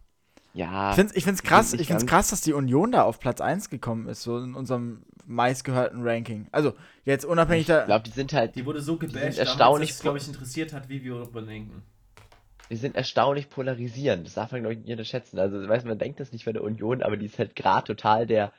Ja, 0.59 0.91
Ich 0.91 0.97
finde 0.97 1.11
es 1.13 1.17
ich 1.17 1.25
find's 1.25 1.43
krass, 1.45 1.73
ich 1.73 1.87
find's 1.87 2.05
krass, 2.05 2.31
dass 2.31 2.41
die 2.41 2.53
Union 2.53 2.91
da 2.91 3.05
auf 3.05 3.21
Platz 3.21 3.41
1 3.41 3.71
gekommen 3.71 4.09
ist, 4.09 4.23
so 4.23 4.39
in 4.39 4.57
unserem 4.57 5.05
meistgehörten 5.25 6.03
Ranking. 6.03 6.49
Also, 6.51 6.75
jetzt 7.05 7.25
unabhängig 7.25 7.61
ich 7.61 7.67
da. 7.69 7.85
glaube, 7.85 8.05
die 8.05 8.11
sind 8.11 8.33
halt, 8.33 8.57
Die 8.57 8.67
wurde 8.67 8.81
so 8.81 8.97
gebasht, 8.97 9.15
damals, 9.15 9.39
erstaunlich 9.39 9.91
dass 9.91 9.97
es, 9.99 10.03
glaube 10.03 10.19
ich, 10.19 10.27
interessiert 10.27 10.73
hat, 10.73 10.89
wie 10.89 11.05
wir 11.05 11.15
darüber 11.21 11.43
denken. 11.43 11.85
die 12.71 12.77
sind 12.77 12.97
erstaunlich 12.97 13.49
polarisierend. 13.51 14.27
Das 14.27 14.35
darf 14.35 14.51
man, 14.51 14.63
glaube 14.63 14.75
ich, 14.75 14.81
nicht 14.81 14.91
unterschätzen. 14.91 15.39
Also, 15.39 15.69
weiß 15.69 15.85
man 15.85 15.97
denkt 15.97 16.19
das 16.19 16.33
nicht 16.33 16.45
bei 16.45 16.53
der 16.53 16.65
Union, 16.65 17.05
aber 17.05 17.17
die 17.17 17.27
ist 17.27 17.39
halt 17.39 17.55
gerade 17.55 17.87
total 17.87 18.27
der, 18.27 18.53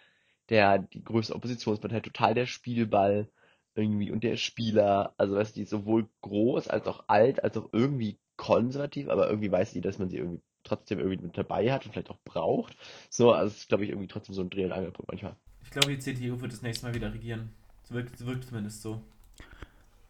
der, 0.48 0.80
die 0.80 1.04
größte 1.04 1.36
Oppositionspartei, 1.36 2.00
total 2.00 2.34
der 2.34 2.46
Spielball 2.46 3.28
irgendwie 3.76 4.10
und 4.10 4.24
der 4.24 4.38
Spieler. 4.38 5.14
Also, 5.18 5.36
weißt 5.36 5.54
du, 5.54 5.56
die 5.56 5.64
ist 5.64 5.70
sowohl 5.72 6.08
groß 6.22 6.70
als 6.70 6.88
auch 6.88 7.04
alt, 7.08 7.44
als 7.44 7.58
auch 7.58 7.68
irgendwie 7.74 8.18
konservativ, 8.38 9.10
aber 9.10 9.28
irgendwie 9.28 9.52
weiß 9.52 9.74
die, 9.74 9.82
dass 9.82 10.00
man 10.00 10.10
sie 10.10 10.16
irgendwie 10.16 10.42
trotzdem 10.70 11.00
irgendwie 11.00 11.26
mit 11.26 11.38
dabei 11.38 11.72
hat 11.72 11.86
und 11.86 11.92
vielleicht 11.92 12.10
auch 12.10 12.20
braucht. 12.26 12.76
So, 13.10 13.34
also, 13.34 13.48
es 13.48 13.58
ist, 13.62 13.70
glaube 13.70 13.84
ich, 13.84 13.90
irgendwie 13.90 14.08
trotzdem 14.08 14.36
so 14.36 14.42
ein 14.42 14.50
Dreh- 14.50 14.66
und 14.66 14.72
Angelpunkt 14.72 15.12
manchmal. 15.12 15.36
Ich 15.64 15.72
glaube, 15.72 15.90
die 15.90 16.00
CDU 16.00 16.40
wird 16.42 16.52
das 16.54 16.62
nächste 16.62 16.86
Mal 16.88 16.96
wieder 16.96 17.14
regieren. 17.14 17.52
Es 17.84 17.92
wirkt, 17.92 18.16
es 18.16 18.26
wirkt 18.26 18.46
zumindest 18.46 18.82
so. 18.82 19.02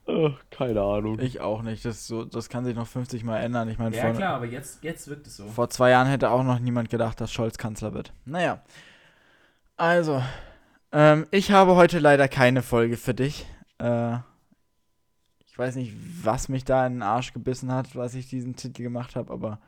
Ach, 0.07 0.39
keine 0.49 0.81
Ahnung. 0.81 1.19
Ich 1.19 1.39
auch 1.39 1.61
nicht. 1.61 1.85
Das, 1.85 2.07
so, 2.07 2.25
das 2.25 2.49
kann 2.49 2.65
sich 2.65 2.75
noch 2.75 2.87
50 2.87 3.23
Mal 3.23 3.39
ändern. 3.39 3.69
Ich 3.69 3.77
meine, 3.77 3.95
Ja, 3.95 4.03
vor, 4.03 4.13
klar, 4.13 4.35
aber 4.35 4.45
jetzt, 4.45 4.83
jetzt 4.83 5.07
wirkt 5.07 5.27
es 5.27 5.37
so. 5.37 5.47
vor 5.47 5.69
zwei 5.69 5.91
Jahren 5.91 6.07
hätte 6.07 6.31
auch 6.31 6.43
noch 6.43 6.59
niemand 6.59 6.89
gedacht, 6.89 7.21
dass 7.21 7.31
Scholz 7.31 7.57
Kanzler 7.57 7.93
wird. 7.93 8.11
Naja. 8.25 8.61
Also, 9.77 10.21
ähm, 10.91 11.27
ich 11.31 11.51
habe 11.51 11.75
heute 11.75 11.99
leider 11.99 12.27
keine 12.27 12.63
Folge 12.63 12.97
für 12.97 13.13
dich. 13.13 13.45
Äh, 13.77 14.15
ich 15.45 15.57
weiß 15.57 15.75
nicht, 15.75 15.93
was 16.23 16.49
mich 16.49 16.63
da 16.65 16.87
in 16.87 16.93
den 16.93 17.01
Arsch 17.03 17.33
gebissen 17.33 17.71
hat, 17.71 17.95
was 17.95 18.15
ich 18.15 18.27
diesen 18.29 18.55
Titel 18.55 18.81
gemacht 18.81 19.15
habe, 19.15 19.31
aber 19.31 19.59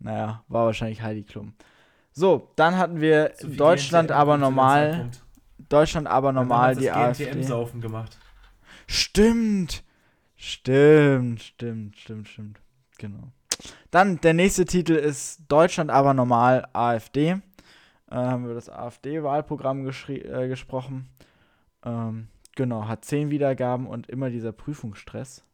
naja, 0.00 0.42
war 0.48 0.66
wahrscheinlich 0.66 1.02
Heidi 1.02 1.22
Klum. 1.22 1.54
So, 2.12 2.50
dann 2.56 2.76
hatten 2.76 3.00
wir 3.00 3.32
viel 3.36 3.56
Deutschland 3.56 4.08
GNTM 4.08 4.20
aber 4.20 4.36
normal. 4.36 5.10
Deutschland 5.68 6.08
aber 6.08 6.32
normal 6.32 6.74
die 6.74 6.86
Dann 6.86 6.94
hat 6.96 7.10
das 7.10 7.20
AfD. 7.20 7.24
GNTM-Saufen 7.26 7.80
gemacht. 7.80 8.18
Stimmt. 8.86 9.84
Stimmt, 10.36 11.42
stimmt, 11.42 11.96
stimmt, 11.96 12.28
stimmt. 12.28 12.60
Genau. 12.98 13.28
Dann 13.90 14.20
der 14.20 14.34
nächste 14.34 14.64
Titel 14.64 14.94
ist 14.94 15.42
Deutschland 15.48 15.90
aber 15.90 16.14
normal 16.14 16.66
AfD. 16.72 17.28
Äh, 17.30 17.40
haben 18.10 18.46
wir 18.46 18.54
das 18.54 18.68
AfD-Wahlprogramm 18.68 19.86
äh, 19.86 20.48
gesprochen. 20.48 21.08
Ähm, 21.84 22.28
genau, 22.56 22.88
hat 22.88 23.04
10 23.04 23.30
Wiedergaben 23.30 23.86
und 23.86 24.08
immer 24.08 24.30
dieser 24.30 24.52
Prüfungsstress 24.52 25.44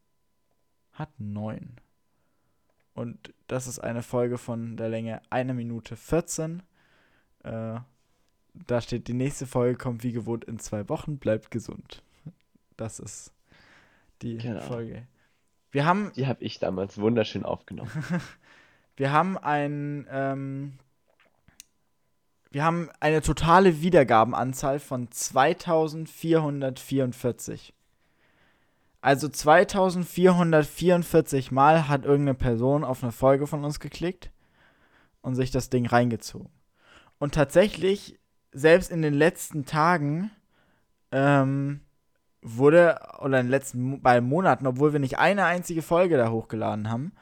hat 0.93 1.11
9. 1.19 1.77
Und 2.97 3.33
das 3.47 3.67
ist 3.67 3.79
eine 3.79 4.03
Folge 4.03 4.39
von 4.39 4.79
der 4.79 4.89
Länge 4.89 5.21
1 5.29 5.53
Minute 5.53 5.97
14. 5.97 6.63
Äh, 7.45 7.81
da 8.55 8.81
steht, 8.81 9.07
die 9.07 9.13
nächste 9.13 9.47
Folge 9.47 9.77
kommt 9.77 10.03
wie 10.03 10.13
gewohnt 10.13 10.45
in 10.45 10.59
zwei 10.59 10.89
Wochen. 10.89 11.19
Bleibt 11.19 11.51
gesund. 11.51 12.03
Das 12.79 12.99
ist 12.99 13.35
die 14.23 14.39
Genau. 14.39 14.63
Folge. 14.63 15.07
Wir 15.71 15.85
haben, 15.85 16.11
Die 16.17 16.27
habe 16.27 16.43
ich 16.43 16.59
damals 16.59 16.97
wunderschön 16.97 17.45
aufgenommen. 17.45 17.91
wir 18.97 19.13
haben 19.13 19.37
ein, 19.37 20.07
ähm, 20.11 20.79
wir 22.51 22.65
haben 22.65 22.89
eine 23.01 23.21
totale 23.21 23.83
Wiedergabenanzahl 23.83 24.81
von 24.81 25.11
2444. 25.11 27.75
Also 29.01 29.29
2444 29.29 31.53
Mal 31.53 31.89
hat 31.89 32.05
irgendeine 32.05 32.35
Person 32.35 32.85
auf 32.85 33.03
eine 33.03 33.13
Folge 33.13 33.47
von 33.47 33.65
uns 33.65 33.81
geklickt 33.81 34.31
und 35.21 35.35
sich 35.35 35.51
das 35.51 35.71
Ding 35.71 35.87
reingezogen. 35.87 36.51
Und 37.19 37.35
tatsächlich, 37.35 38.19
selbst 38.53 38.91
in 38.91 39.03
den 39.03 39.15
letzten 39.15 39.65
Tagen, 39.65 40.31
ähm, 41.13 41.81
wurde, 42.43 43.01
oder 43.19 43.41
in 43.41 43.47
den 43.47 43.51
letzten 43.51 44.03
bei 44.03 44.21
Monaten, 44.21 44.67
obwohl 44.67 44.93
wir 44.93 45.01
nicht 45.01 45.19
eine 45.19 45.45
einzige 45.45 45.83
Folge 45.83 46.17
da 46.17 46.31
hochgeladen 46.31 46.91
haben, 46.91 47.13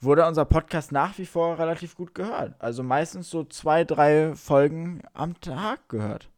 wurde 0.00 0.26
unser 0.26 0.44
Podcast 0.44 0.92
nach 0.92 1.18
wie 1.18 1.26
vor 1.26 1.58
relativ 1.58 1.94
gut 1.94 2.14
gehört. 2.14 2.54
Also 2.60 2.82
meistens 2.82 3.30
so 3.30 3.44
zwei, 3.44 3.84
drei 3.84 4.34
Folgen 4.34 5.02
am 5.12 5.40
Tag 5.40 5.88
gehört. 5.88 6.30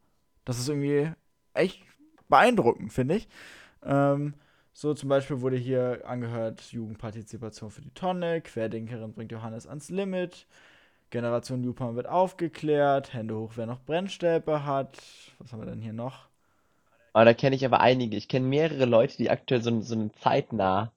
Das 0.44 0.58
ist 0.58 0.68
irgendwie 0.68 1.10
echt 1.54 1.82
beeindruckend, 2.28 2.92
finde 2.92 3.16
ich. 3.16 3.28
Ähm, 3.84 4.34
so 4.76 4.92
zum 4.92 5.08
Beispiel 5.08 5.40
wurde 5.40 5.56
hier 5.56 6.02
angehört 6.04 6.70
Jugendpartizipation 6.70 7.70
für 7.70 7.80
die 7.80 7.94
Tonne, 7.94 8.42
Querdenkerin 8.42 9.14
bringt 9.14 9.32
Johannes 9.32 9.66
ans 9.66 9.88
Limit, 9.88 10.46
Generation 11.08 11.64
Jupan 11.64 11.96
wird 11.96 12.06
aufgeklärt, 12.06 13.14
Hände 13.14 13.38
hoch, 13.38 13.52
wer 13.54 13.64
noch 13.64 13.80
Brennstäbe 13.80 14.66
hat. 14.66 14.98
Was 15.38 15.50
haben 15.50 15.60
wir 15.60 15.66
denn 15.66 15.80
hier 15.80 15.94
noch? 15.94 16.28
Aber 17.14 17.24
da 17.24 17.32
kenne 17.32 17.56
ich 17.56 17.64
aber 17.64 17.80
einige. 17.80 18.18
Ich 18.18 18.28
kenne 18.28 18.46
mehrere 18.46 18.84
Leute, 18.84 19.16
die 19.16 19.30
aktuell 19.30 19.62
so, 19.62 19.80
so 19.80 19.94
eine 19.94 20.12
zeitnah 20.12 20.92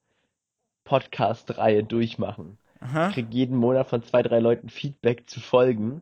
Podcast-Reihe 0.84 1.86
durchmachen. 1.86 2.57
Aha. 2.82 3.07
Ich 3.07 3.13
kriege 3.13 3.30
jeden 3.32 3.55
Monat 3.55 3.88
von 3.88 4.03
zwei, 4.03 4.23
drei 4.23 4.39
Leuten 4.39 4.67
Feedback 4.67 5.30
zu 5.30 5.39
Folgen, 5.39 6.01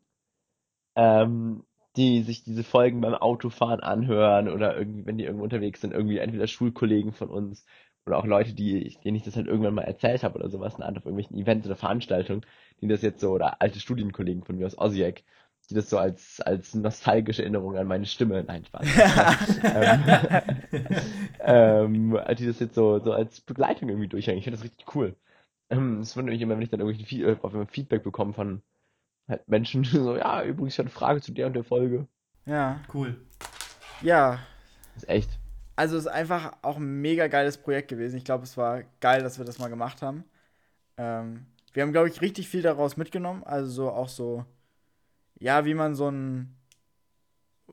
ähm, 0.96 1.64
die 1.98 2.22
sich 2.24 2.44
diese 2.44 2.64
Folgen 2.64 3.02
beim 3.02 3.16
Autofahren 3.16 3.82
anhören 3.82 4.50
oder 4.50 4.78
irgendwie, 4.78 5.06
wenn 5.06 5.18
die 5.18 5.26
irgendwo 5.26 5.44
unterwegs 5.44 5.82
sind, 5.82 5.94
irgendwie 5.94 6.20
entweder 6.20 6.48
Schulkollegen 6.48 7.14
von 7.14 7.30
uns 7.30 7.66
oder 8.06 8.18
auch 8.18 8.26
Leute, 8.26 8.54
die, 8.54 8.78
ich- 8.80 9.00
denen 9.00 9.18
ich 9.18 9.24
das 9.24 9.36
halt 9.36 9.48
irgendwann 9.48 9.74
mal 9.76 9.84
erzählt 9.84 10.24
habe 10.24 10.40
oder 10.40 10.50
sowas, 10.50 10.76
auf 10.76 10.84
irgendwelchen 11.06 11.38
Events 11.38 11.66
oder 11.68 11.76
Veranstaltungen, 11.76 12.46
die 12.82 12.88
das 12.88 13.02
jetzt 13.02 13.20
so, 13.22 13.32
oder 13.32 13.62
alte 13.62 13.80
Studienkollegen 13.80 14.44
von 14.44 14.58
mir 14.58 14.66
aus 14.68 14.78
Osijek, 14.78 15.26
die 15.70 15.74
das 15.76 15.90
so 15.90 15.98
als, 15.98 16.40
als 16.42 16.74
nostalgische 16.76 17.42
Erinnerung 17.44 17.76
an 17.78 17.88
meine 17.88 18.06
Stimme, 18.06 18.44
nein, 18.44 18.64
Spaß. 18.66 18.88
ähm, 19.74 20.04
ähm, 21.40 22.20
die 22.38 22.46
das 22.46 22.60
jetzt 22.60 22.76
so, 22.76 23.00
so 23.00 23.12
als 23.14 23.42
Begleitung 23.42 23.90
irgendwie 23.90 24.08
durchhängen. 24.08 24.38
Ich 24.40 24.46
finde 24.46 24.58
das 24.58 24.66
richtig 24.66 24.96
cool. 24.96 25.16
Ähm, 25.70 26.00
Es 26.02 26.16
wundert 26.18 26.34
mich 26.34 26.42
immer, 26.42 26.56
wenn 26.56 26.62
ich 26.64 26.70
dann 26.70 26.80
irgendwie 26.82 27.24
äh, 27.24 27.68
Feedback 27.68 28.04
bekomme 28.04 28.34
von 28.34 28.62
halt 29.28 29.48
Menschen, 29.48 29.84
so, 29.86 30.16
ja, 30.18 30.44
übrigens, 30.44 30.74
ich 30.74 30.80
hatte 30.80 30.88
eine 30.88 30.96
Frage 30.96 31.22
zu 31.22 31.32
der 31.34 31.48
und 31.48 31.54
der 31.54 31.64
Folge. 31.64 32.08
Ja, 32.46 32.80
Cool. 32.94 33.18
ja. 34.02 34.40
Das 34.96 35.04
ist 35.04 35.10
echt. 35.10 35.40
Also 35.76 35.96
es 35.98 36.06
ist 36.06 36.12
einfach 36.12 36.54
auch 36.64 36.78
ein 36.78 37.02
mega 37.02 37.28
geiles 37.28 37.58
Projekt 37.58 37.90
gewesen. 37.90 38.18
Ich 38.18 38.24
glaube, 38.26 38.44
es 38.46 38.58
war 38.58 38.84
geil, 39.00 39.22
dass 39.22 39.38
wir 39.38 39.46
das 39.46 39.60
mal 39.60 39.68
gemacht 39.70 40.02
haben. 40.02 40.24
Ähm, 40.98 41.46
wir 41.74 41.84
haben, 41.84 41.92
glaube 41.94 42.10
ich, 42.10 42.22
richtig 42.22 42.50
viel 42.50 42.62
daraus 42.64 42.98
mitgenommen. 42.98 43.44
Also 43.44 43.70
so 43.72 43.92
auch 43.92 44.10
so, 44.10 44.46
ja, 45.40 45.66
wie 45.66 45.76
man 45.76 45.96
so 45.96 46.10
ein 46.10 46.56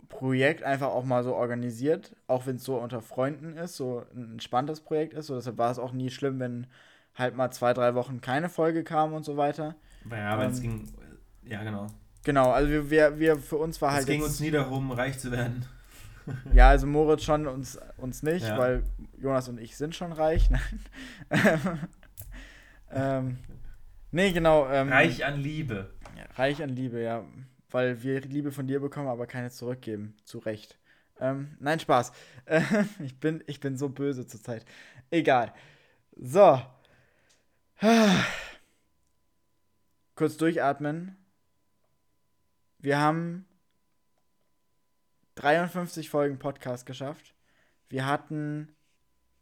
Projekt 0.08 0.62
einfach 0.62 0.88
auch 0.88 1.04
mal 1.04 1.22
so 1.24 1.34
organisiert, 1.34 2.14
auch 2.26 2.46
wenn 2.46 2.56
es 2.56 2.64
so 2.64 2.76
unter 2.76 3.00
Freunden 3.00 3.56
ist, 3.56 3.76
so 3.76 4.04
ein 4.14 4.32
entspanntes 4.32 4.80
Projekt 4.80 5.14
ist. 5.14 5.26
So, 5.26 5.34
deshalb 5.36 5.56
war 5.58 5.70
es 5.70 5.78
auch 5.78 5.92
nie 5.92 6.10
schlimm, 6.10 6.40
wenn 6.40 6.66
halt 7.14 7.36
mal 7.36 7.50
zwei, 7.52 7.72
drei 7.72 7.94
Wochen 7.94 8.20
keine 8.20 8.48
Folge 8.48 8.82
kam 8.82 9.12
und 9.12 9.24
so 9.24 9.36
weiter. 9.36 9.76
Ja, 10.10 10.36
weil 10.36 10.50
es 10.50 10.58
Ähm, 10.58 10.62
ging. 10.62 10.92
Ja, 11.46 11.62
genau. 11.62 11.86
Genau, 12.24 12.50
also 12.52 12.70
wir, 12.70 12.90
wir, 12.90 13.18
wir 13.18 13.36
für 13.38 13.56
uns 13.56 13.80
war 13.82 13.90
Es 13.90 13.94
halt 13.96 14.06
ging 14.06 14.20
jetzt- 14.20 14.28
uns 14.30 14.40
nie 14.40 14.50
darum, 14.50 14.90
reich 14.92 15.18
zu 15.18 15.30
werden. 15.30 15.66
Ja, 16.54 16.70
also 16.70 16.86
Moritz 16.86 17.22
schon, 17.22 17.46
uns, 17.46 17.78
uns 17.98 18.22
nicht, 18.22 18.46
Ja. 18.46 18.56
weil 18.56 18.82
Jonas 19.18 19.46
und 19.50 19.58
ich 19.60 19.76
sind 19.76 19.94
schon 19.94 20.10
reich. 20.10 20.48
Nein. 21.28 21.88
ähm, 22.90 23.38
nee, 24.10 24.32
genau. 24.32 24.66
Ähm, 24.70 24.88
Reich 24.88 25.22
an 25.26 25.38
Liebe. 25.38 25.90
Ja, 26.16 26.24
reich 26.36 26.62
an 26.62 26.70
Liebe, 26.70 27.02
ja. 27.02 27.24
Weil 27.70 28.02
wir 28.02 28.22
Liebe 28.22 28.52
von 28.52 28.66
dir 28.66 28.80
bekommen, 28.80 29.08
aber 29.08 29.26
keine 29.26 29.50
zurückgeben. 29.50 30.16
Zu 30.24 30.38
Recht. 30.38 30.78
Ähm, 31.20 31.58
nein, 31.60 31.78
Spaß. 31.78 32.10
Äh, 32.46 32.62
ich, 33.04 33.20
bin, 33.20 33.44
ich 33.46 33.60
bin 33.60 33.76
so 33.76 33.90
böse 33.90 34.26
zurzeit. 34.26 34.64
Egal. 35.10 35.52
So. 36.16 36.58
Kurz 40.14 40.36
durchatmen. 40.38 41.16
Wir 42.84 43.00
haben 43.00 43.46
53 45.36 46.10
Folgen 46.10 46.38
Podcast 46.38 46.84
geschafft. 46.84 47.34
Wir 47.88 48.04
hatten 48.04 48.68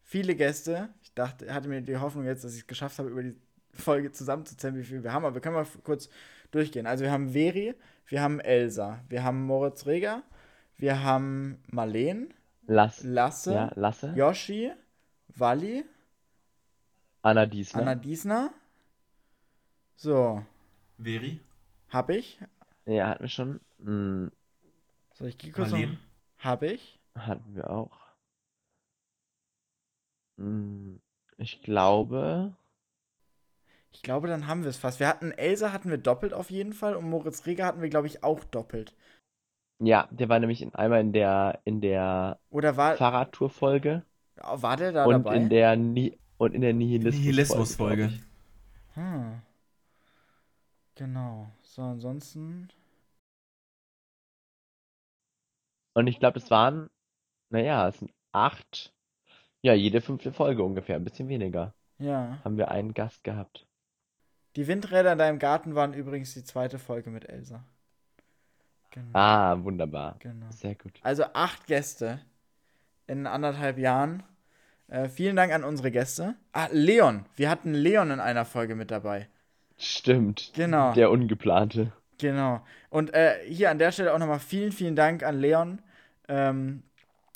viele 0.01 0.37
Gäste. 0.37 0.91
Ich 1.03 1.13
dachte, 1.13 1.53
hatte 1.53 1.69
mir 1.69 1.81
die 1.81 1.97
Hoffnung 1.97 2.25
jetzt, 2.25 2.45
dass 2.45 2.53
ich 2.55 2.61
es 2.61 2.67
geschafft 2.69 3.01
habe, 3.01 3.09
über 3.09 3.25
die 3.25 3.37
Folge 3.73 4.13
zusammenzuzählen, 4.13 4.77
wie 4.77 4.85
viel 4.85 5.03
wir 5.03 5.13
haben. 5.13 5.25
Aber 5.25 5.35
wir 5.35 5.41
können 5.41 5.57
mal 5.57 5.67
kurz 5.83 6.09
durchgehen. 6.53 6.87
Also 6.87 7.03
wir 7.03 7.11
haben 7.11 7.31
Veri, 7.31 7.75
wir 8.07 8.23
haben 8.23 8.39
Elsa, 8.39 9.03
wir 9.09 9.25
haben 9.25 9.45
Moritz 9.45 9.87
Reger, 9.87 10.23
wir 10.77 11.03
haben 11.03 11.61
Marleen, 11.67 12.33
Lass. 12.69 13.03
Lasse, 13.03 13.55
Ja, 13.55 13.73
Lasse. 13.75 14.13
Yoshi, 14.15 14.71
Wally, 15.35 15.85
Anna 17.23 17.47
Diesner. 17.47 17.83
Anna 17.83 17.95
Diesner. 17.97 18.55
So, 19.97 20.47
Veri? 20.97 21.41
hab 21.89 22.09
ich. 22.09 22.39
Ja, 22.87 23.09
hatten 23.09 23.23
wir 23.23 23.29
schon. 23.29 23.61
Hm, 23.83 24.31
So, 25.15 25.25
ich 25.27 25.39
gehe 25.39 25.53
kurz 25.53 25.71
noch. 25.71 25.79
Marleen? 25.79 25.99
Hab 26.39 26.63
ich. 26.63 26.99
hatten 27.15 27.55
wir 27.55 27.71
auch. 27.71 27.99
Hm, 30.39 31.01
ich 31.39 31.63
glaube. 31.63 32.55
Ich 33.93 34.03
glaube, 34.03 34.27
dann 34.27 34.47
haben 34.47 34.63
wir 34.63 34.71
es 34.71 34.79
fast. 34.79 35.01
Wir 35.01 35.09
hatten 35.09 35.33
Elsa 35.33 35.73
hatten 35.73 35.91
wir 35.91 35.99
doppelt 35.99 36.33
auf 36.33 36.51
jeden 36.51 36.73
Fall 36.73 36.97
und 36.97 37.09
Moritz 37.09 37.47
Reger 37.47 37.67
hatten 37.67 37.83
wir, 37.83 37.91
glaube 37.91 38.07
ich, 38.07 38.25
auch 38.25 38.43
doppelt. 38.45 38.95
Ja, 39.81 40.09
der 40.11 40.29
war 40.29 40.39
nämlich 40.39 40.63
in, 40.63 40.75
einmal 40.75 41.01
in 41.01 41.13
der 41.13 41.61
in 41.65 41.81
der 41.81 42.39
Oder 42.51 42.77
war, 42.77 42.97
Fahrradtour-Folge 42.97 44.03
war 44.37 44.77
der 44.77 44.93
da 44.93 45.05
und 45.05 45.13
dabei? 45.25 45.37
in 45.37 45.49
der 45.49 45.77
Ni 45.77 46.19
und 46.39 46.55
in 46.55 46.61
der 46.63 46.73
Nihilismus-Folge. 46.73 48.07
Ich. 48.07 48.23
Hm. 48.95 49.43
Genau. 50.95 51.51
So, 51.73 51.81
ansonsten. 51.81 52.69
Und 55.95 56.07
ich 56.07 56.19
glaube, 56.19 56.39
es 56.39 56.51
waren, 56.51 56.91
naja, 57.49 57.89
es 57.89 57.99
sind 57.99 58.13
acht, 58.33 58.93
ja, 59.63 59.73
jede 59.73 60.03
fünfte 60.03 60.35
Folge 60.35 60.63
ungefähr, 60.65 60.97
ein 60.97 61.05
bisschen 61.05 61.29
weniger, 61.29 61.73
Ja. 61.99 62.39
haben 62.45 62.59
wir 62.59 62.71
einen 62.71 62.93
Gast 62.93 63.25
gehabt. 63.25 63.67
Die 64.57 64.67
Windräder 64.67 65.13
in 65.13 65.19
deinem 65.19 65.39
Garten 65.39 65.75
waren 65.75 65.95
übrigens 65.95 66.35
die 66.35 66.45
zweite 66.45 66.79
Folge 66.79 67.09
mit 67.09 67.27
Elsa. 67.27 67.65
Genau. 68.91 69.19
Ah, 69.19 69.57
wunderbar. 69.65 70.17
genau. 70.19 70.51
Sehr 70.51 70.75
gut. 70.75 71.01
Also 71.03 71.25
acht 71.33 71.67
Gäste 71.67 72.21
in 73.07 73.27
anderthalb 73.27 73.79
Jahren. 73.79 74.23
Äh, 74.89 75.09
vielen 75.09 75.37
Dank 75.37 75.55
an 75.55 75.65
unsere 75.65 75.91
Gäste. 75.91 76.35
Ah, 76.53 76.69
Leon. 76.71 77.25
Wir 77.35 77.49
hatten 77.49 77.73
Leon 77.73 78.11
in 78.11 78.21
einer 78.21 78.45
Folge 78.45 78.75
mit 78.75 78.91
dabei. 78.91 79.27
Stimmt. 79.83 80.53
Genau. 80.55 80.93
Der 80.95 81.11
ungeplante. 81.11 81.93
Genau. 82.19 82.61
Und 82.91 83.13
äh, 83.15 83.35
hier 83.49 83.71
an 83.71 83.79
der 83.79 83.91
Stelle 83.93 84.15
auch 84.15 84.19
nochmal 84.19 84.39
vielen, 84.39 84.71
vielen 84.73 84.95
Dank 84.95 85.23
an 85.25 85.41
Leon, 85.41 85.81
ähm, 86.29 86.83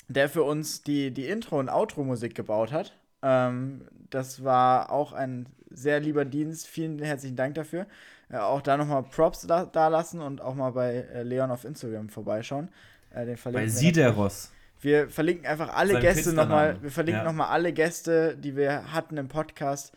der 0.08 0.28
für 0.28 0.44
uns 0.44 0.82
die, 0.82 1.10
die 1.10 1.26
Intro- 1.26 1.58
und 1.58 1.68
Outro-Musik 1.68 2.34
gebaut 2.34 2.70
hat. 2.70 2.96
Ähm, 3.22 3.82
das 4.10 4.44
war 4.44 4.92
auch 4.92 5.12
ein 5.12 5.46
sehr 5.70 5.98
lieber 5.98 6.24
Dienst. 6.24 6.68
Vielen 6.68 7.00
herzlichen 7.00 7.34
Dank 7.36 7.56
dafür. 7.56 7.86
Äh, 8.30 8.36
auch 8.38 8.62
da 8.62 8.76
nochmal 8.76 9.02
Props 9.02 9.46
da, 9.46 9.64
da 9.66 9.88
lassen 9.88 10.20
und 10.20 10.40
auch 10.40 10.54
mal 10.54 10.70
bei 10.70 11.04
äh, 11.12 11.22
Leon 11.24 11.50
auf 11.50 11.64
Instagram 11.64 12.08
vorbeischauen. 12.08 12.68
Äh, 13.10 13.24
den 13.24 13.34
Bei 13.34 13.36
verlinken 13.36 13.66
wir 13.66 13.70
Sideros. 13.72 14.52
wir 14.80 15.08
verlinken 15.08 15.46
einfach 15.46 15.74
alle 15.74 15.94
Sein 15.94 16.02
Gäste 16.02 16.32
nochmal. 16.32 16.80
Wir 16.80 16.90
verlinken 16.92 17.24
Ja. 17.24 17.28
nochmal 17.28 17.48
alle 17.48 17.72
Gäste, 17.72 18.36
die 18.36 18.54
wir 18.54 18.92
hatten 18.92 19.16
im 19.16 19.26
Podcast 19.26 19.92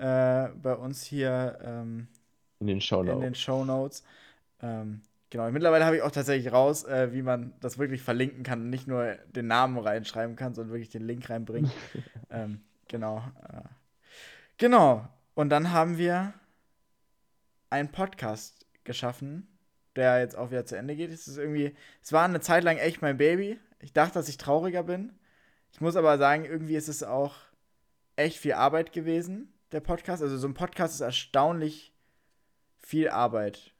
äh, 0.00 0.48
bei 0.62 0.74
uns 0.74 1.04
hier 1.04 1.58
ähm, 1.62 2.08
In 2.58 2.66
den 2.66 2.80
Show 2.80 3.02
in 3.02 3.20
den 3.20 3.34
Show 3.34 3.64
Notes. 3.64 4.02
Ähm, 4.62 5.02
genau. 5.28 5.50
Mittlerweile 5.50 5.84
habe 5.84 5.96
ich 5.96 6.02
auch 6.02 6.10
tatsächlich 6.10 6.52
raus, 6.52 6.84
äh, 6.84 7.12
wie 7.12 7.22
man 7.22 7.52
das 7.60 7.78
wirklich 7.78 8.02
verlinken 8.02 8.42
kann 8.42 8.62
und 8.62 8.70
nicht 8.70 8.86
nur 8.86 9.16
den 9.34 9.46
Namen 9.46 9.78
reinschreiben 9.78 10.36
kann, 10.36 10.54
sondern 10.54 10.72
wirklich 10.72 10.88
den 10.88 11.06
Link 11.06 11.28
reinbringen. 11.28 11.70
ähm, 12.30 12.62
genau. 12.88 13.18
Äh, 13.46 13.68
genau. 14.56 15.06
Und 15.34 15.50
dann 15.50 15.70
haben 15.70 15.98
wir 15.98 16.32
einen 17.68 17.90
Podcast 17.90 18.66
geschaffen, 18.84 19.46
der 19.96 20.20
jetzt 20.20 20.36
auch 20.36 20.50
wieder 20.50 20.64
zu 20.64 20.76
Ende 20.76 20.96
geht. 20.96 21.10
Es 21.10 21.28
ist 21.28 21.36
irgendwie, 21.36 21.74
es 22.02 22.12
war 22.12 22.24
eine 22.24 22.40
Zeit 22.40 22.64
lang 22.64 22.78
echt 22.78 23.02
mein 23.02 23.18
Baby. 23.18 23.58
Ich 23.80 23.92
dachte, 23.92 24.14
dass 24.14 24.30
ich 24.30 24.38
trauriger 24.38 24.82
bin. 24.82 25.12
Ich 25.72 25.80
muss 25.82 25.94
aber 25.94 26.16
sagen, 26.16 26.46
irgendwie 26.46 26.76
ist 26.76 26.88
es 26.88 27.02
auch 27.02 27.34
echt 28.16 28.38
viel 28.38 28.54
Arbeit 28.54 28.92
gewesen, 28.92 29.52
der 29.72 29.80
Podcast. 29.80 30.22
Also 30.22 30.36
so 30.36 30.48
ein 30.48 30.54
Podcast 30.54 30.94
ist 30.94 31.00
erstaunlich 31.00 31.92
viel 32.78 33.08
Arbeit. 33.08 33.72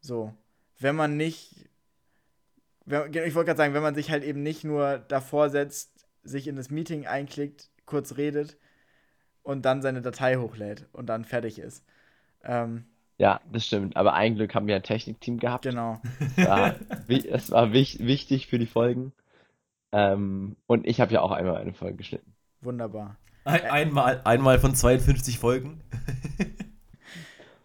So. 0.00 0.34
Wenn 0.78 0.96
man 0.96 1.16
nicht. 1.16 1.68
Wenn, 2.84 3.12
ich 3.12 3.34
wollte 3.34 3.46
gerade 3.46 3.56
sagen, 3.56 3.74
wenn 3.74 3.82
man 3.82 3.94
sich 3.94 4.10
halt 4.10 4.22
eben 4.22 4.42
nicht 4.42 4.62
nur 4.62 4.98
davor 4.98 5.50
setzt, 5.50 6.06
sich 6.22 6.46
in 6.46 6.56
das 6.56 6.70
Meeting 6.70 7.06
einklickt, 7.06 7.70
kurz 7.84 8.16
redet 8.16 8.56
und 9.42 9.64
dann 9.64 9.82
seine 9.82 10.02
Datei 10.02 10.36
hochlädt 10.36 10.86
und 10.92 11.06
dann 11.06 11.24
fertig 11.24 11.58
ist. 11.58 11.84
Ähm, 12.44 12.84
Ja, 13.18 13.40
das 13.50 13.66
stimmt. 13.66 13.96
Aber 13.96 14.14
ein 14.14 14.36
Glück 14.36 14.54
haben 14.54 14.66
wir 14.68 14.76
ein 14.76 14.82
Technikteam 14.82 15.38
gehabt. 15.38 15.64
genau. 15.64 16.00
Es 16.36 16.36
war, 16.46 16.74
es 17.08 17.50
war 17.50 17.72
wich, 17.72 17.98
wichtig 18.00 18.46
für 18.46 18.58
die 18.58 18.66
Folgen. 18.66 19.12
Ähm, 19.92 20.56
und 20.66 20.86
ich 20.86 21.00
habe 21.00 21.12
ja 21.12 21.22
auch 21.22 21.32
einmal 21.32 21.56
eine 21.56 21.72
Folge 21.72 21.96
geschnitten. 21.96 22.34
Wunderbar. 22.60 23.16
Ein, 23.46 23.64
einmal, 23.70 24.20
einmal 24.24 24.58
von 24.58 24.74
52 24.74 25.38
Folgen. 25.38 25.80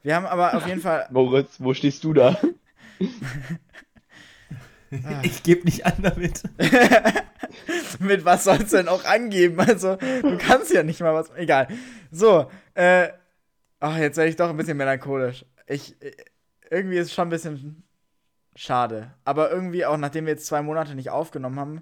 Wir 0.04 0.16
haben 0.16 0.26
aber 0.28 0.56
auf 0.56 0.68
jeden 0.68 0.82
Fall. 0.82 1.08
Moritz, 1.12 1.56
wo 1.60 1.74
stehst 1.74 2.04
du 2.04 2.14
da? 2.14 2.38
Ich 5.24 5.42
gebe 5.44 5.66
nicht 5.66 5.86
an 5.86 5.94
damit. 6.02 6.44
Mit 8.00 8.26
was 8.26 8.44
sollst 8.44 8.74
du 8.74 8.78
denn 8.78 8.88
auch 8.90 9.06
angeben? 9.06 9.60
Also, 9.60 9.96
du 9.96 10.38
kannst 10.38 10.72
ja 10.72 10.84
nicht 10.84 11.02
mal 11.02 11.14
was. 11.14 11.32
Egal. 11.36 11.68
So, 12.12 12.50
äh. 12.76 13.10
Ach, 13.80 13.98
jetzt 13.98 14.18
werde 14.18 14.30
ich 14.30 14.36
doch 14.36 14.50
ein 14.50 14.58
bisschen 14.58 14.78
melancholisch. 14.78 15.46
Ich. 15.66 16.00
äh, 16.04 16.12
Irgendwie 16.70 16.98
ist 16.98 17.08
es 17.08 17.14
schon 17.14 17.28
ein 17.28 17.32
bisschen 17.32 17.84
schade. 18.56 19.12
Aber 19.26 19.50
irgendwie 19.50 19.86
auch, 19.86 19.98
nachdem 19.98 20.26
wir 20.26 20.34
jetzt 20.34 20.46
zwei 20.46 20.62
Monate 20.62 20.94
nicht 20.94 21.10
aufgenommen 21.10 21.60
haben, 21.60 21.82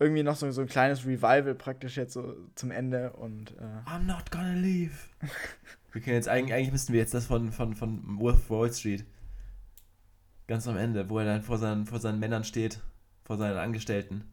irgendwie 0.00 0.22
noch 0.22 0.34
so, 0.34 0.50
so 0.50 0.62
ein 0.62 0.66
kleines 0.66 1.04
Revival 1.04 1.54
praktisch 1.54 1.96
jetzt 1.96 2.14
so 2.14 2.34
zum 2.54 2.70
Ende 2.70 3.12
und. 3.12 3.52
Äh, 3.58 3.88
I'm 3.88 4.04
not 4.04 4.30
gonna 4.30 4.54
leave. 4.54 4.94
Wir 5.92 6.00
können 6.00 6.16
jetzt 6.16 6.28
eigentlich, 6.28 6.54
eigentlich 6.54 6.72
müssten 6.72 6.92
wir 6.92 7.00
jetzt 7.00 7.14
das 7.14 7.26
von, 7.26 7.50
von, 7.50 7.74
von 7.74 8.20
Wolf 8.20 8.48
Wall 8.48 8.72
Street. 8.72 9.04
Ganz 10.46 10.68
am 10.68 10.76
Ende, 10.76 11.10
wo 11.10 11.18
er 11.18 11.24
dann 11.24 11.42
vor 11.42 11.58
seinen, 11.58 11.84
vor 11.84 11.98
seinen 11.98 12.20
Männern 12.20 12.44
steht, 12.44 12.80
vor 13.24 13.36
seinen 13.36 13.56
Angestellten. 13.58 14.24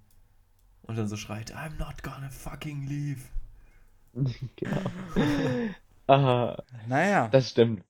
Und 0.83 0.99
dann 0.99 1.07
so 1.07 1.17
schreit, 1.17 1.55
I'm 1.55 1.75
not 1.79 2.03
gonna 2.03 2.29
fucking 2.29 2.87
leave. 2.87 3.21
Genau. 4.55 4.81
Ah, 6.09 6.63
naja. 6.87 7.27
das 7.27 7.49
stimmt. 7.49 7.83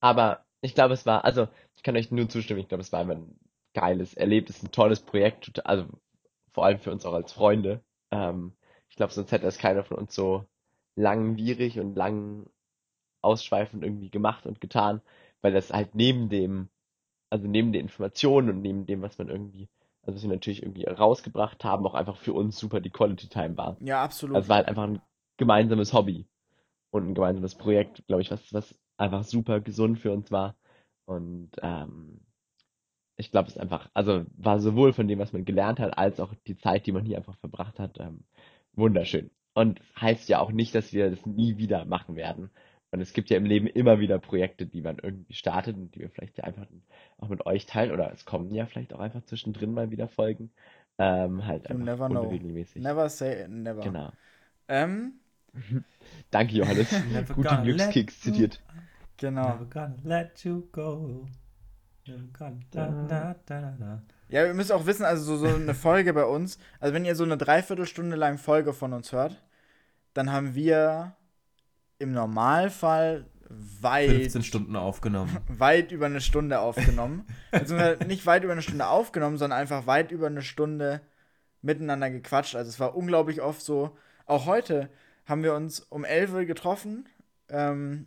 Aber 0.00 0.44
ich 0.60 0.74
glaube, 0.74 0.92
es 0.92 1.06
war, 1.06 1.24
also 1.24 1.48
ich 1.76 1.82
kann 1.82 1.96
euch 1.96 2.10
nur 2.10 2.28
zustimmen, 2.28 2.60
ich 2.60 2.68
glaube, 2.68 2.82
es 2.82 2.92
war 2.92 3.00
einfach 3.00 3.14
ein 3.14 3.38
geiles 3.72 4.12
Erlebnis, 4.12 4.62
ein 4.62 4.70
tolles 4.70 5.00
Projekt, 5.00 5.64
also 5.64 5.88
vor 6.52 6.64
allem 6.64 6.78
für 6.78 6.92
uns 6.92 7.04
auch 7.06 7.14
als 7.14 7.32
Freunde. 7.32 7.82
Ähm, 8.10 8.52
ich 8.88 8.96
glaube, 8.96 9.12
sonst 9.12 9.32
hätte 9.32 9.46
es 9.46 9.58
keiner 9.58 9.84
von 9.84 9.98
uns 9.98 10.14
so 10.14 10.44
langwierig 10.96 11.78
und 11.78 11.94
lang 11.94 12.48
ausschweifend 13.22 13.84
irgendwie 13.84 14.10
gemacht 14.10 14.46
und 14.46 14.60
getan, 14.60 15.00
weil 15.42 15.52
das 15.52 15.72
halt 15.72 15.94
neben 15.94 16.28
dem, 16.28 16.68
also 17.30 17.46
neben 17.46 17.72
den 17.72 17.82
Informationen 17.82 18.50
und 18.50 18.62
neben 18.62 18.86
dem, 18.86 19.02
was 19.02 19.18
man 19.18 19.28
irgendwie, 19.28 19.68
also 20.02 20.16
was 20.16 20.22
wir 20.22 20.30
natürlich 20.30 20.62
irgendwie 20.62 20.84
rausgebracht 20.84 21.64
haben, 21.64 21.86
auch 21.86 21.94
einfach 21.94 22.16
für 22.16 22.32
uns 22.32 22.58
super 22.58 22.80
die 22.80 22.90
Quality 22.90 23.28
Time 23.28 23.56
war. 23.56 23.76
Ja, 23.80 24.02
absolut. 24.02 24.36
Also 24.36 24.46
es 24.46 24.48
war 24.48 24.56
halt 24.58 24.68
einfach 24.68 24.84
ein 24.84 25.02
gemeinsames 25.36 25.92
Hobby 25.92 26.26
und 26.90 27.08
ein 27.08 27.14
gemeinsames 27.14 27.54
Projekt, 27.54 28.06
glaube 28.06 28.22
ich, 28.22 28.30
was, 28.30 28.52
was 28.52 28.74
einfach 28.96 29.24
super 29.24 29.60
gesund 29.60 29.98
für 29.98 30.12
uns 30.12 30.30
war. 30.30 30.56
Und 31.06 31.50
ähm, 31.62 32.20
ich 33.18 33.30
glaube, 33.32 33.48
es 33.48 33.56
ist 33.56 33.60
einfach, 33.60 33.90
also 33.94 34.24
war 34.36 34.60
sowohl 34.60 34.92
von 34.92 35.08
dem, 35.08 35.18
was 35.18 35.32
man 35.32 35.44
gelernt 35.44 35.80
hat, 35.80 35.98
als 35.98 36.20
auch 36.20 36.32
die 36.46 36.56
Zeit, 36.56 36.86
die 36.86 36.92
man 36.92 37.04
hier 37.04 37.18
einfach 37.18 37.36
verbracht 37.36 37.78
hat, 37.78 37.98
ähm, 37.98 38.20
wunderschön. 38.74 39.30
Und 39.54 39.80
heißt 40.00 40.28
ja 40.28 40.38
auch 40.38 40.52
nicht, 40.52 40.74
dass 40.74 40.92
wir 40.92 41.10
das 41.10 41.26
nie 41.26 41.58
wieder 41.58 41.84
machen 41.84 42.14
werden. 42.14 42.50
Und 42.90 43.00
es 43.00 43.12
gibt 43.12 43.28
ja 43.28 43.36
im 43.36 43.44
Leben 43.44 43.66
immer 43.66 43.98
wieder 43.98 44.18
Projekte, 44.18 44.66
die 44.66 44.80
man 44.80 44.98
irgendwie 45.02 45.34
startet 45.34 45.76
und 45.76 45.94
die 45.94 46.00
wir 46.00 46.10
vielleicht 46.10 46.38
ja 46.38 46.44
einfach 46.44 46.66
auch 47.18 47.28
mit 47.28 47.44
euch 47.44 47.66
teilen. 47.66 47.90
Oder 47.90 48.12
es 48.12 48.24
kommen 48.24 48.54
ja 48.54 48.66
vielleicht 48.66 48.94
auch 48.94 49.00
einfach 49.00 49.22
zwischendrin 49.24 49.74
mal 49.74 49.90
wieder 49.90 50.08
Folgen. 50.08 50.52
Ähm, 50.96 51.44
halt 51.44 51.68
You 51.68 51.74
einfach 51.74 51.84
never 51.84 52.08
know. 52.08 52.22
unregelmäßig. 52.22 52.82
Never 52.82 53.08
say 53.08 53.46
never. 53.48 53.82
Genau. 53.82 54.12
Ähm, 54.68 55.14
Danke, 56.30 56.54
Johannes. 56.54 56.92
Never 57.12 57.34
Gute 57.34 57.62
let 57.64 58.10
zitiert. 58.10 58.60
genau. 59.16 59.48
Never 59.48 59.64
gonna 59.66 59.96
let 60.04 60.44
you 60.44 60.68
go. 60.72 61.26
Ja, 64.28 64.46
ihr 64.46 64.54
müsst 64.54 64.72
auch 64.72 64.86
wissen, 64.86 65.04
also 65.04 65.24
so, 65.24 65.36
so 65.36 65.54
eine 65.54 65.74
Folge 65.74 66.12
bei 66.12 66.24
uns, 66.24 66.58
also 66.80 66.94
wenn 66.94 67.04
ihr 67.04 67.14
so 67.14 67.24
eine 67.24 67.36
Dreiviertelstunde 67.36 68.16
lang 68.16 68.38
Folge 68.38 68.72
von 68.72 68.92
uns 68.92 69.12
hört, 69.12 69.42
dann 70.14 70.32
haben 70.32 70.54
wir 70.54 71.14
im 71.98 72.12
Normalfall 72.12 73.26
weit, 73.48 74.10
15 74.10 74.42
Stunden 74.42 74.76
aufgenommen. 74.76 75.36
weit 75.48 75.92
über 75.92 76.06
eine 76.06 76.20
Stunde 76.20 76.60
aufgenommen. 76.60 77.26
Beziehungsweise 77.50 78.04
nicht 78.06 78.26
weit 78.26 78.44
über 78.44 78.52
eine 78.52 78.62
Stunde 78.62 78.86
aufgenommen, 78.86 79.38
sondern 79.38 79.58
einfach 79.58 79.86
weit 79.86 80.12
über 80.12 80.26
eine 80.26 80.42
Stunde 80.42 81.00
miteinander 81.62 82.10
gequatscht. 82.10 82.54
Also 82.54 82.68
es 82.68 82.78
war 82.80 82.96
unglaublich 82.96 83.40
oft 83.40 83.62
so. 83.62 83.96
Auch 84.26 84.46
heute 84.46 84.90
haben 85.26 85.42
wir 85.42 85.54
uns 85.54 85.80
um 85.80 86.04
11 86.04 86.32
Uhr 86.32 86.44
getroffen 86.44 87.08
ähm, 87.48 88.06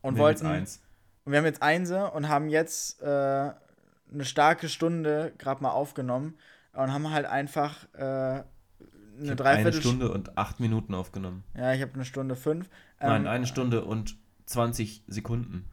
und 0.00 0.14
jetzt 0.14 0.20
wollten. 0.20 0.46
eins. 0.46 0.81
Und 1.24 1.32
wir 1.32 1.38
haben 1.38 1.44
jetzt 1.44 1.62
Einse 1.62 2.10
und 2.10 2.28
haben 2.28 2.48
jetzt 2.48 3.00
äh, 3.02 3.06
eine 3.06 4.24
starke 4.24 4.68
Stunde 4.68 5.32
gerade 5.38 5.62
mal 5.62 5.70
aufgenommen 5.70 6.36
und 6.72 6.92
haben 6.92 7.10
halt 7.10 7.26
einfach 7.26 7.84
äh, 7.94 7.98
eine 8.00 8.42
hab 8.42 8.44
eine 9.20 9.36
Dreiviertelstunde. 9.36 10.06
Stunde 10.06 10.14
und 10.14 10.38
acht 10.38 10.60
Minuten 10.60 10.94
aufgenommen. 10.94 11.44
Ja, 11.56 11.72
ich 11.72 11.82
habe 11.82 11.94
eine 11.94 12.04
Stunde 12.04 12.34
fünf. 12.36 12.68
Nein, 13.00 13.22
Ähm, 13.22 13.28
eine 13.28 13.46
Stunde 13.46 13.84
und 13.84 14.16
20 14.46 15.04
Sekunden. 15.06 15.68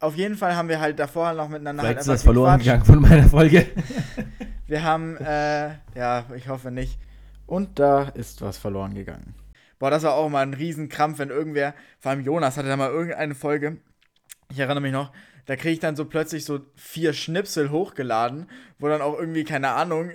Auf 0.00 0.16
jeden 0.16 0.36
Fall 0.36 0.56
haben 0.56 0.68
wir 0.68 0.80
halt 0.80 0.98
davor 0.98 1.28
halt 1.28 1.36
noch 1.36 1.48
miteinander 1.48 1.82
Vielleicht 1.82 1.98
halt 1.98 2.00
ist 2.00 2.08
das 2.08 2.22
verloren 2.24 2.58
gegangen 2.58 2.84
von 2.84 3.00
meiner 3.00 3.28
Folge. 3.28 3.66
Wir 4.66 4.82
haben, 4.82 5.16
äh, 5.18 5.74
ja, 5.94 6.24
ich 6.34 6.48
hoffe 6.48 6.70
nicht. 6.70 6.98
Und 7.46 7.78
da 7.78 8.04
ist 8.04 8.40
was 8.40 8.56
verloren 8.56 8.94
gegangen. 8.94 9.34
Boah, 9.78 9.90
das 9.90 10.02
war 10.02 10.14
auch 10.14 10.28
mal 10.28 10.40
ein 10.42 10.54
Riesenkrampf, 10.54 11.18
wenn 11.18 11.28
irgendwer, 11.28 11.74
vor 11.98 12.10
allem 12.10 12.22
Jonas 12.22 12.56
hatte 12.56 12.68
da 12.68 12.76
mal 12.76 12.90
irgendeine 12.90 13.34
Folge, 13.34 13.78
ich 14.52 14.58
erinnere 14.58 14.80
mich 14.80 14.92
noch, 14.92 15.12
da 15.46 15.56
kriege 15.56 15.72
ich 15.72 15.80
dann 15.80 15.96
so 15.96 16.04
plötzlich 16.04 16.44
so 16.44 16.60
vier 16.76 17.12
Schnipsel 17.12 17.70
hochgeladen, 17.70 18.46
wo 18.78 18.88
dann 18.88 19.02
auch 19.02 19.18
irgendwie, 19.18 19.44
keine 19.44 19.70
Ahnung, 19.70 20.10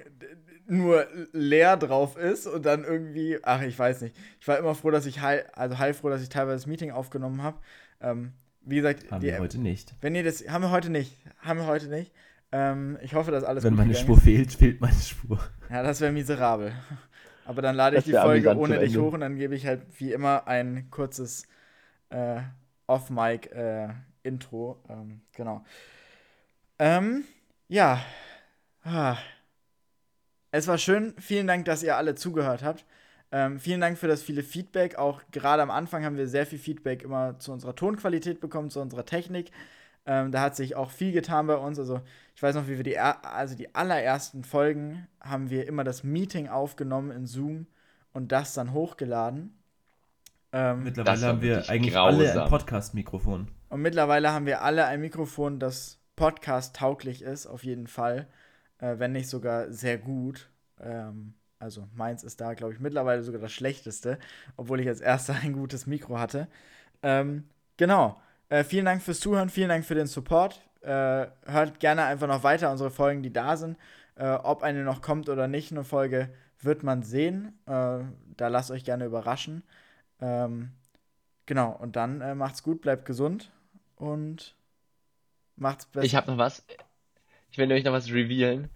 nur 0.68 1.08
leer 1.32 1.78
drauf 1.78 2.18
ist 2.18 2.46
und 2.48 2.66
dann 2.66 2.84
irgendwie, 2.84 3.40
ach, 3.44 3.62
ich 3.62 3.78
weiß 3.78 4.02
nicht. 4.02 4.16
Ich 4.40 4.48
war 4.48 4.58
immer 4.58 4.76
froh, 4.76 4.92
dass 4.92 5.06
ich 5.06 5.22
heil, 5.22 5.46
also 5.54 5.78
heilfroh, 5.80 6.10
dass 6.10 6.22
ich 6.22 6.30
teilweise 6.30 6.58
das 6.58 6.68
Meeting 6.68 6.92
aufgenommen 6.92 7.42
habe. 7.42 7.58
Ähm, 8.02 8.34
wie 8.62 8.76
gesagt, 8.78 9.10
Haben 9.12 9.22
die, 9.22 9.28
wir 9.28 9.40
heute 9.40 9.60
nicht. 9.60 9.96
wenn 10.02 10.14
ihr 10.16 10.24
das, 10.24 10.48
haben 10.48 10.62
wir 10.64 10.72
heute 10.72 10.90
nicht, 10.90 11.14
haben 11.40 11.60
wir 11.60 11.68
heute 11.68 11.88
nicht. 11.88 12.12
Ähm, 12.52 12.98
ich 13.02 13.14
hoffe, 13.14 13.32
dass 13.32 13.44
alles 13.44 13.64
Wenn 13.64 13.72
gut 13.76 13.80
meine 13.80 13.96
Spur 13.96 14.20
fehlt, 14.20 14.54
fehlt 14.54 14.82
meine 14.82 14.94
Spur. 14.96 15.40
ja, 15.70 15.84
das 15.84 16.00
wäre 16.02 16.12
miserabel. 16.12 16.74
Aber 17.46 17.62
dann 17.62 17.76
lade 17.76 17.96
ich 17.98 18.04
Das 18.04 18.12
die 18.12 18.20
Folge 18.20 18.56
ohne 18.58 18.80
dich 18.80 18.98
hoch 18.98 19.14
und 19.14 19.22
dann 19.22 19.38
gebe 19.38 19.56
ich 19.56 19.66
halt 19.66 19.82
wie 20.00 20.12
immer 20.12 20.48
ein 20.48 20.90
kurzes 20.90 21.48
äh, 22.10 22.42
Off-Mic-Intro. 24.28 24.78
ähm, 24.90 25.22
genau. 25.34 25.64
Ähm, 26.80 27.24
ja. 27.70 28.02
Ah. 28.84 29.18
Es 30.52 30.68
war 30.68 30.78
schön. 30.78 31.14
Vielen 31.20 31.48
Dank, 31.48 31.66
dass 31.66 31.84
ihr 31.84 31.98
alle 31.98 32.16
zugehört 32.16 32.64
habt. 32.64 32.86
Ähm, 33.32 33.60
vielen 33.60 33.82
Dank 33.82 33.98
für 33.98 34.08
das 34.08 34.22
viele 34.24 34.44
Feedback. 34.44 34.98
Auch 34.98 35.22
gerade 35.32 35.62
am 35.62 35.72
Anfang 35.72 36.06
haben 36.06 36.16
wir 36.18 36.28
sehr 36.28 36.46
viel 36.46 36.60
Feedback 36.60 37.04
immer 37.04 37.38
zu 37.40 37.52
unserer 37.52 37.76
Tonqualität 37.76 38.40
bekommen, 38.40 38.70
zu 38.70 38.80
unserer 38.80 39.06
Technik. 39.06 39.52
Ähm, 40.06 40.32
da 40.32 40.42
hat 40.42 40.56
sich 40.56 40.76
auch 40.78 40.92
viel 40.92 41.12
getan 41.12 41.48
bei 41.48 41.56
uns. 41.58 41.78
Also 41.78 42.00
ich 42.36 42.42
weiß 42.42 42.56
noch, 42.56 42.68
wie 42.68 42.78
wir 42.78 42.84
die, 42.84 42.94
er- 42.94 43.26
also 43.26 43.56
die 43.56 43.76
allerersten 43.76 44.46
Folgen 44.46 45.08
haben 45.20 45.50
wir 45.50 45.68
immer 45.68 45.84
das 45.84 46.04
Meeting 46.06 46.48
aufgenommen 46.48 47.12
in 47.12 47.26
Zoom 47.26 47.68
und 48.14 48.32
das 48.32 48.54
dann 48.54 48.72
hochgeladen. 48.72 49.54
Ähm, 50.54 50.84
Mittlerweile 50.84 51.26
haben 51.28 51.42
wir 51.42 51.70
eigentlich 51.70 51.98
alle 51.98 52.24
grausam. 52.24 52.44
ein 52.44 52.50
Podcast-Mikrofon. 52.50 53.48
Und 53.70 53.82
mittlerweile 53.82 54.32
haben 54.32 54.46
wir 54.46 54.62
alle 54.62 54.86
ein 54.86 55.02
Mikrofon, 55.02 55.60
das 55.60 56.00
podcast-tauglich 56.16 57.22
ist, 57.22 57.48
auf 57.48 57.64
jeden 57.64 57.88
Fall. 57.88 58.28
Äh, 58.80 59.00
wenn 59.00 59.14
nicht 59.14 59.30
sogar 59.30 59.72
sehr 59.72 59.98
gut. 59.98 60.50
Ähm, 60.80 61.34
also 61.60 61.88
meins 61.96 62.24
ist 62.24 62.40
da, 62.42 62.54
glaube 62.54 62.74
ich, 62.74 62.80
mittlerweile 62.80 63.24
sogar 63.24 63.42
das 63.42 63.52
schlechteste, 63.52 64.20
obwohl 64.56 64.80
ich 64.80 64.88
als 64.88 65.02
erster 65.02 65.36
ein 65.36 65.54
gutes 65.54 65.88
Mikro 65.88 66.20
hatte. 66.20 66.48
Ähm, 67.02 67.46
genau. 67.78 68.22
Äh, 68.50 68.64
vielen 68.64 68.86
Dank 68.86 69.02
fürs 69.02 69.20
Zuhören, 69.20 69.50
vielen 69.50 69.70
Dank 69.70 69.86
für 69.86 69.96
den 69.96 70.08
Support. 70.08 70.62
Äh, 70.82 71.28
hört 71.46 71.80
gerne 71.80 72.06
einfach 72.06 72.28
noch 72.28 72.44
weiter 72.44 72.72
unsere 72.72 72.92
Folgen, 72.92 73.24
die 73.24 73.34
da 73.34 73.58
sind. 73.58 73.78
Äh, 74.16 74.30
ob 74.30 74.64
eine 74.64 74.84
noch 74.84 75.02
kommt 75.02 75.30
oder 75.30 75.48
nicht, 75.48 75.72
eine 75.72 75.84
Folge 75.84 76.30
wird 76.62 76.84
man 76.84 77.04
sehen. 77.04 77.60
Äh, 77.66 78.00
da 78.38 78.48
lasst 78.48 78.72
euch 78.72 78.86
gerne 78.86 79.06
überraschen. 79.06 79.64
Ähm, 80.22 80.72
genau, 81.46 81.72
und 81.72 81.96
dann 81.96 82.22
äh, 82.22 82.36
macht's 82.36 82.64
gut, 82.64 82.82
bleibt 82.82 83.06
gesund 83.06 83.52
und 83.98 84.56
macht's 85.56 85.86
besser. 85.88 86.06
Ich 86.06 86.16
habe 86.16 86.32
noch 86.32 86.38
was. 86.38 86.66
Ich 87.52 87.58
will 87.58 87.68
nämlich 87.68 87.86
noch 87.86 87.94
was 87.94 88.12
revealen. 88.12 88.70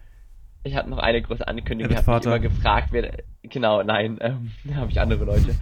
ich 0.64 0.76
hatte 0.76 0.90
noch 0.90 0.98
eine 0.98 1.22
große 1.22 1.48
Ankündigung. 1.48 1.92
Ich 1.92 1.98
habe 1.98 2.18
mich 2.18 2.26
immer 2.26 2.40
gefragt, 2.40 2.90
wer, 2.92 3.24
genau, 3.44 3.84
nein, 3.84 4.18
ähm, 4.22 4.52
da 4.64 4.76
habe 4.76 4.92
ich 4.92 5.00
andere 5.00 5.26
Leute. 5.26 5.56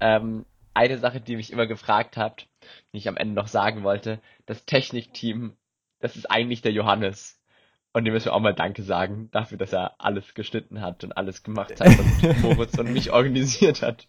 Ähm, 0.00 0.44
eine 0.74 0.98
Sache, 0.98 1.20
die 1.20 1.36
mich 1.36 1.52
immer 1.52 1.66
gefragt 1.66 2.16
habt, 2.16 2.48
die 2.92 2.98
ich 2.98 3.08
am 3.08 3.16
Ende 3.16 3.34
noch 3.34 3.46
sagen 3.46 3.84
wollte, 3.84 4.20
das 4.46 4.64
Technikteam, 4.66 5.56
das 6.00 6.16
ist 6.16 6.30
eigentlich 6.30 6.62
der 6.62 6.72
Johannes. 6.72 7.40
Und 7.96 8.04
dem 8.04 8.12
müssen 8.12 8.26
wir 8.26 8.32
auch 8.34 8.40
mal 8.40 8.52
Danke 8.54 8.82
sagen, 8.82 9.28
dafür, 9.30 9.56
dass 9.56 9.72
er 9.72 9.94
alles 9.98 10.34
geschnitten 10.34 10.80
hat 10.80 11.04
und 11.04 11.16
alles 11.16 11.44
gemacht 11.44 11.78
hat 11.80 11.96
und 11.96 12.42
Moritz 12.42 12.76
und 12.76 12.92
mich 12.92 13.12
organisiert 13.12 13.82
hat. 13.82 14.08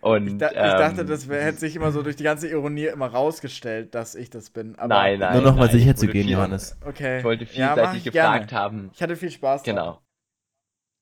Und, 0.00 0.28
Ich, 0.28 0.38
da, 0.38 0.50
ich 0.50 0.54
dachte, 0.54 1.00
ähm, 1.00 1.06
das 1.08 1.28
wär, 1.28 1.42
hätte 1.44 1.58
sich 1.58 1.74
immer 1.74 1.90
so 1.90 2.02
durch 2.02 2.14
die 2.14 2.22
ganze 2.22 2.46
Ironie 2.48 2.86
immer 2.86 3.08
rausgestellt, 3.08 3.92
dass 3.96 4.14
ich 4.14 4.30
das 4.30 4.50
bin. 4.50 4.76
Aber 4.78 4.94
Nein, 4.94 5.18
nein. 5.18 5.32
Nur 5.34 5.42
noch 5.42 5.56
mal 5.56 5.66
nein, 5.66 5.72
sicher 5.76 5.90
ich 5.90 5.96
zu 5.96 6.06
gehen, 6.06 6.22
viel- 6.26 6.30
Johannes. 6.32 6.78
Okay. 6.86 7.18
Ich 7.18 7.24
wollte 7.24 7.42
Ja, 7.54 7.74
vielseitig 7.74 8.06
ich 8.06 8.12
gefragt 8.12 8.50
gerne. 8.50 8.62
haben. 8.62 8.90
Ich 8.94 9.02
hatte 9.02 9.16
viel 9.16 9.32
Spaß. 9.32 9.64
dran. 9.64 9.74
Genau. 9.74 10.00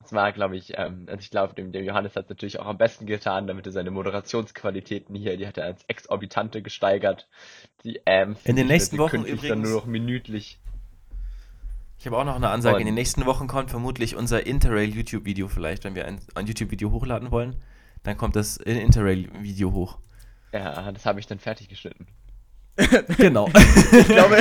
Es 0.03 0.13
war, 0.15 0.33
glaube 0.33 0.57
ich, 0.57 0.73
ähm, 0.79 1.05
also 1.09 1.19
ich 1.21 1.31
glaube, 1.31 1.53
dem, 1.55 1.73
dem 1.73 1.85
Johannes 1.85 2.17
hat 2.17 2.25
es 2.25 2.29
natürlich 2.31 2.61
auch 2.61 2.67
am 2.67 2.79
besten 2.79 3.05
getan, 3.07 3.47
damit 3.47 3.67
er 3.67 3.73
seine 3.73 3.91
Moderationsqualitäten 3.91 5.15
hier, 5.17 5.37
die 5.37 5.47
hat 5.47 5.59
er 5.59 5.65
als 5.65 5.85
exorbitante 5.89 6.63
gesteigert. 6.63 7.29
Die, 7.85 8.01
ähm, 8.07 8.37
In 8.45 8.57
den 8.57 8.69
nächsten 8.69 8.97
Wochen 8.99 9.17
übrigens- 9.25 9.49
dann 9.49 9.61
nur 9.61 9.73
noch 9.73 9.87
minütlich. 9.87 10.61
Ich 11.99 12.07
habe 12.07 12.19
auch 12.19 12.25
noch 12.25 12.37
eine 12.37 12.49
Ansage. 12.51 12.77
Und- 12.77 12.81
In 12.83 12.87
den 12.87 12.95
nächsten 12.95 13.25
Wochen 13.27 13.47
kommt 13.47 13.71
vermutlich 13.71 14.17
unser 14.17 14.47
Interrail 14.47 14.95
YouTube-Video 14.95 15.49
vielleicht, 15.49 15.85
wenn 15.85 15.95
wir 15.95 16.07
ein, 16.07 16.21
ein 16.35 16.47
YouTube-Video 16.47 16.91
hochladen 16.91 17.31
wollen. 17.31 17.57
Dann 18.03 18.17
kommt 18.17 18.37
das 18.37 18.57
Interrail-Video 18.59 19.73
hoch. 19.73 19.99
Ja, 20.53 20.93
das 20.93 21.07
habe 21.07 21.19
ich 21.21 21.27
dann 21.27 21.39
fertig 21.39 21.69
geschnitten. 21.69 22.07
Genau. 23.17 23.49
Ich 23.93 24.07
glaube, 24.09 24.37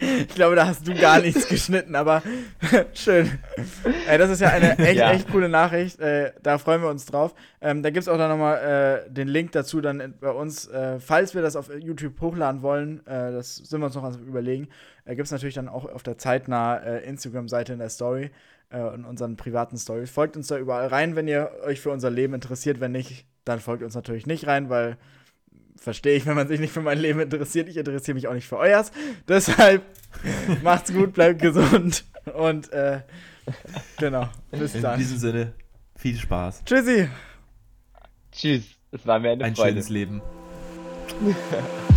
ich 0.00 0.28
glaube, 0.34 0.56
da 0.56 0.66
hast 0.66 0.86
du 0.88 0.94
gar 0.94 1.20
nichts 1.20 1.46
geschnitten, 1.46 1.94
aber 1.94 2.22
schön. 2.94 3.38
Äh, 4.08 4.16
das 4.18 4.30
ist 4.30 4.40
ja 4.40 4.48
eine 4.48 4.78
echt, 4.78 4.96
Ja. 4.98 5.12
echt 5.12 5.30
coole 5.30 5.48
Nachricht. 5.48 6.00
Äh, 6.00 6.32
da 6.42 6.56
freuen 6.58 6.80
wir 6.82 6.88
uns 6.88 7.04
drauf. 7.06 7.34
Ähm, 7.60 7.82
da 7.82 7.90
gibt 7.90 8.02
es 8.02 8.08
auch 8.08 8.16
dann 8.16 8.30
nochmal 8.30 9.04
äh, 9.06 9.10
den 9.12 9.28
Link 9.28 9.52
dazu 9.52 9.80
dann 9.80 10.14
bei 10.20 10.30
uns, 10.30 10.66
äh, 10.68 10.98
falls 11.00 11.34
wir 11.34 11.42
das 11.42 11.54
auf 11.56 11.70
YouTube 11.78 12.18
hochladen 12.20 12.62
wollen. 12.62 13.06
Äh, 13.06 13.32
das 13.32 13.56
sind 13.56 13.80
wir 13.80 13.86
uns 13.86 13.94
noch 13.94 14.04
am 14.04 14.14
überlegen. 14.26 14.68
Äh, 15.04 15.14
gibt 15.16 15.26
es 15.26 15.32
natürlich 15.32 15.54
dann 15.54 15.68
auch 15.68 15.84
auf 15.84 16.02
der 16.02 16.16
zeitnah 16.16 16.76
äh, 16.78 17.04
Instagram-Seite 17.06 17.72
in 17.74 17.78
der 17.78 17.90
Story 17.90 18.30
in 18.72 19.04
unseren 19.04 19.34
privaten 19.36 19.76
Stories. 19.76 20.10
Folgt 20.10 20.36
uns 20.36 20.46
da 20.46 20.56
überall 20.56 20.86
rein, 20.86 21.16
wenn 21.16 21.26
ihr 21.26 21.50
euch 21.64 21.80
für 21.80 21.90
unser 21.90 22.08
Leben 22.08 22.34
interessiert. 22.34 22.78
Wenn 22.78 22.92
nicht, 22.92 23.26
dann 23.44 23.58
folgt 23.58 23.82
uns 23.82 23.96
natürlich 23.96 24.28
nicht 24.28 24.46
rein, 24.46 24.70
weil 24.70 24.96
verstehe 25.80 26.14
ich, 26.16 26.26
wenn 26.26 26.36
man 26.36 26.46
sich 26.46 26.60
nicht 26.60 26.72
für 26.72 26.82
mein 26.82 26.98
Leben 26.98 27.18
interessiert. 27.20 27.68
Ich 27.68 27.76
interessiere 27.76 28.14
mich 28.14 28.28
auch 28.28 28.34
nicht 28.34 28.46
für 28.46 28.58
euers. 28.58 28.92
Deshalb 29.26 29.82
macht's 30.62 30.92
gut, 30.92 31.14
bleibt 31.14 31.40
gesund 31.42 32.04
und 32.34 32.70
äh, 32.72 33.00
genau. 33.98 34.28
Bis 34.52 34.74
In 34.74 34.82
dann. 34.82 34.98
diesem 34.98 35.18
Sinne, 35.18 35.52
viel 35.96 36.16
Spaß. 36.16 36.62
Tschüssi. 36.64 37.08
Tschüss, 38.30 38.64
es 38.92 39.06
war 39.06 39.18
mir 39.18 39.30
eine 39.30 39.44
Ein 39.44 39.56
Freude. 39.56 39.70
schönes 39.70 39.88
Leben. 39.88 40.22